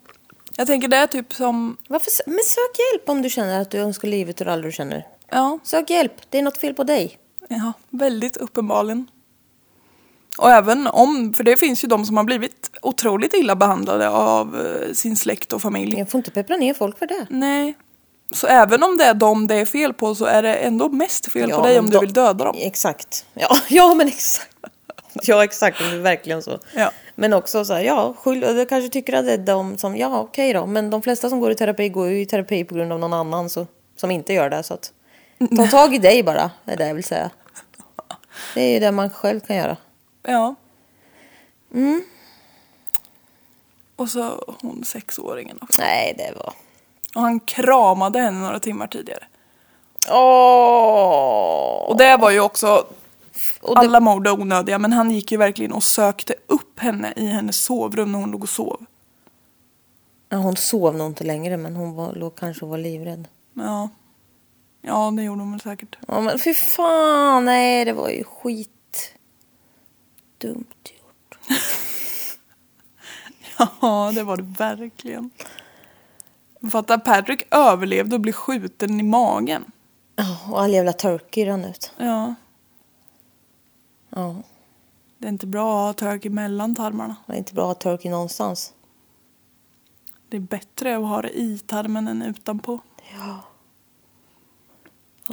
jag 0.56 0.68
tänker 0.68 0.88
det 0.88 0.98
är 0.98 1.08
typ 1.08 1.34
som, 1.34 1.78
Varför, 1.88 2.12
sö- 2.12 2.22
men 2.26 2.40
sök 2.46 2.80
hjälp 2.94 3.10
om 3.10 3.22
du 3.22 3.30
känner 3.30 3.62
att 3.62 3.72
du 3.72 3.78
önskar 3.78 4.08
livet 4.08 4.42
ur 4.42 4.48
alla 4.48 4.62
du 4.62 4.72
känner. 4.72 5.08
ja, 5.32 5.60
Sök 5.64 5.90
hjälp, 5.90 6.14
det 6.30 6.38
är 6.38 6.42
något 6.42 6.58
fel 6.58 6.74
på 6.74 6.84
dig. 6.84 7.18
Ja, 7.50 7.74
väldigt 7.90 8.38
uppenbarligen. 8.38 9.08
Och 10.38 10.50
även 10.52 10.88
om, 10.88 11.34
för 11.34 11.44
det 11.44 11.58
finns 11.58 11.84
ju 11.84 11.88
de 11.88 12.06
som 12.06 12.18
har 12.18 12.24
blivit 12.24 12.70
otroligt 12.82 13.34
illa 13.34 13.56
behandlade 13.56 14.10
av 14.10 14.66
eh, 14.68 14.94
sin 14.94 15.16
släkt 15.16 15.54
och 15.54 15.62
familj. 15.62 15.98
Jag 16.00 16.10
får 16.12 16.18
inte 16.18 16.32
peppra 16.32 16.58
ner 16.58 16.74
folk 16.74 17.00
för 17.00 17.08
det. 17.08 17.26
Nej. 17.30 17.74
Så 18.32 18.48
även 18.48 18.84
om 18.84 18.98
det 18.98 19.04
är 19.04 19.14
dem 19.14 19.48
det 19.48 19.56
är 19.56 19.66
fel 19.66 19.94
på 19.94 20.16
så 20.16 20.26
är 20.26 20.44
det 20.44 20.54
ändå 20.56 20.90
mest 20.90 21.32
fel 21.32 21.50
på 21.52 21.62
dig 21.64 21.74
men 21.76 21.84
om 21.84 21.90
du 21.90 21.94
då- 21.96 22.00
vill 22.02 22.14
döda 22.14 22.46
dem. 22.46 22.56
Exakt. 22.60 23.26
Ja, 23.34 23.58
ja 23.70 23.94
men 23.94 24.08
exakt. 24.08 24.50
Ja 25.24 25.44
exakt, 25.44 25.80
det 25.80 25.86
är 25.86 25.98
verkligen 26.00 26.44
så. 26.44 26.60
Ja. 26.76 26.92
Men 27.20 27.34
också 27.34 27.66
så 27.66 27.74
här, 27.74 27.82
ja, 27.82 28.14
skyll, 28.18 28.40
du 28.40 28.66
kanske 28.66 28.90
tycker 28.90 29.14
att 29.14 29.26
det 29.26 29.34
är 29.34 29.38
de 29.38 29.78
som, 29.78 29.98
ja 29.98 30.20
okej 30.20 30.54
då, 30.54 30.66
men 30.66 30.90
de 30.90 31.02
flesta 31.02 31.30
som 31.30 31.40
går 31.40 31.52
i 31.52 31.56
terapi 31.56 31.90
går 31.90 32.08
ju 32.08 32.22
i 32.22 32.26
terapi 32.26 32.64
på 32.64 32.76
grund 32.76 32.94
av 32.94 33.00
någon 33.00 33.14
annan 33.14 33.50
så, 33.50 33.68
som 33.96 34.12
inte 34.12 34.34
gör 34.34 34.50
det. 34.50 34.64
Så 34.64 34.74
att, 34.74 34.94
ta 35.58 35.68
tag 35.72 35.96
i 35.96 35.98
dig 35.98 36.24
bara, 36.24 36.52
är 36.66 36.78
det 36.78 36.88
jag 36.88 36.96
vill 36.96 37.04
säga. 37.04 37.30
Det 38.54 38.62
är 38.62 38.74
ju 38.74 38.80
det 38.80 38.92
man 38.92 39.10
själv 39.10 39.40
kan 39.40 39.56
göra. 39.56 39.78
Ja. 40.24 40.56
Mm. 41.74 42.04
Och 43.96 44.10
så 44.10 44.56
hon 44.62 44.84
sexåringen 44.84 45.60
också. 45.62 45.82
Nej, 45.82 46.16
det 46.18 46.34
var... 46.38 46.54
Och 47.16 47.22
han 47.22 47.40
kramade 47.40 48.20
henne 48.20 48.40
några 48.40 48.60
timmar 48.60 48.88
tidigare. 48.88 49.24
Åh! 50.12 51.90
Och 51.90 51.98
det 51.98 52.18
var 52.18 52.32
ju 52.32 52.40
också, 52.40 52.86
det, 53.62 53.68
alla 53.76 54.00
mord 54.00 54.28
är 54.28 54.42
onödiga 54.42 54.80
men 54.80 54.94
han 54.94 55.12
gick 55.12 55.32
ju 55.32 55.38
verkligen 55.38 55.72
och 55.72 55.84
sökte 55.84 56.34
upp 56.48 56.80
henne 56.80 57.14
i 57.16 57.26
hennes 57.26 57.64
sovrum 57.64 58.12
när 58.12 58.20
hon 58.20 58.32
låg 58.32 58.44
och 58.44 58.50
sov. 58.50 58.86
ja, 60.30 60.38
hon 60.38 60.56
sov 60.56 60.96
nog 60.96 61.08
inte 61.08 61.24
längre 61.24 61.58
men 61.58 61.76
hon 61.76 61.94
var, 61.96 62.14
låg 62.14 62.36
kanske 62.36 62.66
och 62.66 62.70
var 62.70 62.78
livrädd. 62.78 63.28
Ja. 63.54 63.90
Ja, 64.82 65.12
det 65.12 65.24
gjorde 65.24 65.42
hon 65.42 65.52
väl 65.52 65.62
säkert. 65.62 65.98
Ja 66.08 66.22
men 66.22 66.40
fy 66.40 66.54
fan, 66.54 67.46
nej 67.46 67.86
det 67.86 67.94
var 67.94 68.10
ju 68.10 68.24
skit. 68.24 69.14
Dumt 70.38 70.66
gjort. 70.84 71.40
Ja, 73.82 74.12
det 74.16 74.24
var 74.24 74.38
det 74.38 74.44
verkligen. 74.44 75.30
Fatta, 76.72 77.00
Patrick 77.00 77.48
överlevde 77.52 78.16
och 78.16 78.22
blev 78.22 78.34
skjuten 78.34 79.00
i 79.00 79.04
magen. 79.04 79.72
Ja, 80.16 80.38
och 80.52 80.62
all 80.62 80.74
jävla 80.74 80.94
turkey 80.94 81.46
rann 81.46 81.66
ut. 81.66 81.94
Ja, 81.98 82.36
Ja, 84.10 84.36
det 85.18 85.28
är 85.28 85.30
inte 85.30 85.48
bra 85.48 85.90
att 85.90 86.00
ha 86.00 86.10
turkey 86.12 86.30
mellan 86.30 86.76
tarmarna. 86.76 87.16
det 87.26 87.34
är 87.34 87.38
inte 87.38 87.54
bra 87.54 87.72
att 87.72 87.84
ha 87.84 87.92
turkey 87.92 88.12
någonstans. 88.12 88.74
Det 90.30 90.38
är 90.38 90.42
bättre 90.42 90.98
att 90.98 91.04
ha 91.04 91.22
det 91.22 91.40
i 91.40 91.60
tarmen 91.60 92.08
än 92.08 92.22
utanpå. 92.22 92.80
Ja. 93.14 93.40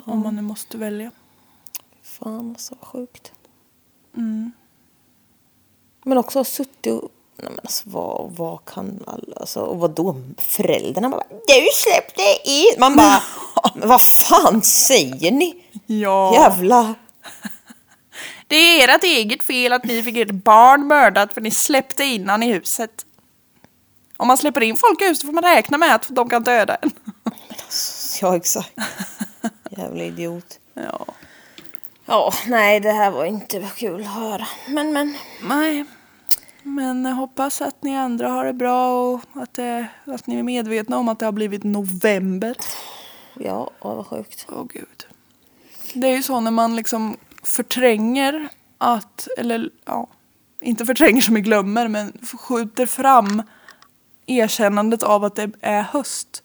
Om 0.04 0.20
man 0.20 0.36
nu 0.36 0.42
måste 0.42 0.78
välja. 0.78 1.10
Fan 2.02 2.50
alltså, 2.50 2.74
vad 2.80 2.88
sjukt. 2.88 3.32
Mm. 4.16 4.52
Men 6.02 6.18
också 6.18 6.38
ha 6.38 6.44
suttit 6.44 6.92
och... 6.92 7.10
Nej 7.36 7.50
men 7.50 7.60
alltså 7.62 7.88
vad, 7.88 8.32
vad 8.36 8.64
kan 8.64 9.04
alla... 9.06 9.36
Alltså, 9.36 9.60
och 9.60 9.78
vad 9.78 9.90
då 9.90 10.22
Föräldrarna 10.38 11.08
bara... 11.08 11.24
Du 11.28 11.68
släppte 11.72 12.22
in! 12.50 12.80
Man 12.80 12.96
bara... 12.96 13.22
vad 13.74 14.02
fan 14.02 14.62
säger 14.62 15.32
ni? 15.32 15.64
Ja. 15.86 16.34
Jävla... 16.34 16.94
Det 18.48 18.82
är 18.82 18.96
ert 18.96 19.04
eget 19.04 19.44
fel 19.44 19.72
att 19.72 19.84
ni 19.84 20.02
fick 20.02 20.16
ert 20.16 20.30
barn 20.30 20.86
mördat 20.86 21.34
för 21.34 21.40
ni 21.40 21.50
släppte 21.50 22.04
in 22.04 22.28
han 22.28 22.42
i 22.42 22.52
huset. 22.52 23.06
Om 24.16 24.28
man 24.28 24.36
släpper 24.36 24.62
in 24.62 24.76
folk 24.76 25.02
i 25.02 25.04
huset 25.04 25.26
får 25.26 25.32
man 25.32 25.44
räkna 25.44 25.78
med 25.78 25.94
att 25.94 26.08
de 26.10 26.28
kan 26.30 26.42
döda 26.42 26.74
en. 26.74 26.90
Ja, 28.20 28.36
exakt. 28.36 28.72
Jävla 29.70 30.04
idiot. 30.04 30.58
Ja. 30.74 31.06
Ja, 32.06 32.32
nej 32.46 32.80
det 32.80 32.92
här 32.92 33.10
var 33.10 33.24
inte 33.24 33.68
kul 33.76 34.00
att 34.00 34.14
höra. 34.14 34.46
Men 34.68 34.92
men. 34.92 35.16
Nej. 35.42 35.84
Men 36.62 37.04
jag 37.04 37.14
hoppas 37.14 37.62
att 37.62 37.82
ni 37.82 37.96
andra 37.96 38.28
har 38.28 38.44
det 38.44 38.52
bra 38.52 39.12
och 39.12 39.20
att, 39.34 39.54
det, 39.54 39.86
att 40.04 40.26
ni 40.26 40.38
är 40.38 40.42
medvetna 40.42 40.98
om 40.98 41.08
att 41.08 41.18
det 41.18 41.24
har 41.24 41.32
blivit 41.32 41.64
november. 41.64 42.56
Ja, 43.34 43.70
åh, 43.80 43.96
vad 43.96 44.06
sjukt. 44.06 44.46
Åh 44.48 44.64
gud. 44.64 45.06
Det 45.94 46.06
är 46.06 46.16
ju 46.16 46.22
så 46.22 46.40
när 46.40 46.50
man 46.50 46.76
liksom 46.76 47.16
förtränger 47.46 48.48
att, 48.78 49.28
eller 49.38 49.70
ja, 49.84 50.06
inte 50.60 50.86
förtränger 50.86 51.20
som 51.20 51.36
i 51.36 51.40
glömmer, 51.40 51.88
men 51.88 52.12
skjuter 52.38 52.86
fram 52.86 53.42
erkännandet 54.26 55.02
av 55.02 55.24
att 55.24 55.36
det 55.36 55.50
är 55.60 55.82
höst 55.82 56.42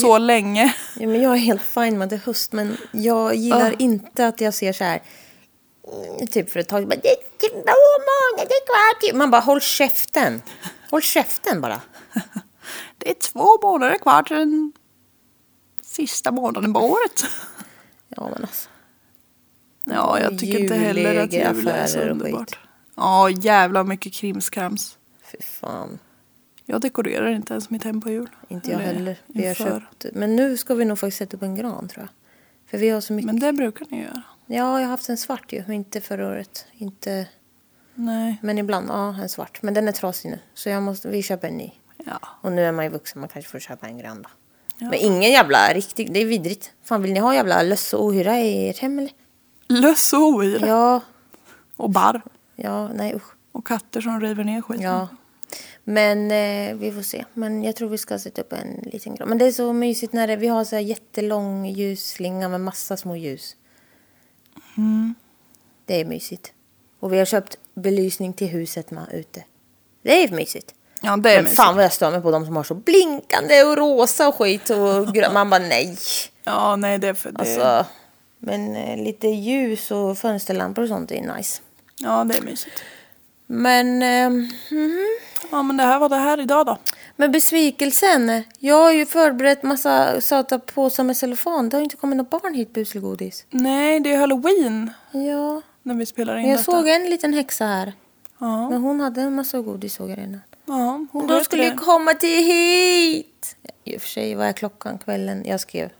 så 0.00 0.18
länge. 0.18 0.74
Ja, 0.96 1.06
men 1.08 1.22
jag 1.22 1.32
är 1.32 1.36
helt 1.38 1.62
fine 1.62 1.98
med 1.98 2.02
att 2.04 2.10
det 2.10 2.16
är 2.16 2.20
höst, 2.26 2.52
men 2.52 2.76
jag 2.92 3.34
gillar 3.34 3.70
Ah. 3.70 3.74
inte 3.78 4.26
att 4.26 4.40
jag 4.40 4.54
ser 4.54 4.72
så 4.72 4.84
här. 4.84 5.02
mm, 6.14 6.26
Typ 6.26 6.50
för 6.50 6.60
ett 6.60 6.68
tag, 6.68 6.88
bara, 6.88 6.96
det 7.02 7.08
är 7.08 7.16
två 7.38 7.74
månader 8.10 8.66
kvar 8.66 9.00
till. 9.00 9.16
Man 9.16 9.30
bara, 9.30 9.40
håll 9.40 9.60
käften. 9.60 10.42
Håll 10.90 11.02
käften 11.02 11.60
bara. 11.60 11.80
Det 12.98 13.10
är 13.10 13.14
två 13.14 13.58
månader 13.62 13.98
kvar 13.98 14.22
till 14.22 14.36
den 14.36 14.72
sista 15.82 16.30
månaden 16.30 16.72
på 16.74 16.80
året. 16.80 17.24
Ja, 18.08 18.28
men 18.32 18.42
alltså. 18.44 18.68
Ja, 19.94 20.20
jag 20.20 20.38
tycker 20.38 20.58
inte 20.58 20.74
heller 20.74 21.16
att 21.16 21.32
jul 21.32 21.68
är 21.68 21.86
så 21.86 22.00
underbart. 22.00 22.58
Ja, 22.94 23.30
jävla 23.30 23.84
mycket 23.84 24.12
krimskrams. 24.12 24.98
Fy 25.32 25.38
fan. 25.42 25.98
Jag 26.64 26.80
dekorerar 26.80 27.30
inte 27.30 27.52
ens 27.52 27.70
mitt 27.70 27.84
hem 27.84 28.00
på 28.00 28.10
jul. 28.10 28.28
Inte 28.48 28.70
jag 28.70 28.82
Eller 28.82 28.92
heller. 28.94 29.16
Vi 29.26 29.42
har 29.42 29.48
inför. 29.48 29.64
köpt. 29.64 30.14
Men 30.14 30.36
nu 30.36 30.56
ska 30.56 30.74
vi 30.74 30.84
nog 30.84 30.98
faktiskt 30.98 31.18
sätta 31.18 31.36
upp 31.36 31.42
en 31.42 31.54
gran, 31.54 31.88
tror 31.88 32.02
jag. 32.02 32.08
För 32.70 32.78
vi 32.78 32.90
har 32.90 33.00
så 33.00 33.12
mycket. 33.12 33.26
Men 33.26 33.40
det 33.40 33.52
brukar 33.52 33.86
ni 33.90 34.02
göra. 34.02 34.22
Ja, 34.46 34.54
jag 34.56 34.86
har 34.86 34.90
haft 34.90 35.08
en 35.08 35.16
svart 35.16 35.52
ju, 35.52 35.62
men 35.66 35.76
inte 35.76 36.00
förra 36.00 36.28
året. 36.28 36.66
Inte... 36.72 37.26
Nej. 37.94 38.38
Men 38.42 38.58
ibland, 38.58 38.88
ja, 38.88 39.14
en 39.22 39.28
svart. 39.28 39.62
Men 39.62 39.74
den 39.74 39.88
är 39.88 39.92
trasig 39.92 40.30
nu. 40.30 40.38
Så 40.54 40.68
jag 40.68 40.82
måste, 40.82 41.08
vi 41.08 41.22
köper 41.22 41.48
en 41.48 41.56
ny. 41.56 41.70
Ja. 42.06 42.18
Och 42.40 42.52
nu 42.52 42.64
är 42.64 42.72
man 42.72 42.84
ju 42.84 42.90
vuxen, 42.90 43.20
man 43.20 43.28
kanske 43.28 43.50
får 43.50 43.58
köpa 43.58 43.86
en 43.86 43.98
grön 43.98 44.22
då. 44.22 44.28
Ja. 44.78 44.90
Men 44.90 44.98
ingen 44.98 45.30
jävla 45.30 45.74
riktig, 45.74 46.12
det 46.12 46.20
är 46.20 46.26
vidrigt. 46.26 46.72
Fan 46.84 47.02
vill 47.02 47.12
ni 47.12 47.20
ha 47.20 47.34
jävla 47.34 47.62
löss 47.62 47.92
och 47.94 48.04
ohyra 48.04 48.40
i 48.40 48.68
ert 48.68 48.78
hem 48.78 48.98
eller? 48.98 49.12
Löss 49.70 50.12
och 50.12 50.20
ohyra. 50.20 50.66
Ja, 50.66 51.00
Och 51.76 51.90
barr. 51.90 52.22
ja, 52.56 52.88
nej 52.88 53.14
usch. 53.14 53.32
Och 53.52 53.66
katter 53.66 54.00
som 54.00 54.20
river 54.20 54.44
ner 54.44 54.62
skiten. 54.62 54.84
Ja. 54.84 55.08
Men 55.84 56.30
eh, 56.30 56.74
vi 56.76 56.92
får 56.92 57.02
se. 57.02 57.24
Men 57.34 57.64
jag 57.64 57.76
tror 57.76 57.88
vi 57.88 57.98
ska 57.98 58.18
sätta 58.18 58.40
upp 58.42 58.52
en 58.52 58.80
liten 58.92 59.14
gran. 59.14 59.28
Men 59.28 59.38
det 59.38 59.46
är 59.46 59.52
så 59.52 59.72
mysigt 59.72 60.12
när 60.12 60.26
det, 60.26 60.36
vi 60.36 60.46
har 60.48 60.64
så 60.64 60.76
här 60.76 60.82
jättelång 60.82 61.66
ljusslinga 61.66 62.48
med 62.48 62.60
massa 62.60 62.96
små 62.96 63.16
ljus. 63.16 63.56
Det 65.86 66.00
är 66.00 66.04
mysigt. 66.04 66.52
Och 67.00 67.12
vi 67.12 67.18
har 67.18 67.24
köpt 67.24 67.58
belysning 67.74 68.32
till 68.32 68.48
huset 68.48 68.90
med 68.90 69.06
ute. 69.12 69.44
Det 70.02 70.24
är 70.24 70.28
mysigt. 70.28 70.74
Ja, 71.02 71.16
det 71.16 71.30
är 71.30 71.34
Men 71.36 71.44
mysigt. 71.44 71.56
fan 71.56 71.74
vad 71.74 71.84
jag 71.84 71.92
stör 71.92 72.10
mig 72.10 72.20
på 72.22 72.30
de 72.30 72.46
som 72.46 72.56
har 72.56 72.64
så 72.64 72.74
blinkande 72.74 73.62
och 73.64 73.76
rosa 73.76 74.28
och 74.28 74.34
skit 74.34 74.70
och 74.70 75.14
grönt. 75.14 75.34
Man 75.34 75.50
bara 75.50 75.60
nej. 75.60 75.96
Ja, 76.44 76.76
nej 76.76 76.98
det 76.98 77.08
är 77.08 77.14
för 77.14 77.32
det. 77.32 77.38
Alltså, 77.40 77.86
men 78.40 78.76
eh, 78.76 78.96
lite 79.04 79.28
ljus 79.28 79.90
och 79.90 80.18
fönsterlampor 80.18 80.82
och 80.82 80.88
sånt 80.88 81.12
är 81.12 81.34
nice. 81.36 81.62
Ja, 81.96 82.24
det 82.24 82.36
är 82.36 82.42
mysigt. 82.42 82.82
Men, 83.46 84.02
eh, 84.02 84.48
Ja, 85.50 85.62
men 85.62 85.76
det 85.76 85.82
här 85.82 85.98
var 85.98 86.08
det 86.08 86.16
här 86.16 86.40
idag 86.40 86.66
då. 86.66 86.78
men 87.16 87.32
besvikelsen. 87.32 88.42
Jag 88.58 88.76
har 88.76 88.92
ju 88.92 89.06
förberett 89.06 89.62
massa 89.62 90.20
söta 90.20 90.58
påsar 90.58 91.04
med 91.04 91.16
cellofan. 91.16 91.68
Det 91.68 91.76
har 91.76 91.82
inte 91.84 91.96
kommit 91.96 92.16
något 92.16 92.30
barn 92.30 92.54
hit 92.54 92.72
buselgodis. 92.72 93.46
Nej, 93.50 94.00
det 94.00 94.12
är 94.12 94.18
halloween 94.18 94.90
Ja, 95.12 95.62
när 95.82 95.94
vi 95.94 96.06
spelar 96.06 96.36
in 96.36 96.42
men 96.42 96.50
jag 96.50 96.58
detta. 96.60 96.72
såg 96.72 96.88
en 96.88 97.04
liten 97.04 97.34
häxa 97.34 97.64
här. 97.66 97.92
Ja, 98.38 98.70
Men 98.70 98.82
hon 98.82 99.00
hade 99.00 99.20
en 99.22 99.34
massa 99.34 99.60
godis 99.60 99.94
såg 99.94 100.10
jag 100.10 100.18
redan. 100.18 100.40
ja 100.66 101.06
hon 101.12 101.26
vet 101.26 101.44
skulle 101.44 101.64
ju 101.64 101.76
komma 101.76 102.14
till 102.14 102.44
hit! 102.44 103.56
I 103.84 103.96
och 103.96 104.00
för 104.00 104.08
sig, 104.08 104.34
vad 104.34 104.46
är 104.46 104.52
klockan 104.52 104.98
kvällen? 104.98 105.42
Jag 105.46 105.60
skrev 105.60 105.90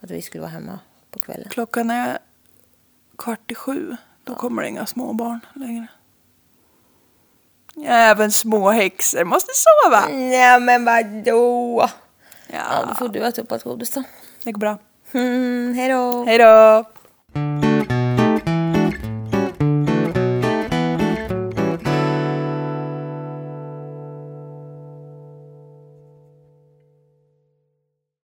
att 0.00 0.10
vi 0.10 0.22
skulle 0.22 0.40
vara 0.40 0.50
hemma 0.50 0.78
på 1.10 1.18
kvällen. 1.18 1.48
Klockan 1.50 1.90
är 1.90 2.18
kvart 3.18 3.50
i 3.50 3.54
sju. 3.54 3.96
Då 4.24 4.34
kommer 4.34 4.62
det 4.62 4.68
inga 4.68 4.86
små 4.86 5.12
barn 5.12 5.40
längre. 5.54 5.86
Även 7.86 8.32
små 8.32 8.70
häxor 8.70 9.24
måste 9.24 9.50
sova. 9.54 10.06
Nej 10.08 10.60
men 10.60 10.84
vadå? 10.84 11.88
Ja, 12.46 12.82
då 12.82 12.88
Ja, 12.88 12.94
får 12.98 13.08
du 13.08 13.18
äta 13.26 13.42
upp 13.42 13.52
allt 13.52 13.64
godis 13.64 13.90
då. 13.90 14.02
det 14.44 14.52
går 14.52 14.60
bra. 14.60 14.78
Mm, 15.12 15.74
hej 15.74 15.88
då! 15.88 16.24
Hej 16.24 16.38
då! 16.38 16.84